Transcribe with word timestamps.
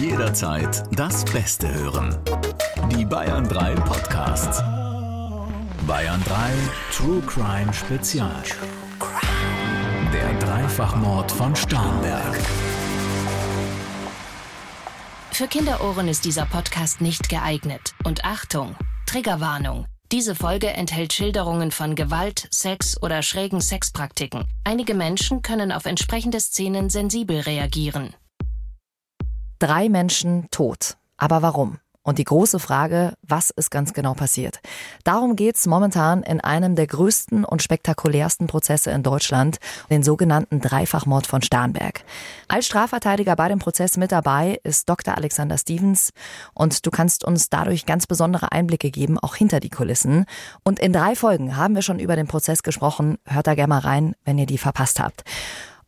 Jederzeit 0.00 0.82
das 0.92 1.26
Beste 1.26 1.70
hören. 1.74 2.16
Die 2.90 3.04
Bayern 3.04 3.46
3 3.46 3.74
Podcasts. 3.74 4.62
Bayern 5.86 6.24
3 6.24 6.52
True 6.90 7.20
Crime 7.26 7.70
Spezial. 7.74 8.42
Der 10.10 10.32
Dreifachmord 10.38 11.30
von 11.30 11.54
Starnberg. 11.54 12.34
Für 15.32 15.46
Kinderohren 15.46 16.08
ist 16.08 16.24
dieser 16.24 16.46
Podcast 16.46 17.02
nicht 17.02 17.28
geeignet. 17.28 17.94
Und 18.02 18.24
Achtung, 18.24 18.76
Triggerwarnung. 19.04 19.84
Diese 20.12 20.34
Folge 20.34 20.68
enthält 20.68 21.12
Schilderungen 21.12 21.72
von 21.72 21.94
Gewalt, 21.94 22.48
Sex 22.50 23.00
oder 23.02 23.20
schrägen 23.20 23.60
Sexpraktiken. 23.60 24.46
Einige 24.64 24.94
Menschen 24.94 25.42
können 25.42 25.70
auf 25.70 25.84
entsprechende 25.84 26.40
Szenen 26.40 26.88
sensibel 26.88 27.40
reagieren. 27.40 28.14
Drei 29.60 29.90
Menschen 29.90 30.48
tot. 30.50 30.96
Aber 31.18 31.42
warum? 31.42 31.80
Und 32.02 32.16
die 32.16 32.24
große 32.24 32.58
Frage, 32.58 33.12
was 33.20 33.50
ist 33.50 33.70
ganz 33.70 33.92
genau 33.92 34.14
passiert? 34.14 34.60
Darum 35.04 35.36
geht's 35.36 35.66
momentan 35.66 36.22
in 36.22 36.40
einem 36.40 36.76
der 36.76 36.86
größten 36.86 37.44
und 37.44 37.62
spektakulärsten 37.62 38.46
Prozesse 38.46 38.90
in 38.90 39.02
Deutschland, 39.02 39.58
den 39.90 40.02
sogenannten 40.02 40.62
Dreifachmord 40.62 41.26
von 41.26 41.42
Starnberg. 41.42 42.04
Als 42.48 42.64
Strafverteidiger 42.64 43.36
bei 43.36 43.48
dem 43.48 43.58
Prozess 43.58 43.98
mit 43.98 44.12
dabei 44.12 44.58
ist 44.64 44.88
Dr. 44.88 45.18
Alexander 45.18 45.58
Stevens 45.58 46.14
und 46.54 46.86
du 46.86 46.90
kannst 46.90 47.22
uns 47.22 47.50
dadurch 47.50 47.84
ganz 47.84 48.06
besondere 48.06 48.52
Einblicke 48.52 48.90
geben, 48.90 49.18
auch 49.18 49.34
hinter 49.34 49.60
die 49.60 49.68
Kulissen. 49.68 50.24
Und 50.64 50.78
in 50.78 50.94
drei 50.94 51.14
Folgen 51.14 51.58
haben 51.58 51.74
wir 51.74 51.82
schon 51.82 51.98
über 51.98 52.16
den 52.16 52.28
Prozess 52.28 52.62
gesprochen. 52.62 53.18
Hört 53.26 53.46
da 53.46 53.54
gerne 53.54 53.68
mal 53.68 53.80
rein, 53.80 54.16
wenn 54.24 54.38
ihr 54.38 54.46
die 54.46 54.56
verpasst 54.56 55.00
habt. 55.00 55.22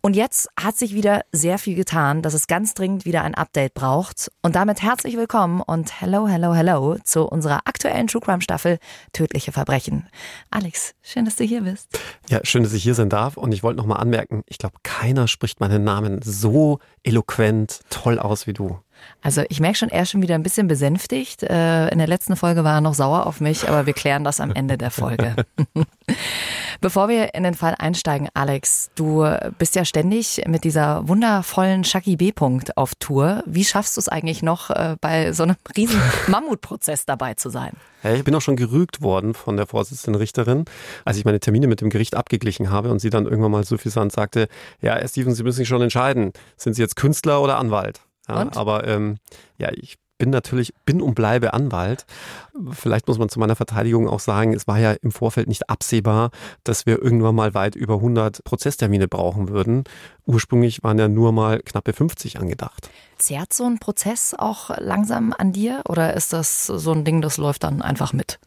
Und 0.04 0.16
jetzt 0.16 0.48
hat 0.60 0.76
sich 0.76 0.94
wieder 0.94 1.22
sehr 1.30 1.58
viel 1.58 1.76
getan, 1.76 2.22
dass 2.22 2.34
es 2.34 2.48
ganz 2.48 2.74
dringend 2.74 3.04
wieder 3.04 3.22
ein 3.22 3.36
Update 3.36 3.72
braucht. 3.72 4.32
Und 4.42 4.56
damit 4.56 4.82
herzlich 4.82 5.16
willkommen 5.16 5.60
und 5.60 6.00
hello, 6.00 6.26
hello, 6.26 6.52
hello 6.54 6.96
zu 7.04 7.22
unserer 7.24 7.60
aktuellen 7.66 8.08
True 8.08 8.20
Crime 8.20 8.42
Staffel 8.42 8.80
Tödliche 9.12 9.52
Verbrechen. 9.52 10.08
Alex, 10.50 10.96
schön, 11.02 11.24
dass 11.24 11.36
du 11.36 11.44
hier 11.44 11.60
bist. 11.60 12.00
Ja, 12.28 12.40
schön, 12.42 12.64
dass 12.64 12.72
ich 12.72 12.82
hier 12.82 12.96
sein 12.96 13.10
darf. 13.10 13.36
Und 13.36 13.52
ich 13.52 13.62
wollte 13.62 13.76
noch 13.76 13.86
mal 13.86 13.94
anmerken, 13.94 14.42
ich 14.46 14.58
glaube, 14.58 14.74
keiner 14.82 15.28
spricht 15.28 15.60
meinen 15.60 15.84
Namen 15.84 16.20
so 16.20 16.80
eloquent 17.04 17.78
toll 17.88 18.18
aus 18.18 18.48
wie 18.48 18.54
du. 18.54 18.80
Also 19.22 19.42
ich 19.48 19.60
merke 19.60 19.78
schon, 19.78 19.88
er 19.88 20.02
ist 20.02 20.10
schon 20.10 20.22
wieder 20.22 20.34
ein 20.34 20.42
bisschen 20.42 20.68
besänftigt. 20.68 21.42
Äh, 21.42 21.88
in 21.88 21.98
der 21.98 22.08
letzten 22.08 22.36
Folge 22.36 22.64
war 22.64 22.74
er 22.74 22.80
noch 22.80 22.94
sauer 22.94 23.26
auf 23.26 23.40
mich, 23.40 23.68
aber 23.68 23.86
wir 23.86 23.92
klären 23.92 24.24
das 24.24 24.40
am 24.40 24.52
Ende 24.52 24.78
der 24.78 24.90
Folge. 24.90 25.36
Bevor 26.80 27.08
wir 27.08 27.34
in 27.34 27.44
den 27.44 27.54
Fall 27.54 27.76
einsteigen, 27.78 28.28
Alex, 28.34 28.90
du 28.96 29.24
bist 29.58 29.76
ja 29.76 29.84
ständig 29.84 30.42
mit 30.48 30.64
dieser 30.64 31.06
wundervollen 31.06 31.84
Shaki 31.84 32.16
B-Punkt 32.16 32.76
auf 32.76 32.96
Tour. 32.96 33.44
Wie 33.46 33.64
schaffst 33.64 33.96
du 33.96 34.00
es 34.00 34.08
eigentlich 34.08 34.42
noch, 34.42 34.70
äh, 34.70 34.96
bei 35.00 35.32
so 35.32 35.44
einem 35.44 35.56
riesen 35.76 36.00
Mammutprozess 36.26 37.06
dabei 37.06 37.34
zu 37.34 37.50
sein? 37.50 37.72
Ja, 38.02 38.14
ich 38.14 38.24
bin 38.24 38.34
auch 38.34 38.40
schon 38.40 38.56
gerügt 38.56 39.00
worden 39.00 39.34
von 39.34 39.56
der 39.56 39.66
Vorsitzenden 39.66 40.20
Richterin, 40.20 40.64
als 41.04 41.18
ich 41.18 41.24
meine 41.24 41.38
Termine 41.38 41.68
mit 41.68 41.80
dem 41.80 41.90
Gericht 41.90 42.16
abgeglichen 42.16 42.70
habe 42.70 42.90
und 42.90 42.98
sie 42.98 43.10
dann 43.10 43.26
irgendwann 43.26 43.52
mal 43.52 43.64
suffisant 43.64 44.10
sagte, 44.10 44.48
ja, 44.80 44.96
Herr 44.96 45.08
Steven, 45.08 45.34
Sie 45.34 45.44
müssen 45.44 45.58
sich 45.58 45.68
schon 45.68 45.82
entscheiden, 45.82 46.32
sind 46.56 46.74
Sie 46.74 46.82
jetzt 46.82 46.96
Künstler 46.96 47.40
oder 47.40 47.58
Anwalt? 47.58 48.00
Ja, 48.36 48.60
aber 48.60 48.86
ähm, 48.86 49.18
ja, 49.58 49.70
ich 49.72 49.98
bin 50.22 50.30
natürlich, 50.30 50.72
bin 50.84 51.02
und 51.02 51.16
bleibe 51.16 51.52
Anwalt. 51.52 52.06
Vielleicht 52.70 53.08
muss 53.08 53.18
man 53.18 53.28
zu 53.28 53.40
meiner 53.40 53.56
Verteidigung 53.56 54.08
auch 54.08 54.20
sagen, 54.20 54.54
es 54.54 54.68
war 54.68 54.78
ja 54.78 54.92
im 54.92 55.10
Vorfeld 55.10 55.48
nicht 55.48 55.68
absehbar, 55.68 56.30
dass 56.62 56.86
wir 56.86 57.02
irgendwann 57.02 57.34
mal 57.34 57.54
weit 57.54 57.74
über 57.74 57.94
100 57.94 58.44
Prozesstermine 58.44 59.08
brauchen 59.08 59.48
würden. 59.48 59.82
Ursprünglich 60.24 60.84
waren 60.84 60.96
ja 60.96 61.08
nur 61.08 61.32
mal 61.32 61.60
knappe 61.60 61.92
50 61.92 62.38
angedacht. 62.38 62.88
Zerrt 63.18 63.52
so 63.52 63.64
ein 63.64 63.80
Prozess 63.80 64.32
auch 64.38 64.70
langsam 64.78 65.34
an 65.36 65.52
dir 65.52 65.82
oder 65.88 66.14
ist 66.14 66.32
das 66.32 66.66
so 66.66 66.92
ein 66.92 67.04
Ding, 67.04 67.20
das 67.20 67.36
läuft 67.36 67.64
dann 67.64 67.82
einfach 67.82 68.12
mit? 68.12 68.38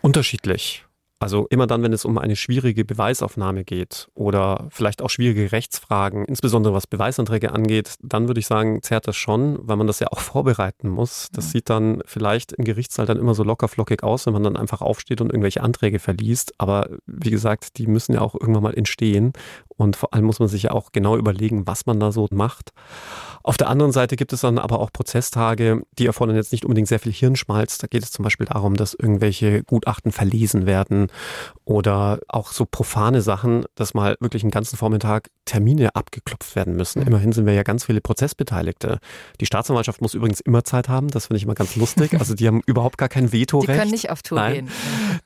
Unterschiedlich. 0.00 0.85
Also 1.18 1.46
immer 1.48 1.66
dann, 1.66 1.82
wenn 1.82 1.94
es 1.94 2.04
um 2.04 2.18
eine 2.18 2.36
schwierige 2.36 2.84
Beweisaufnahme 2.84 3.64
geht 3.64 4.08
oder 4.14 4.66
vielleicht 4.70 5.00
auch 5.00 5.08
schwierige 5.08 5.50
Rechtsfragen, 5.50 6.26
insbesondere 6.26 6.74
was 6.74 6.86
Beweisanträge 6.86 7.52
angeht, 7.52 7.94
dann 8.02 8.28
würde 8.28 8.40
ich 8.40 8.46
sagen, 8.46 8.82
zerrt 8.82 9.08
das 9.08 9.16
schon, 9.16 9.58
weil 9.62 9.76
man 9.76 9.86
das 9.86 10.00
ja 10.00 10.08
auch 10.08 10.18
vorbereiten 10.20 10.88
muss. 10.88 11.28
Das 11.32 11.52
sieht 11.52 11.70
dann 11.70 12.02
vielleicht 12.04 12.52
im 12.52 12.64
Gerichtssaal 12.64 13.06
dann 13.06 13.18
immer 13.18 13.34
so 13.34 13.44
locker 13.44 13.68
flockig 13.68 14.02
aus, 14.02 14.26
wenn 14.26 14.34
man 14.34 14.42
dann 14.42 14.56
einfach 14.56 14.82
aufsteht 14.82 15.22
und 15.22 15.30
irgendwelche 15.30 15.62
Anträge 15.62 16.00
verliest. 16.00 16.52
Aber 16.58 16.90
wie 17.06 17.30
gesagt, 17.30 17.78
die 17.78 17.86
müssen 17.86 18.12
ja 18.12 18.20
auch 18.20 18.34
irgendwann 18.34 18.64
mal 18.64 18.74
entstehen. 18.74 19.32
Und 19.76 19.96
vor 19.96 20.14
allem 20.14 20.24
muss 20.24 20.38
man 20.38 20.48
sich 20.48 20.64
ja 20.64 20.70
auch 20.70 20.92
genau 20.92 21.16
überlegen, 21.16 21.66
was 21.66 21.86
man 21.86 22.00
da 22.00 22.12
so 22.12 22.28
macht. 22.32 22.72
Auf 23.42 23.56
der 23.56 23.68
anderen 23.68 23.92
Seite 23.92 24.16
gibt 24.16 24.32
es 24.32 24.40
dann 24.40 24.58
aber 24.58 24.80
auch 24.80 24.92
Prozesstage, 24.92 25.82
die 25.98 26.06
erfordern 26.06 26.34
jetzt 26.34 26.50
nicht 26.50 26.64
unbedingt 26.64 26.88
sehr 26.88 26.98
viel 26.98 27.12
Hirnschmalz. 27.12 27.78
Da 27.78 27.86
geht 27.86 28.02
es 28.02 28.10
zum 28.10 28.22
Beispiel 28.22 28.46
darum, 28.46 28.74
dass 28.74 28.94
irgendwelche 28.94 29.62
Gutachten 29.62 30.10
verlesen 30.10 30.66
werden 30.66 31.08
oder 31.64 32.18
auch 32.28 32.50
so 32.52 32.64
profane 32.64 33.22
Sachen, 33.22 33.64
dass 33.74 33.94
mal 33.94 34.16
wirklich 34.18 34.42
einen 34.42 34.50
ganzen 34.50 34.76
Vormittag 34.76 35.30
Termine 35.44 35.94
abgeklopft 35.94 36.56
werden 36.56 36.74
müssen. 36.74 37.02
Mhm. 37.02 37.06
Immerhin 37.06 37.32
sind 37.32 37.46
wir 37.46 37.52
ja 37.52 37.62
ganz 37.62 37.84
viele 37.84 38.00
Prozessbeteiligte. 38.00 38.98
Die 39.40 39.46
Staatsanwaltschaft 39.46 40.00
muss 40.02 40.14
übrigens 40.14 40.40
immer 40.40 40.64
Zeit 40.64 40.88
haben. 40.88 41.08
Das 41.08 41.26
finde 41.26 41.38
ich 41.38 41.44
immer 41.44 41.54
ganz 41.54 41.76
lustig. 41.76 42.14
Also 42.18 42.34
die 42.34 42.46
haben 42.48 42.62
überhaupt 42.66 42.98
gar 42.98 43.08
kein 43.08 43.32
Vetorecht. 43.32 43.68
Die 43.68 43.78
können 43.78 43.90
nicht 43.90 44.10
auf 44.10 44.22
Tour 44.22 44.38
Nein. 44.38 44.54
gehen. 44.54 44.70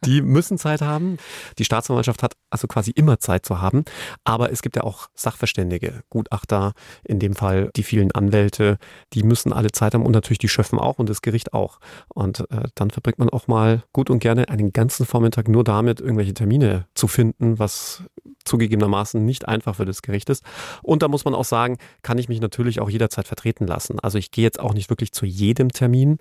Die 0.04 0.22
müssen 0.22 0.58
Zeit 0.58 0.82
haben. 0.82 1.16
Die 1.58 1.64
Staatsanwaltschaft 1.64 2.22
hat 2.22 2.34
also 2.50 2.66
quasi 2.68 2.90
immer 2.90 3.18
Zeit 3.18 3.46
zu 3.46 3.60
haben. 3.60 3.84
Aber 4.24 4.39
es 4.48 4.62
gibt 4.62 4.76
ja 4.76 4.84
auch 4.84 5.08
Sachverständige, 5.14 6.02
Gutachter, 6.08 6.72
in 7.04 7.18
dem 7.18 7.34
Fall 7.34 7.70
die 7.76 7.82
vielen 7.82 8.12
Anwälte, 8.12 8.78
die 9.12 9.22
müssen 9.22 9.52
alle 9.52 9.70
Zeit 9.72 9.94
haben 9.94 10.06
und 10.06 10.12
natürlich 10.12 10.38
die 10.38 10.48
Schöffen 10.48 10.78
auch 10.78 10.98
und 10.98 11.08
das 11.08 11.22
Gericht 11.22 11.52
auch. 11.52 11.80
Und 12.08 12.40
äh, 12.50 12.68
dann 12.74 12.90
verbringt 12.90 13.18
man 13.18 13.28
auch 13.28 13.48
mal 13.48 13.82
gut 13.92 14.10
und 14.10 14.20
gerne 14.20 14.48
einen 14.48 14.72
ganzen 14.72 15.04
Vormittag 15.04 15.48
nur 15.48 15.64
damit, 15.64 16.00
irgendwelche 16.00 16.34
Termine 16.34 16.86
zu 16.94 17.08
finden, 17.08 17.58
was 17.58 18.04
zugegebenermaßen 18.44 19.24
nicht 19.24 19.48
einfach 19.48 19.76
für 19.76 19.84
das 19.84 20.02
Gericht 20.02 20.30
ist. 20.30 20.44
Und 20.82 21.02
da 21.02 21.08
muss 21.08 21.24
man 21.24 21.34
auch 21.34 21.44
sagen, 21.44 21.78
kann 22.02 22.18
ich 22.18 22.28
mich 22.28 22.40
natürlich 22.40 22.80
auch 22.80 22.90
jederzeit 22.90 23.26
vertreten 23.26 23.66
lassen. 23.66 24.00
Also 24.00 24.18
ich 24.18 24.30
gehe 24.30 24.44
jetzt 24.44 24.60
auch 24.60 24.74
nicht 24.74 24.90
wirklich 24.90 25.12
zu 25.12 25.26
jedem 25.26 25.70
Termin. 25.70 26.18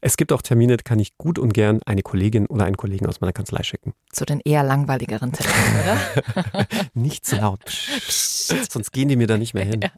Es 0.00 0.16
gibt 0.16 0.32
auch 0.32 0.42
Termine, 0.42 0.76
da 0.76 0.82
kann 0.82 0.98
ich 0.98 1.16
gut 1.16 1.38
und 1.38 1.54
gern 1.54 1.80
eine 1.86 2.02
Kollegin 2.02 2.46
oder 2.46 2.64
einen 2.64 2.76
Kollegen 2.76 3.06
aus 3.06 3.20
meiner 3.20 3.32
Kanzlei 3.32 3.62
schicken. 3.62 3.94
Zu 4.12 4.24
den 4.24 4.40
eher 4.44 4.62
langweiligeren 4.62 5.32
Terminen, 5.32 5.82
oder? 5.82 6.66
nicht 6.94 7.26
so 7.26 7.36
laut, 7.36 7.61
Psst, 7.64 8.72
sonst 8.72 8.92
gehen 8.92 9.08
die 9.08 9.16
mir 9.16 9.26
da 9.26 9.38
nicht 9.38 9.54
mehr 9.54 9.64
hin. 9.64 9.80
Ja. 9.82 9.90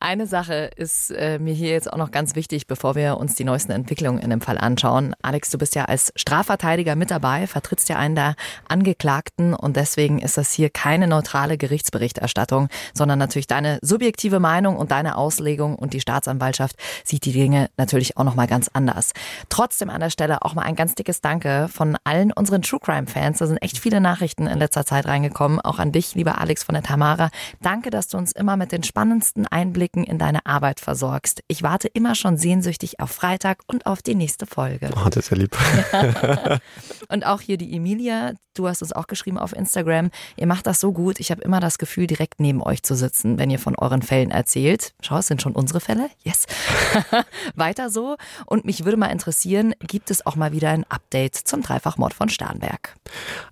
Eine 0.00 0.28
Sache 0.28 0.70
ist 0.76 1.10
äh, 1.10 1.40
mir 1.40 1.52
hier 1.52 1.70
jetzt 1.70 1.92
auch 1.92 1.96
noch 1.96 2.12
ganz 2.12 2.36
wichtig, 2.36 2.68
bevor 2.68 2.94
wir 2.94 3.16
uns 3.16 3.34
die 3.34 3.42
neuesten 3.42 3.72
Entwicklungen 3.72 4.20
in 4.20 4.30
dem 4.30 4.40
Fall 4.40 4.56
anschauen. 4.56 5.16
Alex, 5.22 5.50
du 5.50 5.58
bist 5.58 5.74
ja 5.74 5.86
als 5.86 6.12
Strafverteidiger 6.14 6.94
mit 6.94 7.10
dabei, 7.10 7.48
vertrittst 7.48 7.88
ja 7.88 7.96
einen 7.96 8.14
der 8.14 8.36
Angeklagten 8.68 9.54
und 9.54 9.74
deswegen 9.74 10.20
ist 10.20 10.38
das 10.38 10.52
hier 10.52 10.70
keine 10.70 11.08
neutrale 11.08 11.58
Gerichtsberichterstattung, 11.58 12.68
sondern 12.94 13.18
natürlich 13.18 13.48
deine 13.48 13.80
subjektive 13.82 14.38
Meinung 14.38 14.76
und 14.76 14.92
deine 14.92 15.16
Auslegung 15.16 15.74
und 15.74 15.94
die 15.94 16.00
Staatsanwaltschaft 16.00 16.76
sieht 17.02 17.24
die 17.24 17.32
Dinge 17.32 17.68
natürlich 17.76 18.16
auch 18.16 18.24
noch 18.24 18.36
mal 18.36 18.46
ganz 18.46 18.70
anders. 18.72 19.10
Trotzdem 19.48 19.90
an 19.90 20.00
der 20.00 20.10
Stelle 20.10 20.42
auch 20.42 20.54
mal 20.54 20.62
ein 20.62 20.76
ganz 20.76 20.94
dickes 20.94 21.22
Danke 21.22 21.68
von 21.72 21.96
allen 22.04 22.32
unseren 22.32 22.62
True 22.62 22.78
Crime 22.80 23.08
Fans. 23.08 23.38
Da 23.38 23.48
sind 23.48 23.60
echt 23.62 23.78
viele 23.78 24.00
Nachrichten 24.00 24.46
in 24.46 24.60
letzter 24.60 24.86
Zeit 24.86 25.06
reingekommen, 25.06 25.60
auch 25.60 25.80
an 25.80 25.90
dich, 25.90 26.14
lieber 26.14 26.40
Alex 26.40 26.62
von 26.62 26.74
der 26.74 26.84
Tamara. 26.84 27.30
Danke, 27.62 27.90
dass 27.90 28.06
du 28.06 28.16
uns 28.16 28.30
immer 28.30 28.56
mit 28.56 28.70
den 28.70 28.84
spannendsten 28.84 29.48
Einblicken 29.48 29.87
in 30.04 30.18
deine 30.18 30.44
Arbeit 30.46 30.80
versorgst. 30.80 31.42
Ich 31.48 31.62
warte 31.62 31.88
immer 31.88 32.14
schon 32.14 32.36
sehnsüchtig 32.36 33.00
auf 33.00 33.10
Freitag 33.10 33.60
und 33.66 33.86
auf 33.86 34.02
die 34.02 34.14
nächste 34.14 34.46
Folge. 34.46 34.90
Oh, 34.94 35.08
das 35.08 35.24
ist 35.24 35.30
ja 35.30 35.36
lieb. 35.36 35.56
und 37.08 37.26
auch 37.26 37.40
hier 37.40 37.56
die 37.56 37.74
Emilia, 37.74 38.32
du 38.54 38.68
hast 38.68 38.82
uns 38.82 38.92
auch 38.92 39.06
geschrieben 39.06 39.38
auf 39.38 39.54
Instagram. 39.54 40.10
Ihr 40.36 40.46
macht 40.46 40.66
das 40.66 40.80
so 40.80 40.92
gut. 40.92 41.20
Ich 41.20 41.30
habe 41.30 41.42
immer 41.42 41.60
das 41.60 41.78
Gefühl, 41.78 42.06
direkt 42.06 42.40
neben 42.40 42.62
euch 42.62 42.82
zu 42.82 42.94
sitzen, 42.94 43.38
wenn 43.38 43.50
ihr 43.50 43.58
von 43.58 43.76
euren 43.76 44.02
Fällen 44.02 44.30
erzählt. 44.30 44.94
Schau, 45.00 45.18
es 45.18 45.26
sind 45.26 45.42
schon 45.42 45.52
unsere 45.52 45.80
Fälle. 45.80 46.10
Yes. 46.22 46.46
Weiter 47.54 47.90
so. 47.90 48.16
Und 48.46 48.64
mich 48.64 48.84
würde 48.84 48.96
mal 48.96 49.06
interessieren, 49.06 49.74
gibt 49.80 50.10
es 50.10 50.26
auch 50.26 50.36
mal 50.36 50.52
wieder 50.52 50.70
ein 50.70 50.84
Update 50.88 51.36
zum 51.36 51.62
Dreifachmord 51.62 52.14
von 52.14 52.28
Starnberg? 52.28 52.96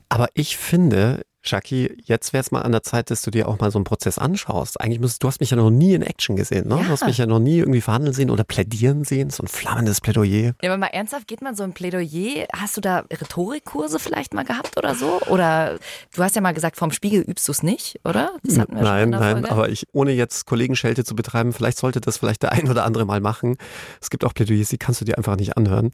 Aber 0.08 0.28
ich 0.34 0.56
finde, 0.56 1.24
Jackie, 1.46 1.96
jetzt 2.04 2.32
wäre 2.32 2.40
es 2.40 2.50
mal 2.50 2.62
an 2.62 2.72
der 2.72 2.82
Zeit, 2.82 3.10
dass 3.10 3.22
du 3.22 3.30
dir 3.30 3.48
auch 3.48 3.58
mal 3.60 3.70
so 3.70 3.78
einen 3.78 3.84
Prozess 3.84 4.18
anschaust. 4.18 4.80
Eigentlich 4.80 5.00
müsstest 5.00 5.22
du 5.22 5.28
hast 5.28 5.40
mich 5.40 5.50
ja 5.50 5.56
noch 5.56 5.70
nie 5.70 5.94
in 5.94 6.02
Action 6.02 6.36
gesehen, 6.36 6.68
ne? 6.68 6.76
Ja. 6.76 6.82
Du 6.82 6.88
hast 6.88 7.06
mich 7.06 7.18
ja 7.18 7.26
noch 7.26 7.38
nie 7.38 7.58
irgendwie 7.58 7.80
verhandeln 7.80 8.12
sehen 8.12 8.30
oder 8.30 8.44
plädieren 8.44 9.04
sehen, 9.04 9.30
so 9.30 9.42
ein 9.42 9.48
flammendes 9.48 10.00
Plädoyer. 10.00 10.54
Ja, 10.62 10.70
aber 10.70 10.76
mal 10.76 10.88
ernsthaft, 10.88 11.28
geht 11.28 11.42
man 11.42 11.54
so 11.54 11.62
ein 11.62 11.72
Plädoyer? 11.72 12.46
Hast 12.54 12.76
du 12.76 12.80
da 12.80 13.04
Rhetorikkurse 13.10 13.98
vielleicht 13.98 14.34
mal 14.34 14.44
gehabt 14.44 14.76
oder 14.76 14.94
so? 14.94 15.20
Oder 15.28 15.78
du 16.14 16.22
hast 16.22 16.34
ja 16.34 16.42
mal 16.42 16.52
gesagt, 16.52 16.76
vom 16.76 16.90
Spiegel 16.90 17.22
übst 17.22 17.46
du 17.46 17.52
es 17.52 17.62
nicht, 17.62 18.00
oder? 18.04 18.32
Nein, 18.42 19.10
nein, 19.10 19.36
Folge. 19.36 19.50
aber 19.50 19.68
ich, 19.68 19.86
ohne 19.92 20.12
jetzt 20.12 20.46
Kollegenschelte 20.46 21.04
zu 21.04 21.14
betreiben, 21.14 21.52
vielleicht 21.52 21.78
sollte 21.78 22.00
das 22.00 22.18
vielleicht 22.18 22.42
der 22.42 22.52
ein 22.56 22.68
oder 22.68 22.84
andere 22.84 23.04
mal 23.04 23.20
machen. 23.20 23.56
Es 24.00 24.10
gibt 24.10 24.24
auch 24.24 24.34
Plädoyers, 24.34 24.68
die 24.68 24.78
kannst 24.78 25.00
du 25.00 25.04
dir 25.04 25.16
einfach 25.16 25.36
nicht 25.36 25.56
anhören. 25.56 25.92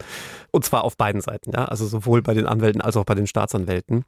Und 0.51 0.65
zwar 0.65 0.85
auf 0.85 0.97
beiden 0.97 1.21
Seiten, 1.21 1.53
ja. 1.53 1.67
Also 1.67 1.87
sowohl 1.87 2.23
bei 2.23 2.35
den 2.35 2.47
Anwälten 2.47 2.81
als 2.81 2.97
auch 2.97 3.05
bei 3.05 3.15
den 3.15 3.27
Staatsanwälten. 3.27 4.05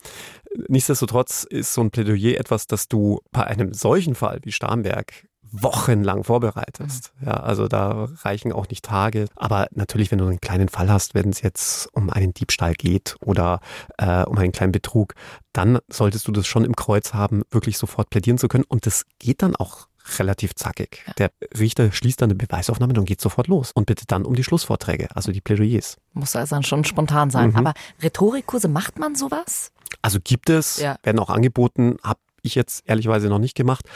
Nichtsdestotrotz 0.69 1.34
ist 1.43 1.75
so 1.75 1.81
ein 1.81 1.91
Plädoyer 1.91 2.39
etwas, 2.39 2.69
das 2.69 2.87
du 2.87 3.21
bei 3.33 3.45
einem 3.45 3.75
solchen 3.75 4.15
Fall 4.15 4.39
wie 4.45 4.53
Starnberg 4.53 5.27
wochenlang 5.55 6.25
vorbereitest. 6.25 7.13
Ja, 7.25 7.33
also 7.35 7.69
da 7.69 8.09
reichen 8.23 8.53
auch 8.53 8.69
nicht 8.69 8.85
Tage. 8.85 9.27
Aber 9.37 9.69
natürlich, 9.71 10.11
wenn 10.11 10.19
du 10.19 10.27
einen 10.27 10.41
kleinen 10.41 10.69
Fall 10.69 10.91
hast, 10.91 11.15
wenn 11.15 11.31
es 11.31 11.43
jetzt 11.43 11.89
um 11.93 12.11
einen 12.11 12.35
Diebstahl 12.35 12.75
geht 12.75 13.17
oder 13.21 13.61
äh, 13.99 14.25
um 14.25 14.37
einen 14.37 14.53
kleinen 14.53 14.73
Betrug, 14.73 15.15
dann 15.53 15.79
solltest 15.89 16.27
du 16.27 16.33
das 16.33 16.47
schon 16.47 16.65
im 16.65 16.75
Kreuz 16.75 17.15
haben, 17.15 17.43
wirklich 17.51 17.79
sofort 17.79 18.11
plädieren 18.11 18.39
zu 18.39 18.49
können. 18.49 18.65
Und 18.67 18.87
das 18.87 19.05
geht 19.19 19.43
dann 19.43 19.55
auch 19.55 19.87
relativ 20.19 20.55
zackig. 20.55 21.03
Ja. 21.07 21.13
Der 21.15 21.31
Richter 21.59 21.93
schließt 21.93 22.21
dann 22.21 22.31
eine 22.31 22.37
Beweisaufnahme 22.37 22.95
und 22.95 23.05
geht 23.05 23.21
sofort 23.21 23.49
los 23.49 23.73
und 23.73 23.87
bittet 23.87 24.11
dann 24.13 24.25
um 24.25 24.35
die 24.35 24.45
Schlussvorträge, 24.45 25.09
also 25.15 25.33
die 25.33 25.41
Plädoyers. 25.41 25.97
Muss 26.13 26.37
also 26.37 26.57
dann 26.57 26.63
schon 26.63 26.85
spontan 26.85 27.31
sein. 27.31 27.51
Mhm. 27.51 27.57
Aber 27.57 27.75
Rhetorikkurse, 28.03 28.69
macht 28.69 28.99
man 28.99 29.15
sowas? 29.15 29.73
Also 30.03 30.19
gibt 30.23 30.51
es, 30.51 30.79
ja. 30.79 30.97
werden 31.03 31.19
auch 31.19 31.31
angeboten, 31.31 31.97
habe 32.03 32.21
ich 32.43 32.55
jetzt 32.55 32.83
ehrlicherweise 32.87 33.29
noch 33.29 33.39
nicht 33.39 33.55
gemacht. 33.55 33.89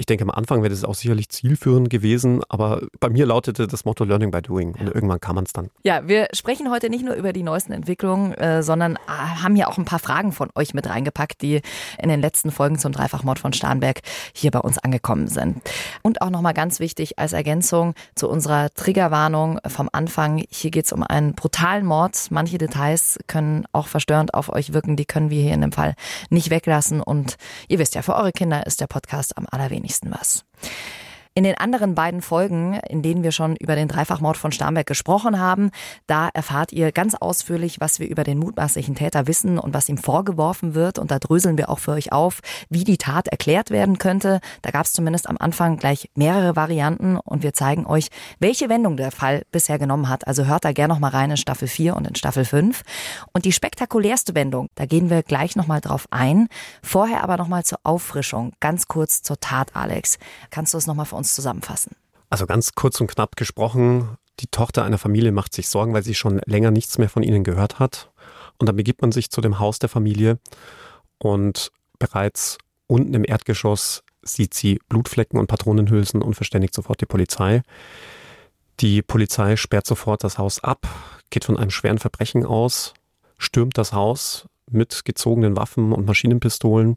Ich 0.00 0.06
denke, 0.06 0.24
am 0.24 0.30
Anfang 0.30 0.62
wäre 0.62 0.70
das 0.70 0.82
auch 0.82 0.94
sicherlich 0.94 1.28
zielführend 1.28 1.90
gewesen, 1.90 2.40
aber 2.48 2.80
bei 3.00 3.10
mir 3.10 3.26
lautete 3.26 3.66
das 3.66 3.84
Motto 3.84 4.04
Learning 4.04 4.30
by 4.30 4.40
Doing 4.40 4.74
und 4.74 4.88
irgendwann 4.88 5.20
kann 5.20 5.34
man 5.34 5.44
es 5.44 5.52
dann. 5.52 5.68
Ja, 5.82 6.08
wir 6.08 6.28
sprechen 6.32 6.70
heute 6.70 6.88
nicht 6.88 7.04
nur 7.04 7.16
über 7.16 7.34
die 7.34 7.42
neuesten 7.42 7.74
Entwicklungen, 7.74 8.32
äh, 8.32 8.62
sondern 8.62 8.96
äh, 8.96 8.98
haben 9.08 9.56
ja 9.56 9.66
auch 9.68 9.76
ein 9.76 9.84
paar 9.84 9.98
Fragen 9.98 10.32
von 10.32 10.48
euch 10.54 10.72
mit 10.72 10.88
reingepackt, 10.88 11.42
die 11.42 11.60
in 11.98 12.08
den 12.08 12.22
letzten 12.22 12.50
Folgen 12.50 12.78
zum 12.78 12.92
Dreifachmord 12.92 13.38
von 13.38 13.52
Starnberg 13.52 14.00
hier 14.32 14.50
bei 14.50 14.60
uns 14.60 14.78
angekommen 14.78 15.28
sind. 15.28 15.60
Und 16.00 16.22
auch 16.22 16.30
nochmal 16.30 16.54
ganz 16.54 16.80
wichtig 16.80 17.18
als 17.18 17.34
Ergänzung 17.34 17.92
zu 18.14 18.26
unserer 18.26 18.70
Triggerwarnung 18.70 19.58
vom 19.66 19.90
Anfang. 19.92 20.42
Hier 20.48 20.70
geht 20.70 20.86
es 20.86 20.92
um 20.92 21.02
einen 21.02 21.34
brutalen 21.34 21.84
Mord. 21.84 22.28
Manche 22.30 22.56
Details 22.56 23.18
können 23.26 23.66
auch 23.72 23.86
verstörend 23.86 24.32
auf 24.32 24.50
euch 24.50 24.72
wirken. 24.72 24.96
Die 24.96 25.04
können 25.04 25.28
wir 25.28 25.42
hier 25.42 25.52
in 25.52 25.60
dem 25.60 25.72
Fall 25.72 25.94
nicht 26.30 26.48
weglassen. 26.48 27.02
Und 27.02 27.36
ihr 27.68 27.78
wisst 27.78 27.94
ja, 27.94 28.00
für 28.00 28.14
eure 28.14 28.32
Kinder 28.32 28.66
ist 28.66 28.80
der 28.80 28.86
Podcast 28.86 29.36
am 29.36 29.46
allerwenigsten 29.50 29.89
wenigsten 29.90 30.10
was. 30.10 30.44
In 31.32 31.44
den 31.44 31.56
anderen 31.56 31.94
beiden 31.94 32.22
Folgen, 32.22 32.74
in 32.88 33.02
denen 33.02 33.22
wir 33.22 33.30
schon 33.30 33.54
über 33.54 33.76
den 33.76 33.86
Dreifachmord 33.86 34.36
von 34.36 34.50
Starnberg 34.50 34.88
gesprochen 34.88 35.38
haben, 35.38 35.70
da 36.08 36.28
erfahrt 36.34 36.72
ihr 36.72 36.90
ganz 36.90 37.14
ausführlich, 37.14 37.78
was 37.78 38.00
wir 38.00 38.08
über 38.08 38.24
den 38.24 38.38
mutmaßlichen 38.38 38.96
Täter 38.96 39.28
wissen 39.28 39.56
und 39.56 39.72
was 39.72 39.88
ihm 39.88 39.96
vorgeworfen 39.96 40.74
wird. 40.74 40.98
Und 40.98 41.12
da 41.12 41.20
dröseln 41.20 41.56
wir 41.56 41.70
auch 41.70 41.78
für 41.78 41.92
euch 41.92 42.10
auf, 42.10 42.40
wie 42.68 42.82
die 42.82 42.98
Tat 42.98 43.28
erklärt 43.28 43.70
werden 43.70 43.98
könnte. 43.98 44.40
Da 44.62 44.72
gab 44.72 44.86
es 44.86 44.92
zumindest 44.92 45.28
am 45.28 45.36
Anfang 45.38 45.76
gleich 45.76 46.10
mehrere 46.16 46.56
Varianten 46.56 47.16
und 47.16 47.44
wir 47.44 47.52
zeigen 47.52 47.86
euch, 47.86 48.08
welche 48.40 48.68
Wendung 48.68 48.96
der 48.96 49.12
Fall 49.12 49.44
bisher 49.52 49.78
genommen 49.78 50.08
hat. 50.08 50.26
Also 50.26 50.46
hört 50.46 50.64
da 50.64 50.72
gerne 50.72 50.92
noch 50.92 51.00
mal 51.00 51.12
rein 51.12 51.30
in 51.30 51.36
Staffel 51.36 51.68
4 51.68 51.94
und 51.94 52.08
in 52.08 52.16
Staffel 52.16 52.44
5. 52.44 52.82
Und 53.32 53.44
die 53.44 53.52
spektakulärste 53.52 54.34
Wendung, 54.34 54.66
da 54.74 54.84
gehen 54.84 55.10
wir 55.10 55.22
gleich 55.22 55.54
noch 55.54 55.68
mal 55.68 55.80
drauf 55.80 56.08
ein. 56.10 56.48
Vorher 56.82 57.22
aber 57.22 57.36
noch 57.36 57.46
mal 57.46 57.64
zur 57.64 57.78
Auffrischung, 57.84 58.52
ganz 58.58 58.88
kurz 58.88 59.22
zur 59.22 59.38
Tat, 59.38 59.76
Alex. 59.76 60.18
Kannst 60.50 60.74
du 60.74 60.78
es 60.78 60.88
noch 60.88 60.96
mal 60.96 61.04
für 61.04 61.19
uns 61.19 61.19
zusammenfassen? 61.24 61.96
Also 62.28 62.46
ganz 62.46 62.74
kurz 62.74 63.00
und 63.00 63.08
knapp 63.08 63.36
gesprochen, 63.36 64.16
die 64.40 64.46
Tochter 64.46 64.84
einer 64.84 64.98
Familie 64.98 65.32
macht 65.32 65.52
sich 65.52 65.68
Sorgen, 65.68 65.92
weil 65.92 66.02
sie 66.02 66.14
schon 66.14 66.40
länger 66.46 66.70
nichts 66.70 66.98
mehr 66.98 67.08
von 67.08 67.22
ihnen 67.22 67.44
gehört 67.44 67.78
hat. 67.78 68.10
Und 68.58 68.68
dann 68.68 68.76
begibt 68.76 69.02
man 69.02 69.12
sich 69.12 69.30
zu 69.30 69.40
dem 69.40 69.58
Haus 69.58 69.78
der 69.78 69.88
Familie 69.88 70.38
und 71.18 71.70
bereits 71.98 72.58
unten 72.86 73.14
im 73.14 73.24
Erdgeschoss 73.24 74.02
sieht 74.22 74.54
sie 74.54 74.80
Blutflecken 74.88 75.38
und 75.38 75.46
Patronenhülsen 75.46 76.22
und 76.22 76.34
verständigt 76.34 76.74
sofort 76.74 77.00
die 77.00 77.06
Polizei. 77.06 77.62
Die 78.80 79.02
Polizei 79.02 79.56
sperrt 79.56 79.86
sofort 79.86 80.24
das 80.24 80.38
Haus 80.38 80.62
ab, 80.62 80.86
geht 81.30 81.44
von 81.44 81.56
einem 81.56 81.70
schweren 81.70 81.98
Verbrechen 81.98 82.44
aus, 82.44 82.94
stürmt 83.38 83.78
das 83.78 83.92
Haus 83.92 84.46
mit 84.70 85.04
gezogenen 85.04 85.56
Waffen 85.56 85.92
und 85.92 86.06
Maschinenpistolen 86.06 86.96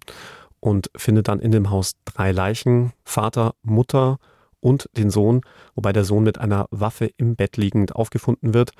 und 0.63 0.89
findet 0.95 1.27
dann 1.27 1.41
in 1.41 1.51
dem 1.51 1.69
Haus 1.71 1.95
drei 2.05 2.31
Leichen, 2.31 2.93
Vater, 3.03 3.53
Mutter 3.63 4.17
und 4.61 4.89
den 4.95 5.09
Sohn, 5.09 5.41
wobei 5.75 5.91
der 5.91 6.05
Sohn 6.05 6.23
mit 6.23 6.37
einer 6.37 6.67
Waffe 6.71 7.11
im 7.17 7.35
Bett 7.35 7.57
liegend 7.57 7.97
aufgefunden 7.97 8.53
wird, 8.53 8.71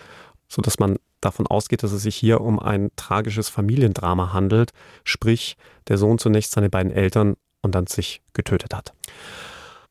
sodass 0.48 0.80
man 0.80 0.96
davon 1.20 1.46
ausgeht, 1.46 1.84
dass 1.84 1.92
es 1.92 2.04
sich 2.04 2.16
hier 2.16 2.40
um 2.40 2.58
ein 2.58 2.90
tragisches 2.96 3.50
Familiendrama 3.50 4.32
handelt, 4.32 4.72
sprich 5.04 5.58
der 5.90 5.98
Sohn 5.98 6.20
zunächst 6.20 6.54
seine 6.54 6.70
beiden 6.70 6.90
Eltern 6.90 7.36
und 7.62 7.76
dann 7.76 7.88
sich 7.88 8.22
getötet 8.32 8.74
hat. 8.74 8.94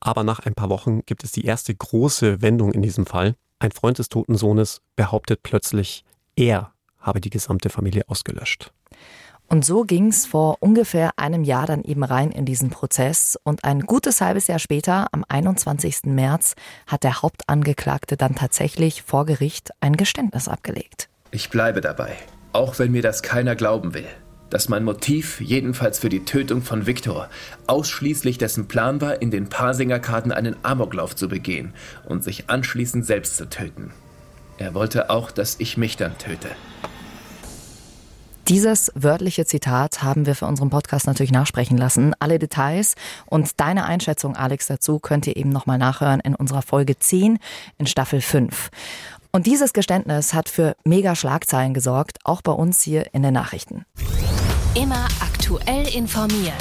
Aber 0.00 0.24
nach 0.24 0.38
ein 0.38 0.54
paar 0.54 0.70
Wochen 0.70 1.04
gibt 1.04 1.24
es 1.24 1.32
die 1.32 1.44
erste 1.44 1.74
große 1.74 2.40
Wendung 2.40 2.72
in 2.72 2.80
diesem 2.80 3.04
Fall. 3.04 3.34
Ein 3.58 3.70
Freund 3.70 3.98
des 3.98 4.08
toten 4.08 4.38
Sohnes 4.38 4.80
behauptet 4.96 5.42
plötzlich, 5.42 6.06
er 6.36 6.72
habe 6.98 7.20
die 7.20 7.30
gesamte 7.30 7.68
Familie 7.68 8.08
ausgelöscht. 8.08 8.72
Und 9.52 9.66
so 9.66 9.84
ging 9.84 10.06
es 10.06 10.24
vor 10.24 10.56
ungefähr 10.60 11.10
einem 11.18 11.44
Jahr 11.44 11.66
dann 11.66 11.82
eben 11.82 12.04
rein 12.04 12.30
in 12.30 12.46
diesen 12.46 12.70
Prozess. 12.70 13.38
Und 13.44 13.64
ein 13.64 13.80
gutes 13.80 14.22
halbes 14.22 14.46
Jahr 14.46 14.58
später, 14.58 15.08
am 15.12 15.26
21. 15.28 16.04
März, 16.04 16.54
hat 16.86 17.04
der 17.04 17.20
Hauptangeklagte 17.20 18.16
dann 18.16 18.34
tatsächlich 18.34 19.02
vor 19.02 19.26
Gericht 19.26 19.68
ein 19.80 19.98
Geständnis 19.98 20.48
abgelegt. 20.48 21.10
Ich 21.32 21.50
bleibe 21.50 21.82
dabei, 21.82 22.16
auch 22.54 22.78
wenn 22.78 22.92
mir 22.92 23.02
das 23.02 23.22
keiner 23.22 23.54
glauben 23.54 23.92
will, 23.92 24.06
dass 24.48 24.70
mein 24.70 24.84
Motiv, 24.84 25.38
jedenfalls 25.42 25.98
für 25.98 26.08
die 26.08 26.24
Tötung 26.24 26.62
von 26.62 26.86
Viktor, 26.86 27.28
ausschließlich 27.66 28.38
dessen 28.38 28.68
Plan 28.68 29.02
war, 29.02 29.20
in 29.20 29.30
den 29.30 29.50
Parsinger-Karten 29.50 30.32
einen 30.32 30.56
Amoklauf 30.62 31.14
zu 31.14 31.28
begehen 31.28 31.74
und 32.08 32.24
sich 32.24 32.48
anschließend 32.48 33.04
selbst 33.04 33.36
zu 33.36 33.50
töten. 33.50 33.92
Er 34.56 34.72
wollte 34.72 35.10
auch, 35.10 35.30
dass 35.30 35.56
ich 35.58 35.76
mich 35.76 35.98
dann 35.98 36.16
töte. 36.16 36.48
Dieses 38.48 38.90
wörtliche 38.96 39.46
Zitat 39.46 40.02
haben 40.02 40.26
wir 40.26 40.34
für 40.34 40.46
unseren 40.46 40.68
Podcast 40.68 41.06
natürlich 41.06 41.30
nachsprechen 41.30 41.78
lassen. 41.78 42.12
Alle 42.18 42.40
Details 42.40 42.96
und 43.26 43.60
deine 43.60 43.84
Einschätzung, 43.84 44.36
Alex, 44.36 44.66
dazu 44.66 44.98
könnt 44.98 45.26
ihr 45.28 45.36
eben 45.36 45.50
nochmal 45.50 45.78
nachhören 45.78 46.20
in 46.20 46.34
unserer 46.34 46.62
Folge 46.62 46.98
10 46.98 47.38
in 47.78 47.86
Staffel 47.86 48.20
5. 48.20 48.70
Und 49.30 49.46
dieses 49.46 49.72
Geständnis 49.72 50.34
hat 50.34 50.48
für 50.48 50.74
mega 50.84 51.14
Schlagzeilen 51.14 51.72
gesorgt, 51.72 52.18
auch 52.24 52.42
bei 52.42 52.52
uns 52.52 52.82
hier 52.82 53.14
in 53.14 53.22
den 53.22 53.32
Nachrichten. 53.32 53.86
Immer 54.74 55.06
aktuell 55.20 55.86
informiert. 55.94 56.52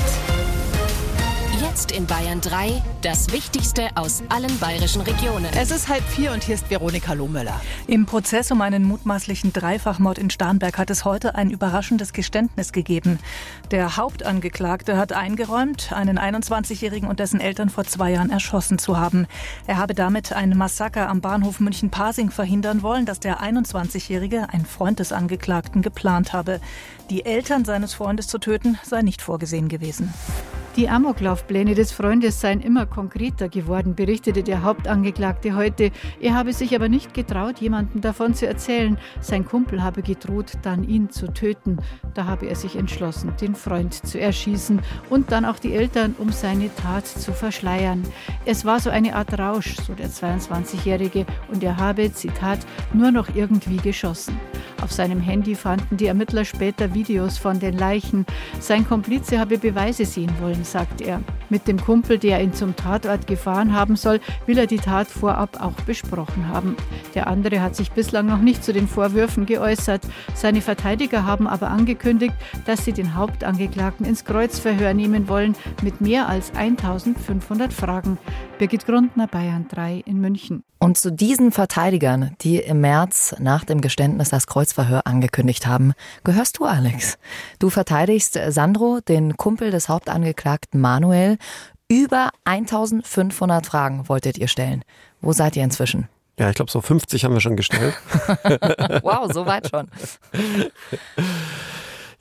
Jetzt 1.71 1.93
in 1.93 2.05
Bayern 2.05 2.41
3 2.41 2.83
das 3.01 3.31
Wichtigste 3.31 3.87
aus 3.95 4.23
allen 4.27 4.59
bayerischen 4.59 5.03
Regionen. 5.03 5.47
Es 5.57 5.71
ist 5.71 5.87
halb 5.87 6.03
vier 6.03 6.33
und 6.33 6.43
hier 6.43 6.55
ist 6.55 6.69
Veronika 6.69 7.13
Lohmöller. 7.13 7.61
Im 7.87 8.05
Prozess 8.05 8.51
um 8.51 8.59
einen 8.59 8.83
mutmaßlichen 8.83 9.53
Dreifachmord 9.53 10.17
in 10.17 10.29
Starnberg 10.29 10.77
hat 10.77 10.89
es 10.89 11.05
heute 11.05 11.35
ein 11.35 11.49
überraschendes 11.49 12.11
Geständnis 12.11 12.73
gegeben. 12.73 13.19
Der 13.71 13.95
Hauptangeklagte 13.95 14.97
hat 14.97 15.13
eingeräumt, 15.13 15.93
einen 15.93 16.19
21-Jährigen 16.19 17.07
und 17.07 17.21
dessen 17.21 17.39
Eltern 17.39 17.69
vor 17.69 17.85
zwei 17.85 18.11
Jahren 18.11 18.31
erschossen 18.31 18.77
zu 18.77 18.99
haben. 18.99 19.25
Er 19.65 19.77
habe 19.77 19.95
damit 19.95 20.33
ein 20.33 20.57
Massaker 20.57 21.07
am 21.07 21.21
Bahnhof 21.21 21.61
München-Pasing 21.61 22.31
verhindern 22.31 22.83
wollen, 22.83 23.05
das 23.05 23.21
der 23.21 23.39
21-Jährige, 23.39 24.49
ein 24.51 24.65
Freund 24.65 24.99
des 24.99 25.13
Angeklagten, 25.13 25.81
geplant 25.81 26.33
habe. 26.33 26.59
Die 27.09 27.23
Eltern 27.23 27.63
seines 27.63 27.93
Freundes 27.93 28.27
zu 28.27 28.39
töten 28.39 28.77
sei 28.83 29.03
nicht 29.03 29.21
vorgesehen 29.21 29.69
gewesen. 29.69 30.13
Die 30.77 30.87
Amoklaufpläne 30.87 31.75
des 31.75 31.91
Freundes 31.91 32.39
seien 32.39 32.61
immer 32.61 32.85
konkreter 32.85 33.49
geworden, 33.49 33.93
berichtete 33.93 34.41
der 34.41 34.63
Hauptangeklagte 34.63 35.53
heute. 35.53 35.91
Er 36.21 36.33
habe 36.33 36.53
sich 36.53 36.73
aber 36.73 36.87
nicht 36.87 37.13
getraut, 37.13 37.59
jemandem 37.59 37.99
davon 37.99 38.33
zu 38.35 38.47
erzählen. 38.47 38.97
Sein 39.19 39.45
Kumpel 39.45 39.83
habe 39.83 40.01
gedroht, 40.01 40.53
dann 40.61 40.85
ihn 40.85 41.09
zu 41.09 41.27
töten. 41.33 41.79
Da 42.13 42.25
habe 42.25 42.45
er 42.45 42.55
sich 42.55 42.77
entschlossen, 42.77 43.33
den 43.41 43.53
Freund 43.53 43.93
zu 43.93 44.17
erschießen 44.17 44.79
und 45.09 45.33
dann 45.33 45.43
auch 45.43 45.59
die 45.59 45.73
Eltern, 45.73 46.15
um 46.17 46.31
seine 46.31 46.73
Tat 46.73 47.05
zu 47.05 47.33
verschleiern. 47.33 48.03
Es 48.45 48.63
war 48.63 48.79
so 48.79 48.89
eine 48.89 49.15
Art 49.15 49.37
Rausch, 49.37 49.75
so 49.75 49.93
der 49.93 50.09
22-Jährige, 50.09 51.25
und 51.51 51.63
er 51.63 51.75
habe, 51.75 52.13
Zitat, 52.13 52.59
nur 52.93 53.11
noch 53.11 53.35
irgendwie 53.35 53.77
geschossen. 53.77 54.39
Auf 54.81 54.91
seinem 54.91 55.19
Handy 55.19 55.53
fanden 55.53 55.97
die 55.97 56.07
Ermittler 56.07 56.45
später 56.45 56.93
Videos 56.93 57.37
von 57.37 57.59
den 57.59 57.77
Leichen. 57.77 58.25
Sein 58.59 58.87
Komplize 58.87 59.37
habe 59.37 59.57
Beweise 59.57 60.05
sehen 60.05 60.31
wollen 60.39 60.60
sagt 60.63 61.01
er. 61.01 61.21
Mit 61.49 61.67
dem 61.67 61.79
Kumpel, 61.81 62.17
der 62.17 62.41
ihn 62.41 62.53
zum 62.53 62.75
Tatort 62.75 63.27
gefahren 63.27 63.73
haben 63.73 63.95
soll, 63.95 64.19
will 64.45 64.57
er 64.57 64.67
die 64.67 64.77
Tat 64.77 65.07
vorab 65.07 65.61
auch 65.61 65.73
besprochen 65.85 66.47
haben. 66.47 66.77
Der 67.13 67.27
andere 67.27 67.61
hat 67.61 67.75
sich 67.75 67.91
bislang 67.91 68.25
noch 68.25 68.39
nicht 68.39 68.63
zu 68.63 68.71
den 68.71 68.87
Vorwürfen 68.87 69.45
geäußert. 69.45 70.01
Seine 70.33 70.61
Verteidiger 70.61 71.25
haben 71.25 71.47
aber 71.47 71.69
angekündigt, 71.69 72.35
dass 72.65 72.85
sie 72.85 72.93
den 72.93 73.15
Hauptangeklagten 73.15 74.05
ins 74.05 74.23
Kreuzverhör 74.23 74.93
nehmen 74.93 75.27
wollen 75.27 75.55
mit 75.81 75.99
mehr 75.99 76.29
als 76.29 76.51
1500 76.55 77.73
Fragen. 77.73 78.17
Birgit 78.57 78.85
Grundner, 78.85 79.27
Bayern 79.27 79.67
3 79.69 80.03
in 80.05 80.21
München. 80.21 80.63
Und 80.83 80.97
zu 80.97 81.11
diesen 81.11 81.51
Verteidigern, 81.51 82.35
die 82.41 82.57
im 82.57 82.81
März 82.81 83.35
nach 83.37 83.65
dem 83.65 83.81
Geständnis 83.81 84.29
das 84.29 84.47
Kreuzverhör 84.47 85.05
angekündigt 85.05 85.67
haben, 85.67 85.93
gehörst 86.23 86.57
du, 86.57 86.65
Alex. 86.65 87.19
Du 87.59 87.69
verteidigst 87.69 88.39
Sandro, 88.49 88.99
den 88.99 89.37
Kumpel 89.37 89.69
des 89.69 89.89
Hauptangeklagten 89.89 90.50
Manuel. 90.73 91.37
Über 91.89 92.29
1500 92.45 93.65
Fragen 93.65 94.07
wolltet 94.07 94.37
ihr 94.37 94.47
stellen. 94.47 94.83
Wo 95.21 95.33
seid 95.33 95.55
ihr 95.55 95.63
inzwischen? 95.63 96.07
Ja, 96.39 96.49
ich 96.49 96.55
glaube, 96.55 96.71
so 96.71 96.81
50 96.81 97.25
haben 97.25 97.33
wir 97.33 97.41
schon 97.41 97.55
gestellt. 97.55 97.93
wow, 99.03 99.31
so 99.31 99.45
weit 99.45 99.69
schon. 99.69 99.87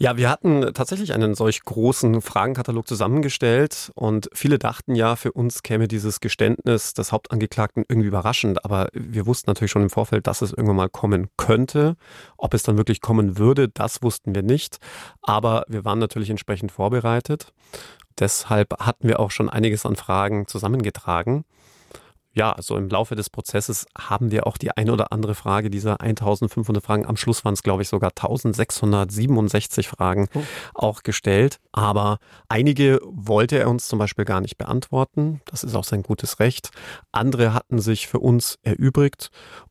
Ja, 0.02 0.16
wir 0.16 0.30
hatten 0.30 0.72
tatsächlich 0.72 1.12
einen 1.12 1.34
solch 1.34 1.62
großen 1.62 2.22
Fragenkatalog 2.22 2.88
zusammengestellt 2.88 3.92
und 3.94 4.30
viele 4.32 4.58
dachten 4.58 4.94
ja, 4.94 5.14
für 5.14 5.30
uns 5.32 5.62
käme 5.62 5.88
dieses 5.88 6.20
Geständnis 6.20 6.94
des 6.94 7.12
Hauptangeklagten 7.12 7.84
irgendwie 7.86 8.08
überraschend, 8.08 8.64
aber 8.64 8.88
wir 8.94 9.26
wussten 9.26 9.50
natürlich 9.50 9.70
schon 9.70 9.82
im 9.82 9.90
Vorfeld, 9.90 10.26
dass 10.26 10.40
es 10.40 10.52
irgendwann 10.52 10.76
mal 10.76 10.88
kommen 10.88 11.28
könnte. 11.36 11.96
Ob 12.38 12.54
es 12.54 12.62
dann 12.62 12.78
wirklich 12.78 13.02
kommen 13.02 13.36
würde, 13.36 13.68
das 13.68 14.02
wussten 14.02 14.34
wir 14.34 14.42
nicht, 14.42 14.78
aber 15.20 15.66
wir 15.68 15.84
waren 15.84 15.98
natürlich 15.98 16.30
entsprechend 16.30 16.72
vorbereitet. 16.72 17.52
Deshalb 18.20 18.78
hatten 18.78 19.08
wir 19.08 19.18
auch 19.18 19.30
schon 19.30 19.48
einiges 19.48 19.86
an 19.86 19.96
Fragen 19.96 20.46
zusammengetragen 20.46 21.44
ja, 22.32 22.52
also 22.52 22.76
im 22.76 22.88
Laufe 22.88 23.16
des 23.16 23.28
Prozesses 23.28 23.86
haben 23.98 24.30
wir 24.30 24.46
auch 24.46 24.56
die 24.56 24.70
eine 24.76 24.92
oder 24.92 25.12
andere 25.12 25.34
Frage 25.34 25.68
dieser 25.68 26.00
1500 26.00 26.82
Fragen, 26.82 27.06
am 27.06 27.16
Schluss 27.16 27.44
waren 27.44 27.54
es 27.54 27.62
glaube 27.62 27.82
ich 27.82 27.88
sogar 27.88 28.10
1667 28.10 29.88
Fragen 29.88 30.28
oh. 30.34 30.42
auch 30.74 31.02
gestellt. 31.02 31.58
Aber 31.72 32.18
einige 32.48 33.00
wollte 33.04 33.58
er 33.58 33.68
uns 33.68 33.88
zum 33.88 33.98
Beispiel 33.98 34.24
gar 34.24 34.40
nicht 34.40 34.58
beantworten. 34.58 35.40
Das 35.46 35.64
ist 35.64 35.74
auch 35.74 35.84
sein 35.84 36.02
gutes 36.02 36.38
Recht. 36.38 36.70
Andere 37.10 37.52
hatten 37.52 37.80
sich 37.80 38.06
für 38.06 38.20
uns 38.20 38.58
erübrigt 38.62 39.30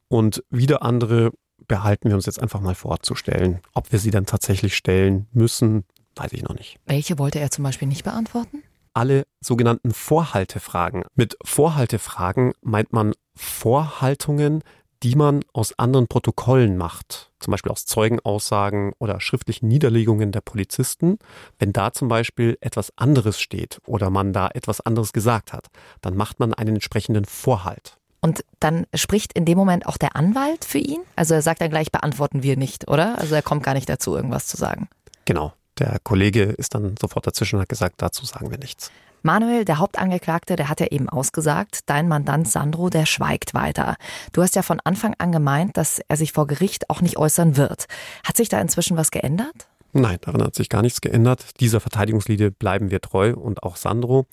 und 0.09 0.43
wieder 0.49 0.83
andere 0.83 1.31
behalten 1.65 2.09
wir 2.09 2.15
uns 2.15 2.25
jetzt 2.25 2.41
einfach 2.41 2.59
mal 2.59 2.75
vorzustellen. 2.75 3.59
Ob 3.73 3.91
wir 3.91 3.99
sie 3.99 4.11
dann 4.11 4.25
tatsächlich 4.25 4.75
stellen 4.75 5.27
müssen, 5.31 5.85
weiß 6.19 6.33
ich 6.33 6.43
noch 6.43 6.55
nicht. 6.55 6.77
Welche 6.85 7.17
wollte 7.17 7.39
er 7.39 7.51
zum 7.51 7.63
Beispiel 7.63 7.87
nicht 7.87 8.03
beantworten? 8.03 8.63
alle 8.93 9.25
sogenannten 9.39 9.93
Vorhaltefragen. 9.93 11.03
Mit 11.15 11.37
Vorhaltefragen 11.43 12.53
meint 12.61 12.91
man 12.91 13.13
Vorhaltungen, 13.35 14.61
die 15.03 15.15
man 15.15 15.41
aus 15.53 15.77
anderen 15.79 16.07
Protokollen 16.07 16.75
macht, 16.75 17.31
zum 17.39 17.51
Beispiel 17.51 17.71
aus 17.71 17.85
Zeugenaussagen 17.85 18.91
oder 18.99 19.21
schriftlichen 19.21 19.69
Niederlegungen 19.69 20.33
der 20.33 20.41
Polizisten. 20.41 21.17
Wenn 21.57 21.71
da 21.71 21.93
zum 21.93 22.09
Beispiel 22.09 22.57
etwas 22.59 22.91
anderes 22.97 23.39
steht 23.39 23.79
oder 23.85 24.09
man 24.09 24.33
da 24.33 24.49
etwas 24.53 24.81
anderes 24.81 25.13
gesagt 25.13 25.53
hat, 25.53 25.67
dann 26.01 26.17
macht 26.17 26.39
man 26.39 26.53
einen 26.53 26.75
entsprechenden 26.75 27.23
Vorhalt. 27.23 27.97
Und 28.21 28.43
dann 28.59 28.85
spricht 28.93 29.31
in 29.31 29.45
dem 29.45 29.57
Moment 29.57 29.85
auch 29.85 29.95
der 29.95 30.17
Anwalt 30.17 30.65
für 30.65 30.79
ihn? 30.79 30.99
Also 31.15 31.35
er 31.35 31.41
sagt 31.41 31.61
dann 31.61 31.69
gleich, 31.69 31.89
beantworten 31.89 32.43
wir 32.43 32.57
nicht, 32.57 32.89
oder? 32.89 33.17
Also 33.17 33.33
er 33.35 33.41
kommt 33.41 33.63
gar 33.63 33.75
nicht 33.75 33.87
dazu, 33.87 34.13
irgendwas 34.13 34.47
zu 34.47 34.57
sagen. 34.57 34.89
Genau. 35.23 35.53
Der 35.79 35.97
Kollege 36.03 36.43
ist 36.43 36.75
dann 36.75 36.95
sofort 36.99 37.25
dazwischen 37.25 37.55
und 37.55 37.61
hat 37.61 37.69
gesagt, 37.69 37.95
dazu 37.97 38.25
sagen 38.25 38.51
wir 38.51 38.57
nichts. 38.57 38.91
Manuel, 39.21 39.65
der 39.65 39.79
Hauptangeklagte, 39.79 40.55
der 40.55 40.69
hat 40.69 40.79
ja 40.79 40.87
eben 40.87 41.09
ausgesagt, 41.09 41.81
dein 41.87 42.07
Mandant 42.07 42.47
Sandro, 42.47 42.89
der 42.89 43.05
schweigt 43.05 43.53
weiter. 43.53 43.95
Du 44.31 44.41
hast 44.41 44.55
ja 44.55 44.61
von 44.61 44.79
Anfang 44.83 45.13
an 45.17 45.31
gemeint, 45.31 45.75
dass 45.75 45.99
er 46.07 46.15
sich 46.15 46.31
vor 46.31 46.47
Gericht 46.47 46.89
auch 46.89 47.01
nicht 47.01 47.17
äußern 47.17 47.57
wird. 47.57 47.85
Hat 48.23 48.37
sich 48.37 48.47
da 48.47 48.61
inzwischen 48.61 48.95
was 48.95 49.11
geändert? 49.11 49.67
Nein, 49.91 50.19
daran 50.21 50.43
hat 50.43 50.55
sich 50.55 50.69
gar 50.69 50.81
nichts 50.81 51.01
geändert. 51.01 51.59
Dieser 51.59 51.79
Verteidigungslinie 51.79 52.51
bleiben 52.51 52.91
wir 52.91 53.01
treu 53.01 53.33
und 53.33 53.63
auch 53.63 53.75
Sandro. 53.75 54.27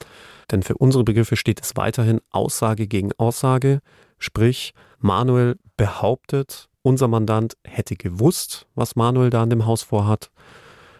Denn 0.51 0.63
für 0.63 0.77
unsere 0.77 1.03
Begriffe 1.03 1.37
steht 1.37 1.61
es 1.61 1.77
weiterhin 1.77 2.21
Aussage 2.31 2.87
gegen 2.87 3.11
Aussage. 3.17 3.81
Sprich, 4.19 4.73
Manuel 4.99 5.59
behauptet, 5.77 6.69
unser 6.83 7.09
Mandant 7.09 7.57
hätte 7.65 7.97
gewusst, 7.97 8.67
was 8.75 8.97
Manuel 8.97 9.31
da 9.31 9.43
in 9.43 9.51
dem 9.51 9.67
Haus 9.67 9.83
vorhat. 9.83 10.31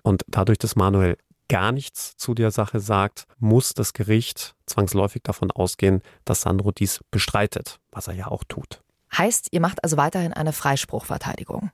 Und 0.07 0.23
dadurch, 0.29 0.59
dass 0.59 0.77
Manuel 0.77 1.19
gar 1.49 1.73
nichts 1.73 2.17
zu 2.17 2.35
der 2.35 2.53
Sache 2.53 2.79
sagt, 2.79 3.27
muss 3.41 3.75
das 3.75 3.93
Gericht 3.93 4.55
zwangsläufig 4.65 5.25
davon 5.25 5.51
ausgehen, 5.51 6.01
dass 6.25 6.43
Sandro 6.43 6.71
dies 6.71 7.01
bestreitet, 7.11 7.81
was 7.91 8.07
er 8.07 8.15
ja 8.15 8.29
auch 8.29 8.45
tut. 8.45 8.83
Heißt, 9.19 9.49
ihr 9.51 9.61
macht 9.61 9.83
also 9.83 9.97
weiterhin 9.97 10.33
eine 10.33 10.53
Freispruchverteidigung? 10.53 11.71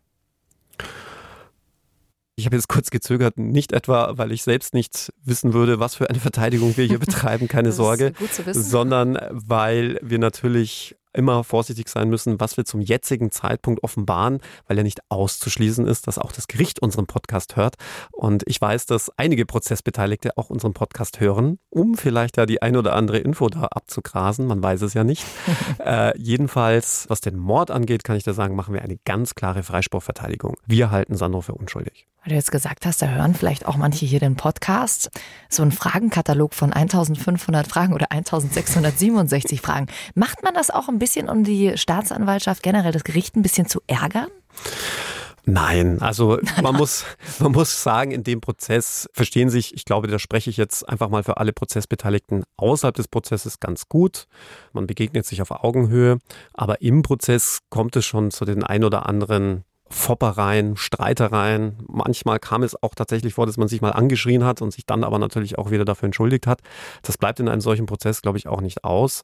Ich 2.36 2.46
habe 2.46 2.56
jetzt 2.56 2.68
kurz 2.68 2.88
gezögert, 2.88 3.36
nicht 3.36 3.72
etwa, 3.72 4.16
weil 4.16 4.32
ich 4.32 4.44
selbst 4.44 4.72
nicht 4.72 5.12
wissen 5.22 5.52
würde, 5.52 5.78
was 5.78 5.94
für 5.94 6.08
eine 6.08 6.18
Verteidigung 6.18 6.74
wir 6.78 6.86
hier 6.86 6.98
betreiben, 7.00 7.48
keine 7.48 7.72
Sorge, 7.72 8.14
sondern 8.52 9.18
weil 9.28 9.98
wir 10.00 10.18
natürlich 10.18 10.96
immer 11.12 11.44
vorsichtig 11.44 11.88
sein 11.88 12.08
müssen, 12.08 12.40
was 12.40 12.56
wir 12.56 12.64
zum 12.64 12.80
jetzigen 12.80 13.30
Zeitpunkt 13.30 13.82
offenbaren, 13.82 14.40
weil 14.66 14.76
ja 14.76 14.82
nicht 14.82 15.00
auszuschließen 15.08 15.86
ist, 15.86 16.06
dass 16.06 16.18
auch 16.18 16.32
das 16.32 16.48
Gericht 16.48 16.80
unseren 16.80 17.06
Podcast 17.06 17.56
hört. 17.56 17.76
Und 18.10 18.42
ich 18.46 18.60
weiß, 18.60 18.86
dass 18.86 19.10
einige 19.16 19.46
Prozessbeteiligte 19.46 20.36
auch 20.36 20.50
unseren 20.50 20.74
Podcast 20.74 21.20
hören, 21.20 21.58
um 21.70 21.96
vielleicht 21.96 22.36
ja 22.36 22.46
die 22.46 22.62
ein 22.62 22.76
oder 22.76 22.94
andere 22.94 23.18
Info 23.18 23.48
da 23.48 23.64
abzugrasen. 23.64 24.46
Man 24.46 24.62
weiß 24.62 24.82
es 24.82 24.94
ja 24.94 25.04
nicht. 25.04 25.24
äh, 25.78 26.16
jedenfalls, 26.18 27.06
was 27.08 27.20
den 27.20 27.36
Mord 27.36 27.70
angeht, 27.70 28.04
kann 28.04 28.16
ich 28.16 28.24
da 28.24 28.32
sagen, 28.32 28.56
machen 28.56 28.74
wir 28.74 28.82
eine 28.82 28.98
ganz 29.04 29.34
klare 29.34 29.62
Freispruchverteidigung. 29.62 30.56
Wir 30.66 30.90
halten 30.90 31.16
Sandro 31.16 31.40
für 31.40 31.54
unschuldig. 31.54 32.06
Weil 32.22 32.30
du 32.30 32.34
jetzt 32.36 32.52
gesagt 32.52 32.86
hast, 32.86 33.02
da 33.02 33.08
hören 33.08 33.34
vielleicht 33.34 33.66
auch 33.66 33.76
manche 33.76 34.06
hier 34.06 34.20
den 34.20 34.36
Podcast. 34.36 35.10
So 35.48 35.64
ein 35.64 35.72
Fragenkatalog 35.72 36.54
von 36.54 36.72
1500 36.72 37.66
Fragen 37.66 37.94
oder 37.94 38.12
1667 38.12 39.60
Fragen. 39.60 39.88
Macht 40.14 40.44
man 40.44 40.54
das 40.54 40.70
auch 40.70 40.88
ein 40.88 41.00
bisschen, 41.00 41.28
um 41.28 41.42
die 41.42 41.76
Staatsanwaltschaft, 41.76 42.62
generell 42.62 42.92
das 42.92 43.02
Gericht 43.02 43.34
ein 43.34 43.42
bisschen 43.42 43.66
zu 43.66 43.80
ärgern? 43.88 44.28
Nein, 45.44 46.00
also 46.00 46.38
man 46.62 46.76
muss, 46.76 47.04
man 47.40 47.50
muss 47.50 47.82
sagen, 47.82 48.12
in 48.12 48.22
dem 48.22 48.40
Prozess 48.40 49.08
verstehen 49.12 49.50
sich, 49.50 49.74
ich 49.74 49.84
glaube, 49.84 50.06
da 50.06 50.20
spreche 50.20 50.48
ich 50.48 50.56
jetzt 50.56 50.88
einfach 50.88 51.08
mal 51.08 51.24
für 51.24 51.38
alle 51.38 51.52
Prozessbeteiligten 51.52 52.44
außerhalb 52.56 52.94
des 52.94 53.08
Prozesses 53.08 53.58
ganz 53.58 53.88
gut. 53.88 54.26
Man 54.72 54.86
begegnet 54.86 55.26
sich 55.26 55.42
auf 55.42 55.50
Augenhöhe, 55.50 56.18
aber 56.54 56.82
im 56.82 57.02
Prozess 57.02 57.58
kommt 57.68 57.96
es 57.96 58.06
schon 58.06 58.30
zu 58.30 58.44
den 58.44 58.62
ein 58.62 58.84
oder 58.84 59.06
anderen 59.06 59.64
Foppereien, 59.92 60.76
Streitereien. 60.76 61.78
Manchmal 61.86 62.38
kam 62.38 62.62
es 62.62 62.82
auch 62.82 62.94
tatsächlich 62.94 63.34
vor, 63.34 63.46
dass 63.46 63.58
man 63.58 63.68
sich 63.68 63.82
mal 63.82 63.90
angeschrien 63.90 64.44
hat 64.44 64.62
und 64.62 64.72
sich 64.72 64.86
dann 64.86 65.04
aber 65.04 65.18
natürlich 65.18 65.58
auch 65.58 65.70
wieder 65.70 65.84
dafür 65.84 66.06
entschuldigt 66.06 66.46
hat. 66.46 66.60
Das 67.02 67.18
bleibt 67.18 67.40
in 67.40 67.48
einem 67.48 67.60
solchen 67.60 67.86
Prozess, 67.86 68.22
glaube 68.22 68.38
ich, 68.38 68.48
auch 68.48 68.60
nicht 68.60 68.84
aus. 68.84 69.22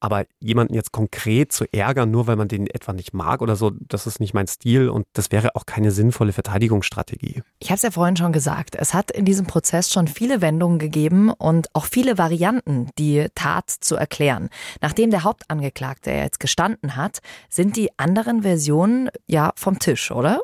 Aber 0.00 0.26
jemanden 0.38 0.74
jetzt 0.74 0.92
konkret 0.92 1.50
zu 1.50 1.64
ärgern, 1.72 2.10
nur 2.10 2.26
weil 2.26 2.36
man 2.36 2.46
den 2.46 2.66
etwa 2.66 2.92
nicht 2.92 3.14
mag 3.14 3.40
oder 3.40 3.56
so, 3.56 3.70
das 3.70 4.06
ist 4.06 4.20
nicht 4.20 4.34
mein 4.34 4.46
Stil 4.46 4.90
und 4.90 5.06
das 5.14 5.32
wäre 5.32 5.56
auch 5.56 5.64
keine 5.64 5.90
sinnvolle 5.92 6.32
Verteidigungsstrategie. 6.32 7.42
Ich 7.58 7.70
habe 7.70 7.76
es 7.76 7.82
ja 7.82 7.90
vorhin 7.90 8.16
schon 8.16 8.32
gesagt, 8.32 8.76
es 8.76 8.92
hat 8.92 9.10
in 9.10 9.24
diesem 9.24 9.46
Prozess 9.46 9.90
schon 9.90 10.06
viele 10.06 10.42
Wendungen 10.42 10.78
gegeben 10.78 11.30
und 11.30 11.68
auch 11.72 11.86
viele 11.86 12.18
Varianten, 12.18 12.90
die 12.98 13.28
Tat 13.34 13.70
zu 13.70 13.96
erklären. 13.96 14.50
Nachdem 14.82 15.10
der 15.10 15.24
Hauptangeklagte 15.24 16.10
jetzt 16.10 16.38
gestanden 16.38 16.96
hat, 16.96 17.20
sind 17.48 17.76
die 17.76 17.88
anderen 17.98 18.42
Versionen 18.42 19.08
ja 19.26 19.52
vom 19.56 19.78
Tisch, 19.78 20.03
oder? 20.10 20.40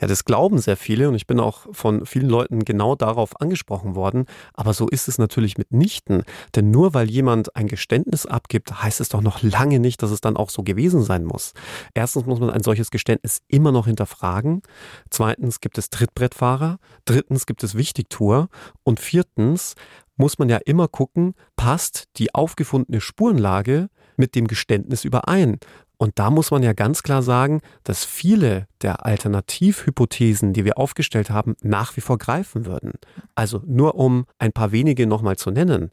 Ja, 0.00 0.06
das 0.06 0.24
glauben 0.24 0.58
sehr 0.58 0.76
viele 0.76 1.08
und 1.08 1.14
ich 1.14 1.26
bin 1.26 1.40
auch 1.40 1.66
von 1.72 2.06
vielen 2.06 2.28
Leuten 2.28 2.64
genau 2.64 2.94
darauf 2.94 3.40
angesprochen 3.40 3.94
worden. 3.94 4.26
Aber 4.52 4.74
so 4.74 4.88
ist 4.88 5.08
es 5.08 5.18
natürlich 5.18 5.58
mitnichten. 5.58 6.22
Denn 6.54 6.70
nur 6.70 6.94
weil 6.94 7.10
jemand 7.10 7.56
ein 7.56 7.66
Geständnis 7.66 8.26
abgibt, 8.26 8.82
heißt 8.82 9.00
es 9.00 9.08
doch 9.08 9.20
noch 9.20 9.42
lange 9.42 9.80
nicht, 9.80 10.02
dass 10.02 10.10
es 10.10 10.20
dann 10.20 10.36
auch 10.36 10.50
so 10.50 10.62
gewesen 10.62 11.02
sein 11.02 11.24
muss. 11.24 11.52
Erstens 11.94 12.26
muss 12.26 12.40
man 12.40 12.50
ein 12.50 12.62
solches 12.62 12.90
Geständnis 12.90 13.40
immer 13.48 13.72
noch 13.72 13.86
hinterfragen. 13.86 14.62
Zweitens 15.10 15.60
gibt 15.60 15.78
es 15.78 15.90
Trittbrettfahrer. 15.90 16.78
Drittens 17.04 17.46
gibt 17.46 17.64
es 17.64 17.74
Wichtigtour. 17.74 18.48
Und 18.84 19.00
viertens 19.00 19.74
muss 20.16 20.38
man 20.38 20.48
ja 20.48 20.58
immer 20.64 20.88
gucken, 20.88 21.34
passt 21.56 22.04
die 22.16 22.34
aufgefundene 22.34 23.00
Spurenlage 23.00 23.88
mit 24.16 24.36
dem 24.36 24.46
Geständnis 24.46 25.04
überein. 25.04 25.58
Und 26.04 26.18
da 26.18 26.28
muss 26.28 26.50
man 26.50 26.62
ja 26.62 26.74
ganz 26.74 27.02
klar 27.02 27.22
sagen, 27.22 27.62
dass 27.82 28.04
viele 28.04 28.66
der 28.82 29.06
Alternativhypothesen, 29.06 30.52
die 30.52 30.66
wir 30.66 30.76
aufgestellt 30.76 31.30
haben, 31.30 31.56
nach 31.62 31.96
wie 31.96 32.02
vor 32.02 32.18
greifen 32.18 32.66
würden. 32.66 32.92
Also 33.34 33.62
nur 33.64 33.94
um 33.94 34.26
ein 34.38 34.52
paar 34.52 34.70
wenige 34.70 35.06
nochmal 35.06 35.36
zu 35.36 35.50
nennen. 35.50 35.90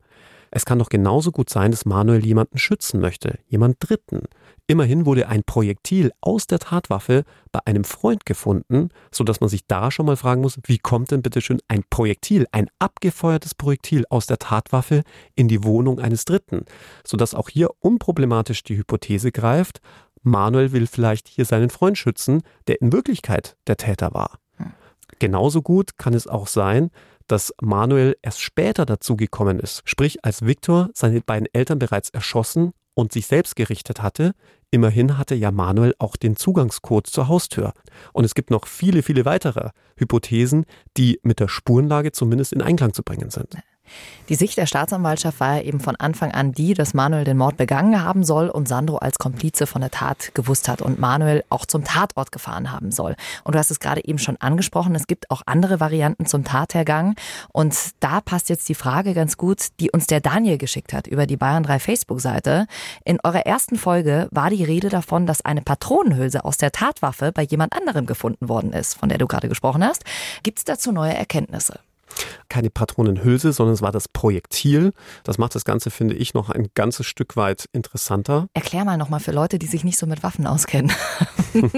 Es 0.54 0.66
kann 0.66 0.80
doch 0.80 0.90
genauso 0.90 1.32
gut 1.32 1.50
sein, 1.50 1.72
dass 1.72 1.86
Manuel 1.86 2.26
jemanden 2.26 2.58
schützen 2.58 3.00
möchte, 3.00 3.40
jemand 3.48 3.78
Dritten. 3.80 4.24
Immerhin 4.68 5.06
wurde 5.06 5.30
ein 5.30 5.44
Projektil 5.44 6.12
aus 6.20 6.46
der 6.46 6.60
Tatwaffe 6.60 7.24
bei 7.54 7.62
einem 7.66 7.86
Freund 7.86 8.26
gefunden, 8.26 8.90
so 9.12 9.24
dass 9.24 9.40
man 9.40 9.50
sich 9.50 9.66
da 9.66 9.92
schon 9.92 10.06
mal 10.06 10.18
fragen 10.18 10.42
muss, 10.42 10.60
wie 10.66 10.78
kommt 10.78 11.12
denn 11.12 11.22
bitte 11.22 11.42
schön 11.42 11.62
ein 11.70 11.84
Projektil, 11.90 12.48
ein 12.52 12.70
abgefeuertes 12.80 13.56
Projektil 13.56 14.04
aus 14.10 14.28
der 14.28 14.40
Tatwaffe 14.40 15.04
in 15.36 15.48
die 15.48 15.64
Wohnung 15.64 16.00
eines 16.00 16.26
Dritten, 16.26 16.66
so 17.06 17.16
dass 17.16 17.34
auch 17.34 17.48
hier 17.48 17.70
unproblematisch 17.80 18.64
die 18.64 18.78
Hypothese 18.78 19.32
greift, 19.32 19.80
Manuel 20.22 20.74
will 20.74 20.86
vielleicht 20.86 21.30
hier 21.30 21.46
seinen 21.46 21.70
Freund 21.70 21.98
schützen, 21.98 22.44
der 22.68 22.82
in 22.82 22.92
Wirklichkeit 22.92 23.56
der 23.68 23.78
Täter 23.78 24.14
war. 24.14 24.38
Hm. 24.58 24.74
Genauso 25.20 25.62
gut 25.62 25.98
kann 25.98 26.14
es 26.14 26.28
auch 26.28 26.48
sein, 26.48 26.92
dass 27.32 27.54
Manuel 27.62 28.18
erst 28.22 28.42
später 28.42 28.86
dazu 28.86 29.16
gekommen 29.16 29.60
ist. 29.60 29.82
Sprich, 29.86 30.26
als 30.26 30.46
Viktor 30.46 30.90
seine 30.94 31.22
beiden 31.22 31.48
Eltern 31.54 31.80
bereits 31.80 32.10
erschossen 32.10 32.74
und 32.94 33.14
sich 33.14 33.28
selbst 33.28 33.56
gerichtet 33.56 34.02
hatte, 34.02 34.34
immerhin 34.70 35.18
hatte 35.18 35.36
ja 35.36 35.52
Manuel 35.52 35.96
auch 35.98 36.18
den 36.18 36.36
Zugangscode 36.36 37.08
zur 37.08 37.28
Haustür. 37.28 37.74
Und 38.12 38.26
es 38.26 38.36
gibt 38.36 38.52
noch 38.52 38.68
viele, 38.68 39.02
viele 39.02 39.26
weitere 39.26 39.70
Hypothesen, 39.96 40.66
die 40.98 41.20
mit 41.24 41.40
der 41.40 41.48
Spurenlage 41.48 42.12
zumindest 42.12 42.54
in 42.54 42.62
Einklang 42.62 42.94
zu 42.94 43.04
bringen 43.04 43.30
sind. 43.30 43.56
Die 44.32 44.36
Sicht 44.36 44.58
der 44.58 44.66
Staatsanwaltschaft 44.66 45.42
war 45.42 45.58
ja 45.58 45.64
eben 45.64 45.82
von 45.82 45.98
Anfang 45.98 46.32
an 46.32 46.54
die, 46.54 46.74
dass 46.74 46.94
Manuel 46.94 47.26
den 47.26 47.36
Mord 47.36 47.58
begangen 47.58 48.02
haben 48.02 48.24
soll 48.24 48.48
und 48.48 48.66
Sandro 48.66 48.96
als 48.96 49.20
Komplize 49.20 49.68
von 49.68 49.82
der 49.82 49.92
Tat 49.92 50.34
gewusst 50.34 50.70
hat 50.70 50.82
und 50.82 51.00
Manuel 51.00 51.44
auch 51.50 51.66
zum 51.66 51.84
Tatort 51.84 52.32
gefahren 52.32 52.72
haben 52.72 52.94
soll. 52.94 53.18
Und 53.44 53.56
du 53.56 53.60
hast 53.60 53.72
es 53.72 53.82
gerade 53.82 54.06
eben 54.06 54.20
schon 54.20 54.38
angesprochen, 54.38 54.96
es 54.96 55.06
gibt 55.06 55.30
auch 55.32 55.42
andere 55.48 55.82
Varianten 55.82 56.26
zum 56.26 56.46
Tathergang. 56.46 57.16
Und 57.52 57.76
da 58.00 58.22
passt 58.22 58.48
jetzt 58.48 58.70
die 58.70 58.74
Frage 58.74 59.14
ganz 59.14 59.36
gut, 59.36 59.68
die 59.82 59.92
uns 59.92 60.08
der 60.08 60.22
Daniel 60.22 60.58
geschickt 60.58 60.94
hat 60.94 61.08
über 61.08 61.26
die 61.26 61.36
Bayern 61.36 61.64
3 61.64 61.80
Facebook-Seite. 61.80 62.68
In 63.04 63.20
eurer 63.26 63.46
ersten 63.46 63.76
Folge 63.76 64.30
war 64.32 64.50
die 64.50 64.64
Rede 64.64 64.88
davon, 64.88 65.26
dass 65.26 65.44
eine 65.44 65.62
Patronenhülse 65.62 66.46
aus 66.46 66.56
der 66.56 66.72
Tatwaffe 66.72 67.34
bei 67.34 67.44
jemand 67.44 67.74
anderem 67.74 68.06
gefunden 68.06 68.48
worden 68.48 68.72
ist, 68.72 68.98
von 68.98 69.10
der 69.10 69.18
du 69.18 69.28
gerade 69.28 69.50
gesprochen 69.50 69.84
hast. 69.84 70.06
Gibt 70.44 70.60
es 70.60 70.64
dazu 70.64 70.94
neue 70.94 71.14
Erkenntnisse? 71.14 71.80
Keine 72.50 72.70
Patronenhülse, 72.70 73.54
sondern 73.54 73.74
es 73.74 73.82
war 73.82 73.92
das 73.92 74.08
Projektil. 74.08 74.92
Das 75.24 75.38
macht 75.38 75.56
das 75.56 75.66
Ganze, 75.66 75.92
finde 75.92 76.16
ich, 76.16 76.34
noch 76.34 76.50
ein 76.50 76.70
ganzes 76.74 77.06
Stück 77.06 77.36
weit 77.36 77.66
interessanter. 77.72 78.48
Erklär 78.54 78.86
mal 78.86 78.98
nochmal 78.98 79.20
für 79.20 79.32
Leute, 79.32 79.60
die 79.60 79.68
sich 79.68 79.84
nicht 79.84 79.98
so 79.98 80.06
mit 80.06 80.24
Waffen 80.24 80.48
auskennen. 80.48 80.92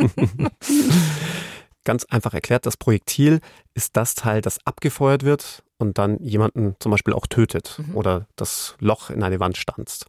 Ganz 1.85 2.05
einfach 2.05 2.33
erklärt, 2.33 2.65
das 2.65 2.77
Projektil 2.77 3.41
ist 3.73 3.97
das 3.97 4.15
Teil, 4.15 4.41
das 4.41 4.65
abgefeuert 4.65 5.23
wird 5.23 5.63
und 5.79 5.97
dann 5.97 6.17
jemanden 6.19 6.75
zum 6.79 6.91
Beispiel 6.91 7.13
auch 7.13 7.27
tötet 7.27 7.79
mhm. 7.79 7.95
oder 7.95 8.27
das 8.37 8.75
Loch 8.79 9.09
in 9.09 9.21
eine 9.21 9.41
Wand 9.41 9.57
stanzt. 9.57 10.05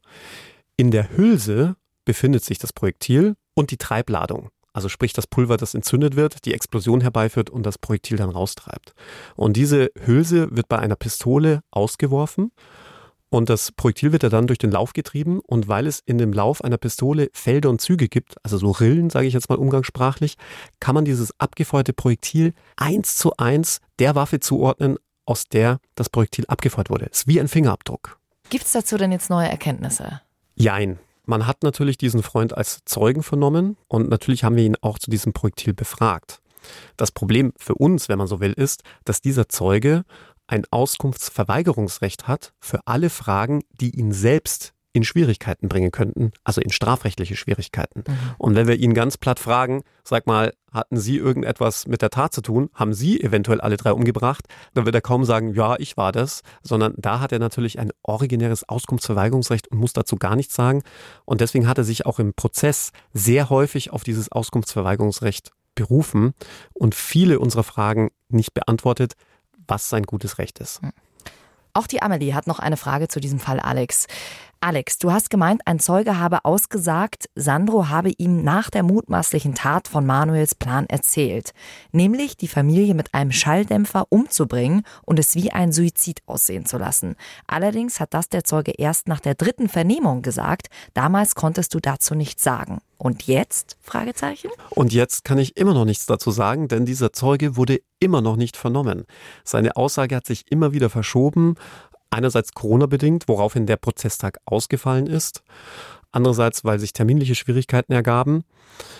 In 0.77 0.93
der 0.93 1.17
Hülse 1.17 1.77
befindet 2.05 2.45
sich 2.45 2.59
das 2.59 2.73
Projektil 2.73 3.35
und 3.55 3.71
die 3.71 3.77
Treibladung. 3.77 4.51
Also 4.75 4.90
sprich 4.90 5.14
das 5.14 5.26
Pulver, 5.26 5.57
das 5.57 5.73
entzündet 5.73 6.16
wird, 6.16 6.45
die 6.45 6.52
Explosion 6.52 7.00
herbeiführt 7.00 7.49
und 7.49 7.64
das 7.64 7.78
Projektil 7.78 8.19
dann 8.19 8.28
raustreibt. 8.28 8.93
Und 9.37 9.57
diese 9.57 9.90
Hülse 10.04 10.49
wird 10.50 10.69
bei 10.69 10.78
einer 10.78 10.97
Pistole 10.97 11.61
ausgeworfen 11.71 12.50
und 13.35 13.50
das 13.50 13.73
Projektil 13.73 14.12
wird 14.12 14.23
ja 14.23 14.28
dann 14.28 14.47
durch 14.47 14.59
den 14.59 14.71
Lauf 14.71 14.93
getrieben 14.93 15.40
und 15.40 15.66
weil 15.66 15.88
es 15.88 16.00
in 16.07 16.19
dem 16.19 16.33
Lauf 16.33 16.62
einer 16.62 16.76
Pistole 16.76 17.31
Felder 17.33 17.69
und 17.69 17.81
Züge 17.81 18.07
gibt, 18.09 18.37
also 18.45 18.59
so 18.59 18.71
Rillen, 18.71 19.11
sage 19.11 19.26
ich 19.26 19.35
jetzt 19.35 19.49
mal 19.49 19.59
umgangssprachlich, 19.59 20.37
kann 20.78 20.95
man 20.95 21.04
dieses 21.04 21.33
abgefeuerte 21.40 21.93
Projektil 21.93 22.52
eins 22.76 23.16
zu 23.16 23.37
eins 23.37 23.81
der 23.99 24.14
Waffe 24.14 24.38
zuordnen, 24.38 24.99
aus 25.26 25.49
der 25.49 25.78
das 25.97 26.11
Projektil 26.11 26.45
abgefeuert 26.47 26.90
wurde. 26.90 27.09
Es 27.11 27.21
ist 27.21 27.26
wie 27.26 27.40
ein 27.40 27.49
Fingerabdruck. 27.49 28.21
Gibt 28.50 28.66
es 28.66 28.73
dazu 28.73 28.97
denn 28.99 29.11
jetzt 29.11 29.31
neue 29.31 29.49
Erkenntnisse? 29.49 30.21
Jein. 30.54 31.00
Man 31.26 31.47
hat 31.47 31.62
natürlich 31.62 31.97
diesen 31.97 32.23
Freund 32.23 32.57
als 32.57 32.81
Zeugen 32.85 33.23
vernommen 33.23 33.76
und 33.88 34.11
natürlich 34.11 34.45
haben 34.45 34.57
wir 34.57 34.64
ihn 34.64 34.76
auch 34.83 34.99
zu 34.99 35.11
diesem 35.11 35.33
Projektil 35.33 35.73
befragt. 35.73 36.40
Das 36.97 37.11
Problem 37.11 37.52
für 37.57 37.75
uns, 37.75 38.09
wenn 38.09 38.19
man 38.19 38.26
so 38.26 38.40
will, 38.40 38.52
ist, 38.52 38.83
dass 39.04 39.21
dieser 39.21 39.49
Zeuge 39.49 40.04
ein 40.47 40.64
Auskunftsverweigerungsrecht 40.71 42.28
hat 42.28 42.52
für 42.61 42.81
alle 42.87 43.11
Fragen, 43.11 43.62
die 43.81 43.99
ihn 43.99 44.12
selbst 44.12 44.74
in 44.95 45.03
Schwierigkeiten 45.03 45.69
bringen 45.69 45.91
könnten, 45.91 46.31
also 46.45 46.61
in 46.61 46.71
strafrechtliche 46.71 47.35
Schwierigkeiten. 47.35 48.05
Mhm. 48.07 48.17
Und 48.39 48.55
wenn 48.55 48.69
wir 48.69 48.77
ihn 48.77 48.95
ganz 48.95 49.19
platt 49.19 49.41
fragen, 49.41 49.83
sag 50.05 50.27
mal, 50.29 50.55
hatten 50.73 50.97
Sie 50.97 51.17
irgendetwas 51.17 51.89
mit 51.89 52.01
der 52.01 52.11
Tat 52.11 52.33
zu 52.33 52.43
tun? 52.43 52.71
Haben 52.75 52.95
Sie 52.95 53.21
eventuell 53.21 53.61
alle 53.61 53.77
drei 53.77 53.93
umgebracht? 53.93 54.47
Dann 54.73 54.87
wird 54.87 54.95
er 54.95 55.01
kaum 55.01 55.25
sagen, 55.25 55.53
ja, 55.53 55.75
ich 55.79 55.97
war 55.97 56.13
das, 56.13 56.43
sondern 56.63 56.95
da 56.97 57.19
hat 57.19 57.33
er 57.33 57.41
natürlich 57.41 57.81
ein 57.81 57.91
originäres 58.03 58.69
Auskunftsverweigerungsrecht 58.69 59.67
und 59.69 59.79
muss 59.79 59.93
dazu 59.93 60.17
gar 60.17 60.37
nichts 60.37 60.55
sagen. 60.55 60.83
Und 61.25 61.41
deswegen 61.41 61.67
hat 61.67 61.79
er 61.79 61.85
sich 61.85 62.07
auch 62.07 62.21
im 62.21 62.33
Prozess 62.33 62.93
sehr 63.13 63.51
häufig 63.51 63.93
auf 63.93 64.05
dieses 64.05 64.31
Auskunftsverweigerungsrecht 64.31 65.51
berufen 65.75 66.35
und 66.73 66.95
viele 66.95 67.41
unserer 67.41 67.65
Fragen 67.65 68.11
nicht 68.29 68.55
beantwortet, 68.55 69.15
was 69.67 69.89
sein 69.89 70.05
gutes 70.05 70.39
Recht 70.39 70.61
ist. 70.61 70.83
Mhm. 70.83 70.93
Auch 71.77 71.89
die 71.89 72.03
Amelie 72.03 72.35
hat 72.35 72.47
noch 72.47 72.61
eine 72.61 72.77
Frage 72.77 73.09
zu 73.09 73.19
diesem 73.19 73.41
Fall, 73.41 73.59
Alex. 73.59 74.07
Alex, 74.66 74.97
du 74.97 75.12
hast 75.12 75.28
gemeint, 75.28 75.61
ein 75.66 75.78
Zeuge 75.78 76.18
habe 76.18 76.47
ausgesagt, 76.47 77.26
Sandro 77.35 77.90
habe 77.90 78.12
ihm 78.16 78.42
nach 78.42 78.71
der 78.71 78.83
mutmaßlichen 78.83 79.54
Tat 79.54 79.88
von 79.88 80.06
Manuels 80.06 80.54
Plan 80.54 80.87
erzählt, 80.87 81.52
nämlich 81.92 82.38
die 82.38 82.49
Familie 82.49 82.94
mit 82.94 83.12
einem 83.12 83.30
Schalldämpfer 83.30 84.06
umzubringen 84.09 84.85
und 85.02 85.18
es 85.18 85.35
wie 85.35 85.50
ein 85.52 85.71
Suizid 85.71 86.23
aussehen 86.25 86.64
zu 86.64 86.78
lassen. 86.78 87.16
Allerdings 87.47 88.00
hat 88.00 88.14
das 88.14 88.30
der 88.30 88.44
Zeuge 88.44 88.73
erst 88.78 89.06
nach 89.06 89.21
der 89.21 89.35
dritten 89.35 89.68
Vernehmung 89.68 90.23
gesagt. 90.23 90.68
Damals 90.94 91.35
konntest 91.35 91.75
du 91.75 91.80
dazu 91.80 92.14
nichts 92.14 92.42
sagen. 92.42 92.78
Und 92.97 93.26
jetzt? 93.26 93.76
Fragezeichen. 93.83 94.49
Und 94.71 94.94
jetzt 94.94 95.25
kann 95.25 95.37
ich 95.37 95.59
immer 95.59 95.75
noch 95.75 95.85
nichts 95.85 96.06
dazu 96.06 96.30
sagen, 96.30 96.69
denn 96.69 96.86
dieser 96.86 97.12
Zeuge 97.12 97.56
wurde 97.58 97.80
immer 98.00 98.23
noch 98.23 98.36
nicht 98.36 98.56
vernommen. 98.56 99.04
Seine 99.45 99.76
Aussage 99.76 100.17
hat 100.17 100.26
sich 100.26 100.50
immer 100.50 100.73
wieder 100.73 100.89
verschoben, 100.89 101.56
Einerseits 102.15 102.53
Corona-bedingt, 102.53 103.27
woraufhin 103.27 103.67
der 103.67 103.77
Prozesstag 103.77 104.39
ausgefallen 104.45 105.09
ist. 105.09 105.43
Andererseits, 106.13 106.65
weil 106.65 106.79
sich 106.79 106.93
terminliche 106.93 107.35
Schwierigkeiten 107.35 107.93
ergaben. 107.93 108.45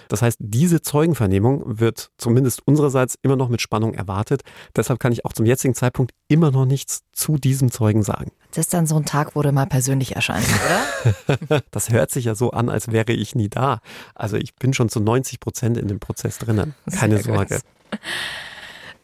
Das 0.09 0.21
heißt, 0.21 0.39
diese 0.41 0.83
Zeugenvernehmung 0.83 1.79
wird 1.79 2.11
zumindest 2.19 2.67
unsererseits 2.67 3.17
immer 3.23 3.37
noch 3.37 3.49
mit 3.49 3.61
Spannung 3.61 3.95
erwartet. 3.95 4.43
Deshalb 4.75 4.99
kann 4.99 5.13
ich 5.13 5.25
auch 5.25 5.33
zum 5.33 5.47
jetzigen 5.47 5.75
Zeitpunkt 5.75 6.13
immer 6.27 6.51
noch 6.51 6.65
nichts 6.65 7.03
zu 7.13 7.37
diesem 7.37 7.71
Zeugen 7.71 8.03
sagen. 8.03 8.33
Das 8.51 8.67
ist 8.67 8.75
dann 8.75 8.89
so 8.89 8.97
ein 8.97 9.05
Tag, 9.05 9.37
wo 9.37 9.43
du 9.43 9.53
mal 9.53 9.67
persönlich 9.67 10.17
erscheinst, 10.17 10.51
oder? 10.67 11.63
das 11.71 11.91
hört 11.91 12.11
sich 12.11 12.25
ja 12.25 12.35
so 12.35 12.51
an, 12.51 12.69
als 12.69 12.91
wäre 12.91 13.13
ich 13.13 13.37
nie 13.37 13.49
da. 13.49 13.81
Also 14.17 14.37
ich 14.37 14.57
bin 14.57 14.75
schon 14.75 14.89
zu 14.89 14.99
90 14.99 15.39
Prozent 15.39 15.77
in 15.77 15.87
dem 15.87 16.01
Prozess 16.01 16.39
drinnen. 16.39 16.75
Keine 16.91 17.23
Sorge. 17.23 17.61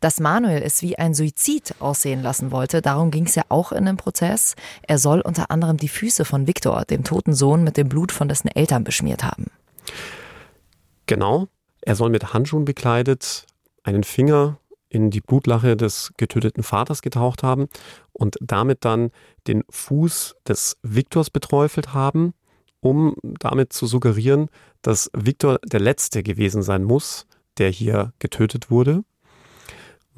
Dass 0.00 0.18
Manuel 0.18 0.62
es 0.62 0.80
wie 0.80 0.98
ein 0.98 1.12
Suizid 1.12 1.74
aussehen 1.78 2.22
lassen 2.22 2.50
wollte, 2.50 2.80
darum 2.80 3.10
ging 3.10 3.26
es 3.26 3.34
ja 3.34 3.42
auch 3.50 3.70
in 3.70 3.84
dem 3.84 3.98
Prozess. 3.98 4.56
Er 4.82 4.98
soll 4.98 5.20
unter 5.20 5.50
anderem 5.50 5.76
die 5.76 5.88
Füße 5.88 6.24
von 6.24 6.46
Viktor, 6.46 6.86
dem 6.86 7.04
toten 7.04 7.34
Sohn, 7.34 7.62
mit 7.62 7.76
dem 7.76 7.90
Blut 7.90 8.10
von 8.10 8.26
dessen 8.26 8.48
Eltern 8.48 8.82
beschmiert 8.82 9.22
haben. 9.22 9.46
Genau. 11.06 11.48
Er 11.82 11.96
soll 11.96 12.10
mit 12.10 12.32
Handschuhen 12.32 12.64
bekleidet 12.64 13.46
einen 13.82 14.04
Finger 14.04 14.58
in 14.88 15.10
die 15.10 15.20
Blutlache 15.20 15.76
des 15.76 16.12
getöteten 16.16 16.62
Vaters 16.62 17.02
getaucht 17.02 17.42
haben 17.42 17.68
und 18.12 18.36
damit 18.40 18.84
dann 18.84 19.10
den 19.46 19.64
Fuß 19.70 20.36
des 20.48 20.78
Viktors 20.82 21.30
beträufelt 21.30 21.94
haben, 21.94 22.34
um 22.80 23.14
damit 23.22 23.72
zu 23.72 23.86
suggerieren, 23.86 24.48
dass 24.82 25.10
Viktor 25.14 25.58
der 25.64 25.80
Letzte 25.80 26.22
gewesen 26.22 26.62
sein 26.62 26.84
muss, 26.84 27.26
der 27.58 27.70
hier 27.70 28.12
getötet 28.18 28.70
wurde 28.70 29.04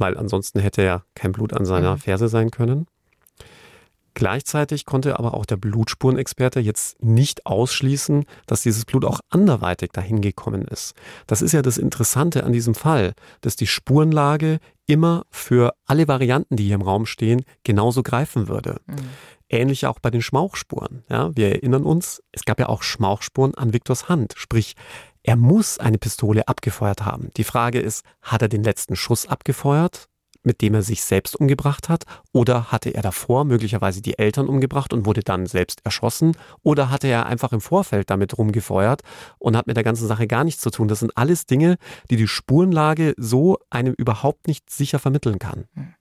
weil 0.03 0.19
ansonsten 0.19 0.59
hätte 0.59 0.83
ja 0.83 1.05
kein 1.15 1.33
Blut 1.33 1.53
an 1.53 1.65
seiner 1.65 1.93
mhm. 1.93 1.99
Ferse 1.99 2.29
sein 2.29 2.51
können. 2.51 2.87
Gleichzeitig 4.15 4.85
konnte 4.85 5.19
aber 5.19 5.33
auch 5.33 5.47
der 5.47 5.57
Blutspurenexperte 5.57 6.61
jetzt 6.61 7.03
nicht 7.03 7.47
ausschließen, 7.47 8.25
dass 8.47 8.61
dieses 8.63 8.85
Blut 8.85 9.07
auch 9.07 9.21
anderweitig 9.31 9.93
dahin 9.93 10.21
gekommen 10.21 10.63
ist. 10.63 10.95
Das 11.27 11.41
ist 11.41 11.53
ja 11.53 11.63
das 11.63 11.79
Interessante 11.79 12.45
an 12.45 12.53
diesem 12.53 12.75
Fall, 12.75 13.15
dass 13.41 13.57
die 13.57 13.67
Spurenlage 13.67 14.59
immer 14.87 15.25
für 15.31 15.73
alle 15.87 16.09
Varianten, 16.09 16.57
die 16.57 16.65
hier 16.65 16.75
im 16.75 16.83
Raum 16.83 17.07
stehen, 17.07 17.45
genauso 17.65 18.03
greifen 18.03 18.49
würde. 18.49 18.81
Mhm. 18.87 18.97
Ähnlich 19.49 19.87
auch 19.87 19.99
bei 19.99 20.11
den 20.11 20.23
Schmauchspuren. 20.23 21.05
Ja, 21.09 21.35
wir 21.35 21.51
erinnern 21.51 21.85
uns, 21.85 22.23
es 22.33 22.45
gab 22.45 22.59
ja 22.59 22.69
auch 22.69 22.83
Schmauchspuren 22.83 23.55
an 23.55 23.73
Viktors 23.73 24.09
Hand. 24.09 24.35
Sprich, 24.37 24.75
er 25.23 25.37
muss 25.37 25.79
eine 25.79 25.99
Pistole 25.99 26.49
abgefeuert 26.49 27.05
haben. 27.05 27.31
Die 27.37 27.45
Frage 27.45 27.81
ist, 27.81 28.05
hat 28.23 28.43
er 28.43 28.49
den 28.49 28.65
letzten 28.65 28.97
Schuss 28.97 29.27
abgefeuert, 29.27 30.09
mit 30.43 30.61
dem 30.61 30.75
er 30.75 30.83
sich 30.83 31.05
selbst 31.05 31.37
umgebracht 31.37 31.89
hat? 31.89 32.05
Oder 32.33 32.73
hatte 32.73 32.91
er 32.91 33.03
davor 33.03 33.45
möglicherweise 33.45 34.03
die 34.03 34.19
Eltern 34.19 34.49
umgebracht 34.49 34.93
und 34.93 35.07
wurde 35.07 35.23
dann 35.23 35.47
selbst 35.47 35.81
erschossen? 35.85 36.37
Oder 36.63 36.91
hatte 36.91 37.07
er 37.07 37.27
einfach 37.27 37.53
im 37.53 37.61
Vorfeld 37.61 38.11
damit 38.11 38.37
rumgefeuert 38.37 39.03
und 39.39 39.57
hat 39.57 39.67
mit 39.67 39.77
der 39.77 39.85
ganzen 39.85 40.09
Sache 40.09 40.27
gar 40.27 40.45
nichts 40.45 40.63
zu 40.63 40.71
tun? 40.71 40.89
Das 40.89 40.99
sind 41.01 41.17
alles 41.17 41.47
Dinge, 41.47 41.77
die 42.11 42.17
die 42.17 42.29
Spurenlage 42.29 43.15
so 43.17 43.59
einem 43.71 43.95
überhaupt 43.95 44.49
nicht 44.49 44.71
sicher 44.71 44.99
vermitteln 44.99 45.39
kann. 45.39 45.67
Hm 45.75 45.95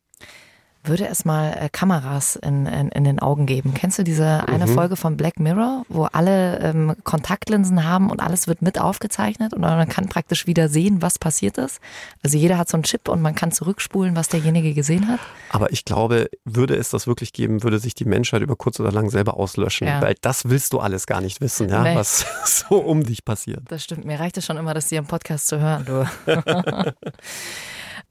würde 0.84 1.08
es 1.08 1.26
mal 1.26 1.54
äh, 1.54 1.70
Kameras 1.70 2.36
in, 2.36 2.66
in, 2.66 2.90
in, 2.90 3.04
den 3.04 3.20
Augen 3.20 3.46
geben. 3.46 3.74
Kennst 3.74 4.00
du 4.00 4.04
diese 4.04 4.48
eine 4.48 4.66
mhm. 4.66 4.74
Folge 4.74 4.96
von 4.96 5.18
Black 5.18 5.40
Mirror, 5.40 5.84
wo 5.90 6.06
alle 6.06 6.60
ähm, 6.60 6.96
Kontaktlinsen 7.04 7.84
haben 7.84 8.10
und 8.10 8.20
alles 8.20 8.48
wird 8.48 8.62
mit 8.62 8.80
aufgezeichnet 8.80 9.54
und 9.54 9.62
man 9.62 9.88
kann 9.88 10.08
praktisch 10.10 10.48
wieder 10.48 10.70
sehen, 10.70 11.02
was 11.02 11.20
passiert 11.20 11.58
ist? 11.58 11.80
Also 12.24 12.38
jeder 12.38 12.58
hat 12.58 12.70
so 12.70 12.78
einen 12.78 12.84
Chip 12.84 13.08
und 13.10 13.22
man 13.22 13.36
kann 13.36 13.52
zurückspulen, 13.52 14.16
was 14.16 14.30
derjenige 14.30 14.74
gesehen 14.74 15.08
hat. 15.08 15.20
Aber 15.50 15.72
ich 15.72 15.86
glaube, 15.86 16.30
würde 16.46 16.76
es 16.76 16.90
das 16.90 17.08
wirklich 17.08 17.34
geben, 17.34 17.64
würde 17.64 17.80
sich 17.80 17.94
die 17.94 18.06
Menschheit 18.06 18.42
über 18.42 18.56
kurz 18.56 18.80
oder 18.80 18.92
lang 18.92 19.10
selber 19.10 19.38
auslöschen, 19.38 19.88
ja. 19.88 20.02
weil 20.02 20.16
das 20.22 20.50
willst 20.50 20.74
du 20.74 20.80
alles 20.80 21.06
gar 21.06 21.22
nicht 21.22 21.42
wissen, 21.42 21.70
ja, 21.70 21.84
nee. 21.84 21.96
was 21.96 22.26
so 22.70 22.78
um 22.78 23.04
dich 23.04 23.24
passiert. 23.24 23.62
Das 23.68 23.84
stimmt, 23.84 24.06
mir 24.06 24.20
reicht 24.20 24.38
es 24.38 24.46
schon 24.46 24.58
immer, 24.58 24.74
das 24.74 24.88
dir 24.88 25.00
im 25.00 25.06
Podcast 25.06 25.48
zu 25.48 25.60
hören, 25.60 25.86
du. 25.86 26.06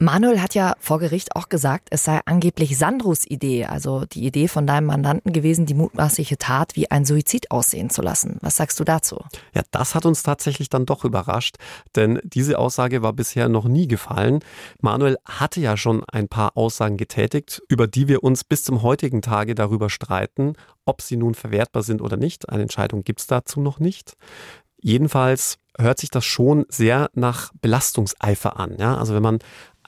Manuel 0.03 0.41
hat 0.41 0.55
ja 0.55 0.77
vor 0.81 0.99
Gericht 0.99 1.37
auch 1.37 1.51
gesagt, 1.51 1.89
es 1.91 2.05
sei 2.05 2.21
angeblich 2.25 2.79
Sandros 2.79 3.27
Idee, 3.27 3.67
also 3.67 4.07
die 4.07 4.25
Idee 4.25 4.49
von 4.49 4.67
deinem 4.67 4.87
Mandanten 4.87 5.31
gewesen, 5.35 5.67
die 5.67 5.75
mutmaßliche 5.75 6.39
Tat 6.39 6.75
wie 6.75 6.91
ein 6.91 7.05
Suizid 7.05 7.51
aussehen 7.51 7.91
zu 7.91 8.01
lassen. 8.01 8.39
Was 8.41 8.57
sagst 8.57 8.81
du 8.81 8.85
dazu? 8.85 9.23
Ja, 9.55 9.61
das 9.73 9.95
hat 9.95 10.07
uns 10.07 10.23
tatsächlich 10.23 10.71
dann 10.71 10.87
doch 10.87 11.05
überrascht, 11.05 11.57
denn 11.97 12.19
diese 12.25 12.59
Aussage 12.59 13.03
war 13.03 13.13
bisher 13.13 13.51
noch 13.51 13.67
nie 13.67 13.89
gefallen. 13.89 14.39
Manuel 14.81 15.19
hatte 15.27 15.61
ja 15.61 15.77
schon 15.77 16.03
ein 16.05 16.29
paar 16.29 16.57
Aussagen 16.57 16.97
getätigt, 16.97 17.61
über 17.69 17.87
die 17.87 18.09
wir 18.09 18.25
uns 18.25 18.43
bis 18.43 18.65
zum 18.65 18.81
heutigen 18.81 19.21
Tage 19.21 19.55
darüber 19.55 19.91
streiten, 19.91 20.55
ob 20.87 21.03
sie 21.03 21.19
nun 21.19 21.35
verwertbar 21.35 21.83
sind 21.83 22.01
oder 22.01 22.17
nicht. 22.17 22.49
Eine 22.49 22.63
Entscheidung 22.63 23.05
gibt 23.05 23.21
es 23.21 23.27
dazu 23.27 23.61
noch 23.61 23.79
nicht. 23.79 24.15
Jedenfalls 24.83 25.59
hört 25.79 25.99
sich 25.99 26.11
das 26.11 26.25
schon 26.25 26.67
sehr 26.69 27.11
nach 27.15 27.53
Belastungseifer 27.61 28.59
an. 28.59 28.77
Ja? 28.79 28.97
Also 28.97 29.15
wenn 29.15 29.23
man 29.23 29.39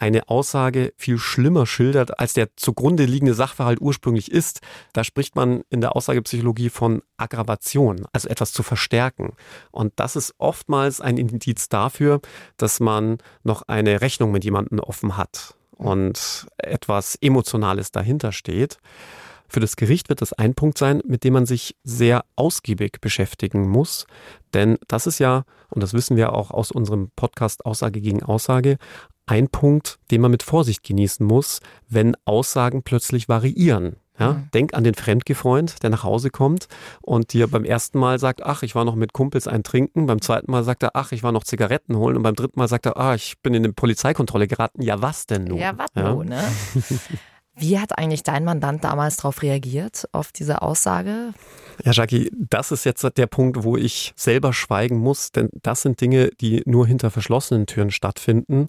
eine 0.03 0.29
Aussage 0.29 0.93
viel 0.97 1.17
schlimmer 1.17 1.65
schildert, 1.65 2.19
als 2.19 2.35
der 2.35 2.57
zugrunde 2.57 3.05
liegende 3.05 3.35
Sachverhalt 3.35 3.81
ursprünglich 3.81 4.33
ist. 4.33 4.61
Da 4.93 5.05
spricht 5.05 5.37
man 5.37 5.63
in 5.71 5.81
der 5.81 5.95
Aussagepsychologie 5.95 6.71
von 6.71 7.03
Aggravation, 7.19 8.05
also 8.13 8.29
etwas 8.29 8.53
zu 8.53 8.65
verstärken. 8.65 9.35
Und 9.71 9.93
das 9.97 10.17
ist 10.17 10.35
oftmals 10.39 11.01
ein 11.01 11.19
Indiz 11.19 11.69
dafür, 11.69 12.21
dass 12.57 12.81
man 12.81 13.19
noch 13.45 13.63
eine 13.69 14.01
Rechnung 14.01 14.33
mit 14.33 14.43
jemandem 14.43 14.81
offen 14.81 15.17
hat 15.17 15.55
und 15.71 16.49
etwas 16.59 17.15
Emotionales 17.21 17.93
dahinter 17.93 18.33
steht. 18.33 18.79
Für 19.53 19.61
das 19.61 19.77
Gericht 19.77 20.09
wird 20.09 20.23
das 20.23 20.33
ein 20.33 20.55
Punkt 20.55 20.79
sein, 20.79 21.03
mit 21.07 21.25
dem 21.25 21.35
man 21.35 21.45
sich 21.45 21.77
sehr 21.85 22.25
ausgiebig 22.37 23.03
beschäftigen 23.03 23.69
muss. 23.69 24.07
Denn 24.55 24.79
das 24.89 25.07
ist 25.07 25.19
ja, 25.19 25.45
und 25.69 25.83
das 25.83 25.93
wissen 25.93 26.17
wir 26.17 26.33
auch 26.33 26.51
aus 26.51 26.71
unserem 26.71 27.11
Podcast 27.17 27.67
Aussage 27.67 28.01
gegen 28.01 28.23
Aussage, 28.23 28.79
ein 29.27 29.49
Punkt, 29.49 29.99
den 30.11 30.23
man 30.23 30.31
mit 30.31 30.43
Vorsicht 30.43 30.83
genießen 30.85 31.27
muss, 31.27 31.61
wenn 31.87 32.17
Aussagen 32.25 32.83
plötzlich 32.83 33.29
variieren. 33.29 33.97
Ja, 34.19 34.33
mhm. 34.33 34.49
Denk 34.55 34.73
an 34.73 34.85
den 34.85 34.95
Fremdgefreund, 34.95 35.83
der 35.83 35.91
nach 35.91 36.03
Hause 36.03 36.31
kommt 36.31 36.69
und 37.03 37.35
dir 37.35 37.47
beim 37.47 37.65
ersten 37.65 37.99
Mal 37.99 38.19
sagt, 38.19 38.43
ach, 38.43 38.63
ich 38.63 38.75
war 38.75 38.87
noch 38.87 38.95
mit 38.95 39.13
Kumpels 39.13 39.49
ein 39.49 39.65
Trinken, 39.65 40.07
beim 40.07 40.23
zweiten 40.23 40.51
Mal 40.51 40.65
sagt 40.65 40.83
er, 40.83 40.93
ach, 40.95 41.13
ich 41.13 41.23
war 41.23 41.33
noch 41.33 41.45
Zigaretten 41.45 41.97
holen 41.97 42.17
und 42.17 42.23
beim 42.23 42.37
dritten 42.37 42.59
Mal 42.59 42.69
sagt 42.69 42.87
er, 42.87 42.97
ah, 42.97 43.15
ich 43.15 43.39
bin 43.43 43.53
in 43.53 43.65
eine 43.65 43.75
Polizeikontrolle 43.75 44.49
geraten. 44.49 44.81
Ja, 44.81 45.03
was 45.03 45.27
denn 45.27 45.45
nun? 45.45 45.59
Ja, 45.59 45.77
was 45.77 45.91
ja? 45.95 46.15
nun, 46.15 46.29
ne? 46.29 46.43
Wie 47.55 47.79
hat 47.79 47.99
eigentlich 47.99 48.23
dein 48.23 48.45
Mandant 48.45 48.83
damals 48.83 49.17
darauf 49.17 49.43
reagiert, 49.43 50.09
auf 50.13 50.33
diese 50.33 50.63
Aussage? 50.63 51.35
Ja, 51.85 51.93
Jackie, 51.93 52.31
das 52.33 52.73
ist 52.73 52.85
jetzt 52.85 53.07
der 53.17 53.27
Punkt, 53.27 53.63
wo 53.63 53.77
ich 53.77 54.13
selber 54.17 54.53
schweigen 54.53 54.97
muss, 54.99 55.33
denn 55.33 55.51
das 55.63 55.83
sind 55.83 56.01
Dinge, 56.01 56.31
die 56.41 56.63
nur 56.65 56.87
hinter 56.87 57.11
verschlossenen 57.11 57.67
Türen 57.67 57.91
stattfinden 57.91 58.69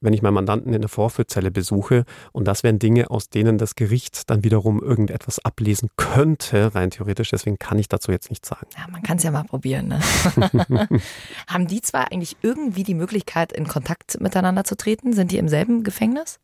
wenn 0.00 0.12
ich 0.12 0.22
meinen 0.22 0.34
Mandanten 0.34 0.72
in 0.72 0.80
der 0.80 0.88
Vorführzelle 0.88 1.50
besuche. 1.50 2.04
Und 2.32 2.46
das 2.46 2.62
wären 2.62 2.78
Dinge, 2.78 3.10
aus 3.10 3.28
denen 3.28 3.58
das 3.58 3.74
Gericht 3.74 4.30
dann 4.30 4.44
wiederum 4.44 4.82
irgendetwas 4.82 5.44
ablesen 5.44 5.90
könnte, 5.96 6.74
rein 6.74 6.90
theoretisch. 6.90 7.30
Deswegen 7.30 7.58
kann 7.58 7.78
ich 7.78 7.88
dazu 7.88 8.12
jetzt 8.12 8.30
nichts 8.30 8.48
sagen. 8.48 8.66
Ja, 8.76 8.86
man 8.90 9.02
kann 9.02 9.16
es 9.16 9.22
ja 9.22 9.30
mal 9.30 9.44
probieren. 9.44 9.88
Ne? 9.88 10.00
Haben 11.46 11.66
die 11.66 11.80
zwei 11.80 12.04
eigentlich 12.04 12.36
irgendwie 12.42 12.84
die 12.84 12.94
Möglichkeit, 12.94 13.52
in 13.52 13.66
Kontakt 13.66 14.20
miteinander 14.20 14.64
zu 14.64 14.76
treten? 14.76 15.12
Sind 15.12 15.32
die 15.32 15.38
im 15.38 15.48
selben 15.48 15.82
Gefängnis? 15.82 16.38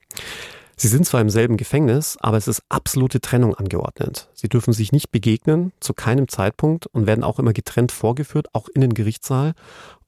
Sie 0.77 0.89
sind 0.89 1.07
zwar 1.07 1.21
im 1.21 1.31
selben 1.31 1.57
Gefängnis, 1.57 2.17
aber 2.21 2.37
es 2.37 2.49
ist 2.49 2.63
absolute 2.69 3.21
Trennung 3.21 3.55
angeordnet. 3.55 4.29
Sie 4.35 4.49
dürfen 4.49 4.73
sich 4.73 4.93
nicht 4.93 5.11
begegnen, 5.11 5.73
zu 5.81 5.95
keinem 5.95 6.29
Zeitpunkt 6.29 6.87
und 6.87 7.07
werden 7.07 7.25
auch 7.25 7.39
immer 7.39 7.53
getrennt 7.53 7.93
vorgeführt, 7.93 8.49
auch 8.53 8.69
in 8.69 8.81
den 8.81 8.95
Gerichtssaal. 8.95 9.53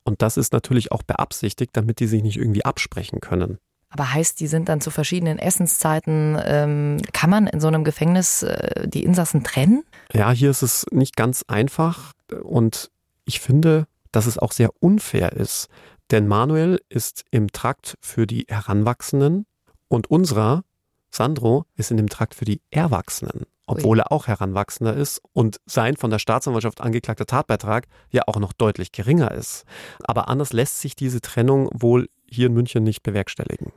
Und 0.05 0.23
das 0.23 0.37
ist 0.37 0.53
natürlich 0.53 0.93
auch 0.93 1.03
beabsichtigt, 1.03 1.71
damit 1.75 2.01
die 2.01 2.07
sich 2.07 2.23
nicht 2.23 2.37
irgendwie 2.37 2.65
absprechen 2.65 3.21
können. 3.21 3.59
Aber 3.91 4.13
heißt, 4.13 4.41
die 4.41 4.47
sind 4.47 4.69
dann 4.69 4.81
zu 4.81 4.91
verschiedenen 4.91 5.39
Essenszeiten, 5.39 6.39
ähm, 6.45 7.01
kann 7.13 7.31
man 7.31 7.47
in 7.47 7.61
so 7.61 7.69
einem 7.69 7.85
Gefängnis 7.85 8.43
äh, 8.43 8.89
die 8.89 9.05
Insassen 9.05 9.45
trennen? 9.45 9.85
Ja, 10.13 10.31
hier 10.33 10.51
ist 10.51 10.63
es 10.63 10.87
nicht 10.91 11.17
ganz 11.17 11.45
einfach 11.47 12.13
und 12.43 12.91
ich 13.25 13.41
finde, 13.41 13.87
dass 14.13 14.27
es 14.27 14.39
auch 14.39 14.53
sehr 14.53 14.71
unfair 14.81 15.33
ist. 15.33 15.69
Denn 16.11 16.29
Manuel 16.29 16.81
ist 16.89 17.25
im 17.31 17.51
Trakt 17.53 17.97
für 18.01 18.27
die 18.27 18.47
Heranwachsenden 18.49 19.47
und 19.88 20.11
unserer, 20.11 20.64
Sandro, 21.11 21.66
ist 21.77 21.90
in 21.90 21.96
dem 21.96 22.09
Trakt 22.09 22.35
für 22.35 22.44
die 22.44 22.61
Erwachsenen 22.70 23.46
obwohl 23.66 23.99
er 23.99 24.12
auch 24.12 24.29
Heranwachsender 24.29 24.94
ist 24.94 25.20
und 25.33 25.61
sein 25.66 25.96
von 25.96 26.11
der 26.11 26.20
Staatsanwaltschaft 26.20 26.81
angeklagter 26.81 27.27
Tatbeitrag 27.27 27.87
ja 28.11 28.22
auch 28.27 28.37
noch 28.37 28.53
deutlich 28.53 28.92
geringer 28.92 29.33
ist. 29.33 29.64
Aber 30.05 30.29
anders 30.29 30.53
lässt 30.53 30.81
sich 30.81 30.94
diese 30.94 31.20
Trennung 31.20 31.68
wohl 31.72 32.09
hier 32.31 32.46
in 32.46 32.55
München 32.55 32.85
nicht 32.85 33.03
bewerkstelligen. 33.03 33.72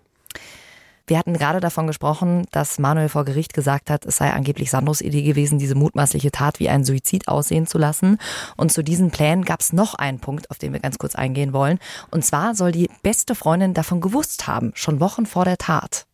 Wir 1.10 1.18
hatten 1.18 1.34
gerade 1.34 1.60
davon 1.60 1.88
gesprochen, 1.88 2.46
dass 2.52 2.78
Manuel 2.78 3.10
vor 3.10 3.26
Gericht 3.26 3.56
gesagt 3.56 3.90
hat, 3.90 4.06
es 4.06 4.18
sei 4.18 4.32
angeblich 4.32 4.70
Sandros 4.70 5.02
Idee 5.02 5.24
gewesen, 5.24 5.58
diese 5.58 5.74
mutmaßliche 5.74 6.30
Tat 6.30 6.60
wie 6.60 6.70
ein 6.70 6.86
Suizid 6.86 7.28
aussehen 7.28 7.66
zu 7.66 7.80
lassen. 7.80 8.20
Und 8.58 8.72
zu 8.72 8.84
diesen 8.84 9.10
Plänen 9.10 9.44
gab 9.44 9.62
es 9.62 9.74
noch 9.74 9.96
einen 9.96 10.20
Punkt, 10.20 10.52
auf 10.52 10.60
den 10.60 10.72
wir 10.72 10.80
ganz 10.80 11.00
kurz 11.00 11.16
eingehen 11.16 11.52
wollen. 11.52 11.80
Und 12.12 12.24
zwar 12.24 12.54
soll 12.54 12.72
die 12.72 12.92
beste 13.02 13.34
Freundin 13.34 13.74
davon 13.74 14.02
gewusst 14.02 14.46
haben, 14.46 14.72
schon 14.76 15.00
Wochen 15.00 15.26
vor 15.26 15.46
der 15.46 15.58
Tat. 15.58 16.06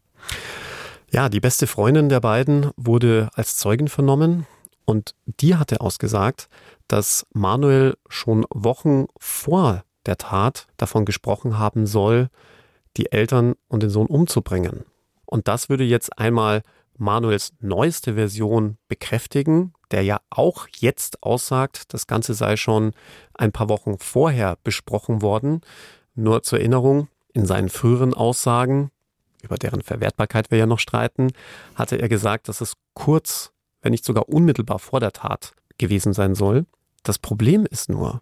Ja, 1.12 1.28
die 1.28 1.42
beste 1.42 1.68
Freundin 1.68 2.08
der 2.08 2.22
beiden 2.22 2.72
wurde 2.78 3.28
als 3.34 3.58
Zeugin 3.58 3.90
vernommen 3.90 4.48
und 4.86 5.14
die 5.26 5.58
hatte 5.58 5.82
ausgesagt, 5.82 6.48
dass 6.88 7.26
Manuel 7.34 7.98
schon 8.08 8.46
Wochen 8.50 9.08
vor 9.20 9.84
der 10.06 10.18
Tat 10.18 10.68
davon 10.78 11.04
gesprochen 11.04 11.60
haben 11.60 11.86
soll, 11.86 12.30
die 12.98 13.12
Eltern 13.12 13.56
und 13.68 13.84
den 13.84 13.90
Sohn 13.90 14.08
umzubringen. 14.08 14.86
Und 15.26 15.48
das 15.48 15.70
würde 15.70 15.84
jetzt 15.84 16.18
einmal 16.18 16.62
Manuels 16.98 17.54
neueste 17.60 18.14
Version 18.14 18.78
bekräftigen, 18.88 19.74
der 19.92 20.04
ja 20.04 20.22
auch 20.30 20.68
jetzt 20.78 21.24
aussagt, 21.24 21.94
das 21.94 22.08
Ganze 22.08 22.34
sei 22.34 22.56
schon 22.56 22.94
ein 23.34 23.52
paar 23.52 23.70
Wochen 23.70 23.98
vorher 24.00 24.58
besprochen 24.64 25.22
worden. 25.22 25.62
Nur 26.14 26.44
zur 26.44 26.60
Erinnerung, 26.60 27.10
in 27.34 27.46
seinen 27.46 27.70
früheren 27.70 28.14
Aussagen 28.14 28.92
über 29.46 29.58
deren 29.58 29.82
Verwertbarkeit 29.82 30.52
wir 30.52 30.58
ja 30.58 30.66
noch 30.66 30.80
streiten, 30.80 31.32
hatte 31.76 31.98
er 31.98 32.10
gesagt, 32.10 32.50
dass 32.50 32.60
es 32.62 32.74
kurz, 32.94 33.52
wenn 33.82 33.92
nicht 33.92 34.04
sogar 34.04 34.28
unmittelbar 34.28 34.80
vor 34.80 35.00
der 35.00 35.14
Tat 35.14 35.54
gewesen 35.78 36.14
sein 36.14 36.36
soll. 36.36 36.66
Das 37.04 37.20
Problem 37.20 37.66
ist 37.66 37.88
nur, 37.88 38.22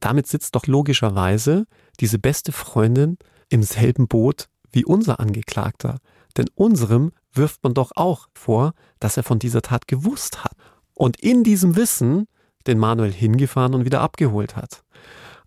damit 0.00 0.26
sitzt 0.26 0.54
doch 0.54 0.66
logischerweise 0.66 1.66
diese 2.00 2.18
beste 2.18 2.52
Freundin 2.52 3.18
im 3.52 3.62
selben 3.62 4.08
Boot 4.08 4.48
wie 4.70 4.84
unser 4.84 5.20
Angeklagter. 5.20 5.98
Denn 6.36 6.46
unserem 6.54 7.12
wirft 7.32 7.62
man 7.62 7.74
doch 7.74 7.92
auch 7.94 8.28
vor, 8.32 8.72
dass 9.00 9.16
er 9.16 9.22
von 9.22 9.38
dieser 9.38 9.62
Tat 9.62 9.86
gewusst 9.86 10.44
hat. 10.44 10.56
Und 10.94 11.20
in 11.20 11.44
diesem 11.44 11.76
Wissen 11.76 12.26
den 12.66 12.78
Manuel 12.78 13.12
hingefahren 13.12 13.74
und 13.74 13.84
wieder 13.84 14.00
abgeholt 14.00 14.56
hat. 14.56 14.82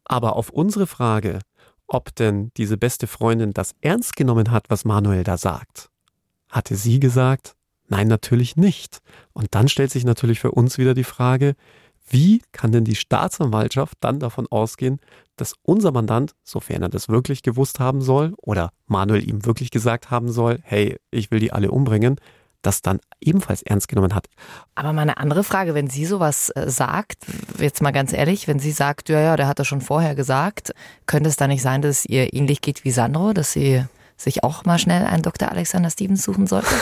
Aber 0.04 0.36
auf 0.36 0.50
unsere 0.50 0.86
Frage, 0.86 1.40
ob 1.88 2.14
denn 2.16 2.52
diese 2.58 2.78
beste 2.78 3.08
Freundin 3.08 3.54
das 3.54 3.74
ernst 3.82 4.16
genommen 4.16 4.52
hat, 4.52 4.70
was 4.70 4.86
Manuel 4.86 5.24
da 5.24 5.38
sagt. 5.38 5.90
Hatte 6.50 6.76
sie 6.76 7.00
gesagt, 7.00 7.56
nein, 7.88 8.08
natürlich 8.08 8.56
nicht. 8.56 9.00
Und 9.34 9.56
dann 9.56 9.68
stellt 9.68 9.92
sich 9.92 10.04
natürlich 10.04 10.40
für 10.40 10.52
uns 10.52 10.78
wieder 10.78 10.94
die 10.94 11.04
Frage, 11.04 11.56
wie 12.08 12.42
kann 12.52 12.72
denn 12.72 12.86
die 12.86 12.96
Staatsanwaltschaft 12.96 13.98
dann 14.00 14.20
davon 14.20 14.48
ausgehen, 14.50 15.00
dass 15.38 15.56
unser 15.64 15.92
Mandant, 15.92 16.34
sofern 16.44 16.84
er 16.84 16.90
das 16.90 17.10
wirklich 17.10 17.42
gewusst 17.42 17.80
haben 17.80 18.02
soll 18.02 18.34
oder 18.38 18.72
Manuel 18.86 19.28
ihm 19.28 19.46
wirklich 19.46 19.72
gesagt 19.72 20.12
haben 20.12 20.32
soll, 20.32 20.60
hey, 20.64 20.98
ich 21.12 21.32
will 21.32 21.40
die 21.40 21.52
alle 21.52 21.72
umbringen, 21.72 22.18
das 22.62 22.82
dann 22.82 23.00
ebenfalls 23.22 23.62
ernst 23.62 23.88
genommen 23.88 24.16
hat. 24.16 24.28
Aber 24.76 24.94
mal 24.94 25.04
eine 25.04 25.18
andere 25.18 25.44
Frage, 25.44 25.74
wenn 25.74 25.88
sie 25.88 26.06
sowas 26.06 26.50
äh, 26.52 26.70
sagt, 26.70 27.26
jetzt 27.60 27.82
mal 27.82 27.92
ganz 27.92 28.12
ehrlich, 28.14 28.48
wenn 28.48 28.60
sie 28.60 28.72
sagt, 28.72 29.10
ja, 29.10 29.20
ja, 29.20 29.36
der 29.36 29.48
hat 29.48 29.60
das 29.60 29.68
schon 29.68 29.82
vorher 29.82 30.16
gesagt, 30.16 30.74
könnte 31.06 31.30
es 31.30 31.36
da 31.36 31.48
nicht 31.48 31.62
sein, 31.62 31.82
dass 31.82 32.00
es 32.00 32.06
ihr 32.06 32.34
ähnlich 32.34 32.62
geht 32.62 32.84
wie 32.84 32.92
Sandro, 32.92 33.34
dass 33.34 33.54
sie 33.54 33.84
sich 34.18 34.44
auch 34.44 34.66
mal 34.66 34.80
schnell 34.80 35.06
einen 35.06 35.24
Dr. 35.24 35.52
Alexander 35.52 35.90
Stevens 35.90 36.24
suchen 36.24 36.48
sollte? 36.48 36.68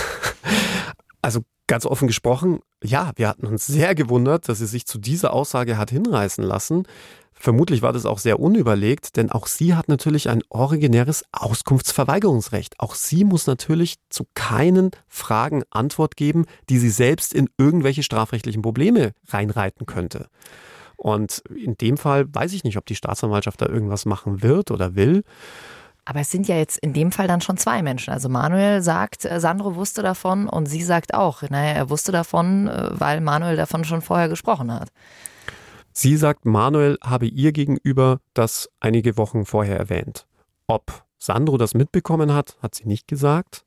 Also 1.26 1.40
ganz 1.68 1.86
offen 1.86 2.08
gesprochen, 2.08 2.60
ja, 2.84 3.12
wir 3.16 3.28
hatten 3.28 3.48
uns 3.48 3.66
sehr 3.66 3.96
gewundert, 3.96 4.50
dass 4.50 4.60
sie 4.60 4.68
sich 4.68 4.86
zu 4.86 4.98
dieser 4.98 5.34
Aussage 5.34 5.78
hat 5.78 5.92
hinreißen 5.92 6.44
lassen. 6.44 6.84
Vermutlich 7.34 7.82
war 7.82 7.92
das 7.92 8.06
auch 8.06 8.20
sehr 8.20 8.40
unüberlegt, 8.40 9.18
denn 9.18 9.32
auch 9.32 9.48
sie 9.48 9.74
hat 9.74 9.90
natürlich 9.90 10.30
ein 10.30 10.44
originäres 10.50 11.26
Auskunftsverweigerungsrecht. 11.32 12.80
Auch 12.80 12.96
sie 12.96 13.26
muss 13.26 13.48
natürlich 13.48 13.96
zu 14.10 14.26
keinen 14.34 14.92
Fragen 15.08 15.64
Antwort 15.70 16.16
geben, 16.16 16.46
die 16.70 16.78
sie 16.78 16.90
selbst 16.90 17.34
in 17.34 17.50
irgendwelche 17.58 18.04
strafrechtlichen 18.04 18.62
Probleme 18.62 19.14
reinreiten 19.28 19.86
könnte. 19.86 20.28
Und 20.96 21.44
in 21.54 21.76
dem 21.76 21.98
Fall 21.98 22.34
weiß 22.34 22.54
ich 22.54 22.64
nicht, 22.64 22.78
ob 22.78 22.86
die 22.86 22.96
Staatsanwaltschaft 22.96 23.62
da 23.62 23.66
irgendwas 23.66 24.06
machen 24.06 24.42
wird 24.42 24.72
oder 24.72 24.96
will. 24.96 25.24
Aber 26.06 26.20
es 26.20 26.32
sind 26.32 26.48
ja 26.48 26.58
jetzt 26.58 26.78
in 26.78 26.94
dem 26.94 27.12
Fall 27.12 27.28
dann 27.28 27.42
schon 27.42 27.58
zwei 27.58 27.82
Menschen. 27.82 28.14
Also 28.14 28.28
Manuel 28.28 28.82
sagt, 28.82 29.26
äh, 29.26 29.40
Sandro 29.40 29.76
wusste 29.76 30.02
davon 30.02 30.48
und 30.50 30.66
sie 30.66 30.84
sagt 30.84 31.14
auch, 31.14 31.42
naja, 31.44 31.74
er 31.74 31.90
wusste 31.90 32.12
davon, 32.12 32.68
äh, 32.68 32.90
weil 32.92 33.22
Manuel 33.22 33.56
davon 33.56 33.86
schon 33.86 34.02
vorher 34.02 34.28
gesprochen 34.28 34.72
hat. 34.72 34.90
Sie 35.94 36.18
sagt, 36.18 36.46
Manuel 36.46 36.98
habe 37.04 37.28
ihr 37.28 37.52
gegenüber 37.52 38.20
das 38.34 38.70
einige 38.80 39.16
Wochen 39.16 39.46
vorher 39.46 39.78
erwähnt. 39.78 40.26
Ob 40.68 41.06
Sandro 41.20 41.58
das 41.58 41.74
mitbekommen 41.74 42.34
hat, 42.34 42.58
hat 42.62 42.76
sie 42.76 42.88
nicht 42.88 43.08
gesagt. 43.08 43.64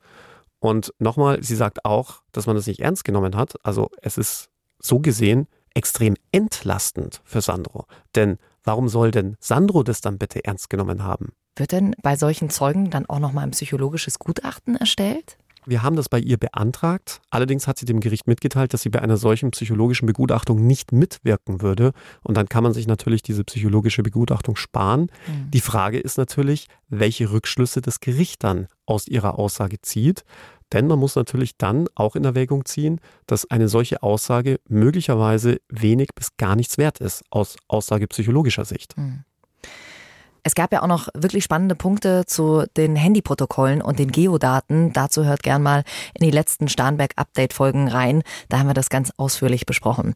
Und 0.58 0.92
nochmal, 0.98 1.42
sie 1.42 1.54
sagt 1.54 1.84
auch, 1.84 2.22
dass 2.32 2.46
man 2.46 2.56
das 2.56 2.66
nicht 2.66 2.80
ernst 2.80 3.04
genommen 3.04 3.36
hat. 3.36 3.54
Also 3.62 3.90
es 4.02 4.18
ist 4.18 4.50
so 4.78 4.98
gesehen 4.98 5.46
extrem 5.74 6.16
entlastend 6.32 7.22
für 7.24 7.40
Sandro. 7.40 7.86
Denn 8.14 8.38
warum 8.64 8.88
soll 8.88 9.10
denn 9.10 9.36
Sandro 9.40 9.82
das 9.82 10.00
dann 10.00 10.18
bitte 10.18 10.44
ernst 10.44 10.68
genommen 10.68 11.04
haben? 11.04 11.32
Wird 11.56 11.72
denn 11.72 11.94
bei 12.02 12.16
solchen 12.16 12.50
Zeugen 12.50 12.90
dann 12.90 13.06
auch 13.06 13.18
nochmal 13.18 13.44
ein 13.44 13.50
psychologisches 13.50 14.18
Gutachten 14.18 14.76
erstellt? 14.76 15.38
Wir 15.68 15.82
haben 15.82 15.96
das 15.96 16.08
bei 16.08 16.20
ihr 16.20 16.36
beantragt. 16.36 17.20
Allerdings 17.28 17.66
hat 17.66 17.76
sie 17.76 17.86
dem 17.86 17.98
Gericht 17.98 18.28
mitgeteilt, 18.28 18.72
dass 18.72 18.82
sie 18.82 18.88
bei 18.88 19.02
einer 19.02 19.16
solchen 19.16 19.50
psychologischen 19.50 20.06
Begutachtung 20.06 20.64
nicht 20.64 20.92
mitwirken 20.92 21.60
würde. 21.60 21.92
Und 22.22 22.36
dann 22.36 22.48
kann 22.48 22.62
man 22.62 22.72
sich 22.72 22.86
natürlich 22.86 23.22
diese 23.22 23.42
psychologische 23.42 24.04
Begutachtung 24.04 24.54
sparen. 24.54 25.10
Mhm. 25.26 25.50
Die 25.50 25.60
Frage 25.60 25.98
ist 25.98 26.18
natürlich, 26.18 26.68
welche 26.88 27.32
Rückschlüsse 27.32 27.80
das 27.80 27.98
Gericht 27.98 28.44
dann 28.44 28.68
aus 28.86 29.08
ihrer 29.08 29.40
Aussage 29.40 29.80
zieht. 29.82 30.22
Denn 30.72 30.86
man 30.86 31.00
muss 31.00 31.16
natürlich 31.16 31.56
dann 31.58 31.88
auch 31.96 32.14
in 32.14 32.24
Erwägung 32.24 32.64
ziehen, 32.64 33.00
dass 33.26 33.50
eine 33.50 33.68
solche 33.68 34.02
Aussage 34.04 34.60
möglicherweise 34.68 35.60
wenig 35.68 36.10
bis 36.14 36.36
gar 36.36 36.54
nichts 36.54 36.78
wert 36.78 37.00
ist 37.00 37.24
aus 37.30 37.56
Aussage 37.66 38.06
psychologischer 38.06 38.64
Sicht. 38.64 38.96
Mhm. 38.96 39.24
Es 40.46 40.54
gab 40.54 40.72
ja 40.72 40.80
auch 40.84 40.86
noch 40.86 41.08
wirklich 41.12 41.42
spannende 41.42 41.74
Punkte 41.74 42.24
zu 42.24 42.66
den 42.76 42.94
Handyprotokollen 42.94 43.82
und 43.82 43.98
den 43.98 44.12
Geodaten. 44.12 44.92
Dazu 44.92 45.24
hört 45.24 45.42
gern 45.42 45.60
mal 45.60 45.82
in 46.14 46.24
die 46.24 46.30
letzten 46.30 46.68
Starnberg-Update-Folgen 46.68 47.88
rein. 47.88 48.22
Da 48.48 48.60
haben 48.60 48.68
wir 48.68 48.74
das 48.74 48.88
ganz 48.88 49.12
ausführlich 49.16 49.66
besprochen. 49.66 50.14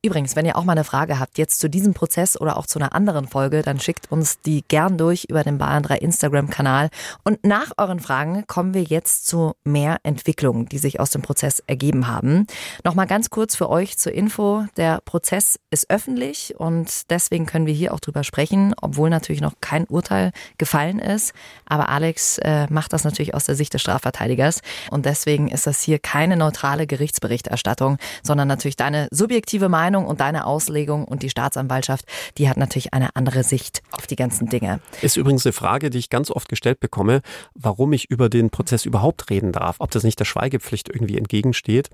Übrigens, 0.00 0.36
wenn 0.36 0.46
ihr 0.46 0.56
auch 0.56 0.62
mal 0.62 0.74
eine 0.74 0.84
Frage 0.84 1.18
habt, 1.18 1.38
jetzt 1.38 1.58
zu 1.58 1.68
diesem 1.68 1.92
Prozess 1.92 2.40
oder 2.40 2.56
auch 2.56 2.66
zu 2.66 2.78
einer 2.78 2.94
anderen 2.94 3.26
Folge, 3.26 3.62
dann 3.62 3.80
schickt 3.80 4.12
uns 4.12 4.40
die 4.40 4.62
gern 4.68 4.96
durch 4.96 5.24
über 5.24 5.42
den 5.42 5.58
Bayern 5.58 5.82
3 5.82 5.98
Instagram-Kanal. 5.98 6.90
Und 7.24 7.44
nach 7.44 7.72
euren 7.78 7.98
Fragen 7.98 8.46
kommen 8.46 8.74
wir 8.74 8.84
jetzt 8.84 9.26
zu 9.26 9.54
mehr 9.64 9.96
Entwicklungen, 10.04 10.68
die 10.68 10.78
sich 10.78 11.00
aus 11.00 11.10
dem 11.10 11.22
Prozess 11.22 11.58
ergeben 11.66 12.06
haben. 12.06 12.46
Nochmal 12.84 13.08
ganz 13.08 13.28
kurz 13.28 13.56
für 13.56 13.68
euch 13.68 13.98
zur 13.98 14.12
Info. 14.12 14.66
Der 14.76 15.00
Prozess 15.04 15.58
ist 15.70 15.90
öffentlich 15.90 16.54
und 16.56 17.10
deswegen 17.10 17.46
können 17.46 17.66
wir 17.66 17.74
hier 17.74 17.92
auch 17.92 18.00
drüber 18.00 18.22
sprechen, 18.22 18.74
obwohl 18.80 19.10
natürlich 19.10 19.40
noch 19.40 19.54
kein 19.60 19.84
Urteil 19.86 20.30
gefallen 20.58 21.00
ist. 21.00 21.32
Aber 21.66 21.88
Alex 21.88 22.38
äh, 22.38 22.68
macht 22.70 22.92
das 22.92 23.02
natürlich 23.02 23.34
aus 23.34 23.46
der 23.46 23.56
Sicht 23.56 23.74
des 23.74 23.82
Strafverteidigers. 23.82 24.60
Und 24.92 25.06
deswegen 25.06 25.48
ist 25.48 25.66
das 25.66 25.82
hier 25.82 25.98
keine 25.98 26.36
neutrale 26.36 26.86
Gerichtsberichterstattung, 26.86 27.96
sondern 28.22 28.46
natürlich 28.46 28.76
deine 28.76 29.08
subjektive 29.10 29.68
Meinung 29.68 29.87
Meinung 29.88 30.06
und 30.06 30.20
deine 30.20 30.44
Auslegung 30.44 31.06
und 31.06 31.22
die 31.22 31.30
Staatsanwaltschaft, 31.30 32.04
die 32.36 32.50
hat 32.50 32.58
natürlich 32.58 32.92
eine 32.92 33.16
andere 33.16 33.42
Sicht 33.42 33.80
auf 33.92 34.06
die 34.06 34.16
ganzen 34.16 34.46
Dinge. 34.46 34.80
Ist 35.00 35.16
übrigens 35.16 35.46
eine 35.46 35.54
Frage, 35.54 35.88
die 35.88 35.96
ich 35.96 36.10
ganz 36.10 36.30
oft 36.30 36.50
gestellt 36.50 36.78
bekomme, 36.78 37.22
warum 37.54 37.94
ich 37.94 38.10
über 38.10 38.28
den 38.28 38.50
Prozess 38.50 38.84
überhaupt 38.84 39.30
reden 39.30 39.50
darf, 39.50 39.76
ob 39.78 39.90
das 39.90 40.04
nicht 40.04 40.20
der 40.20 40.26
Schweigepflicht 40.26 40.90
irgendwie 40.90 41.16
entgegensteht. 41.16 41.88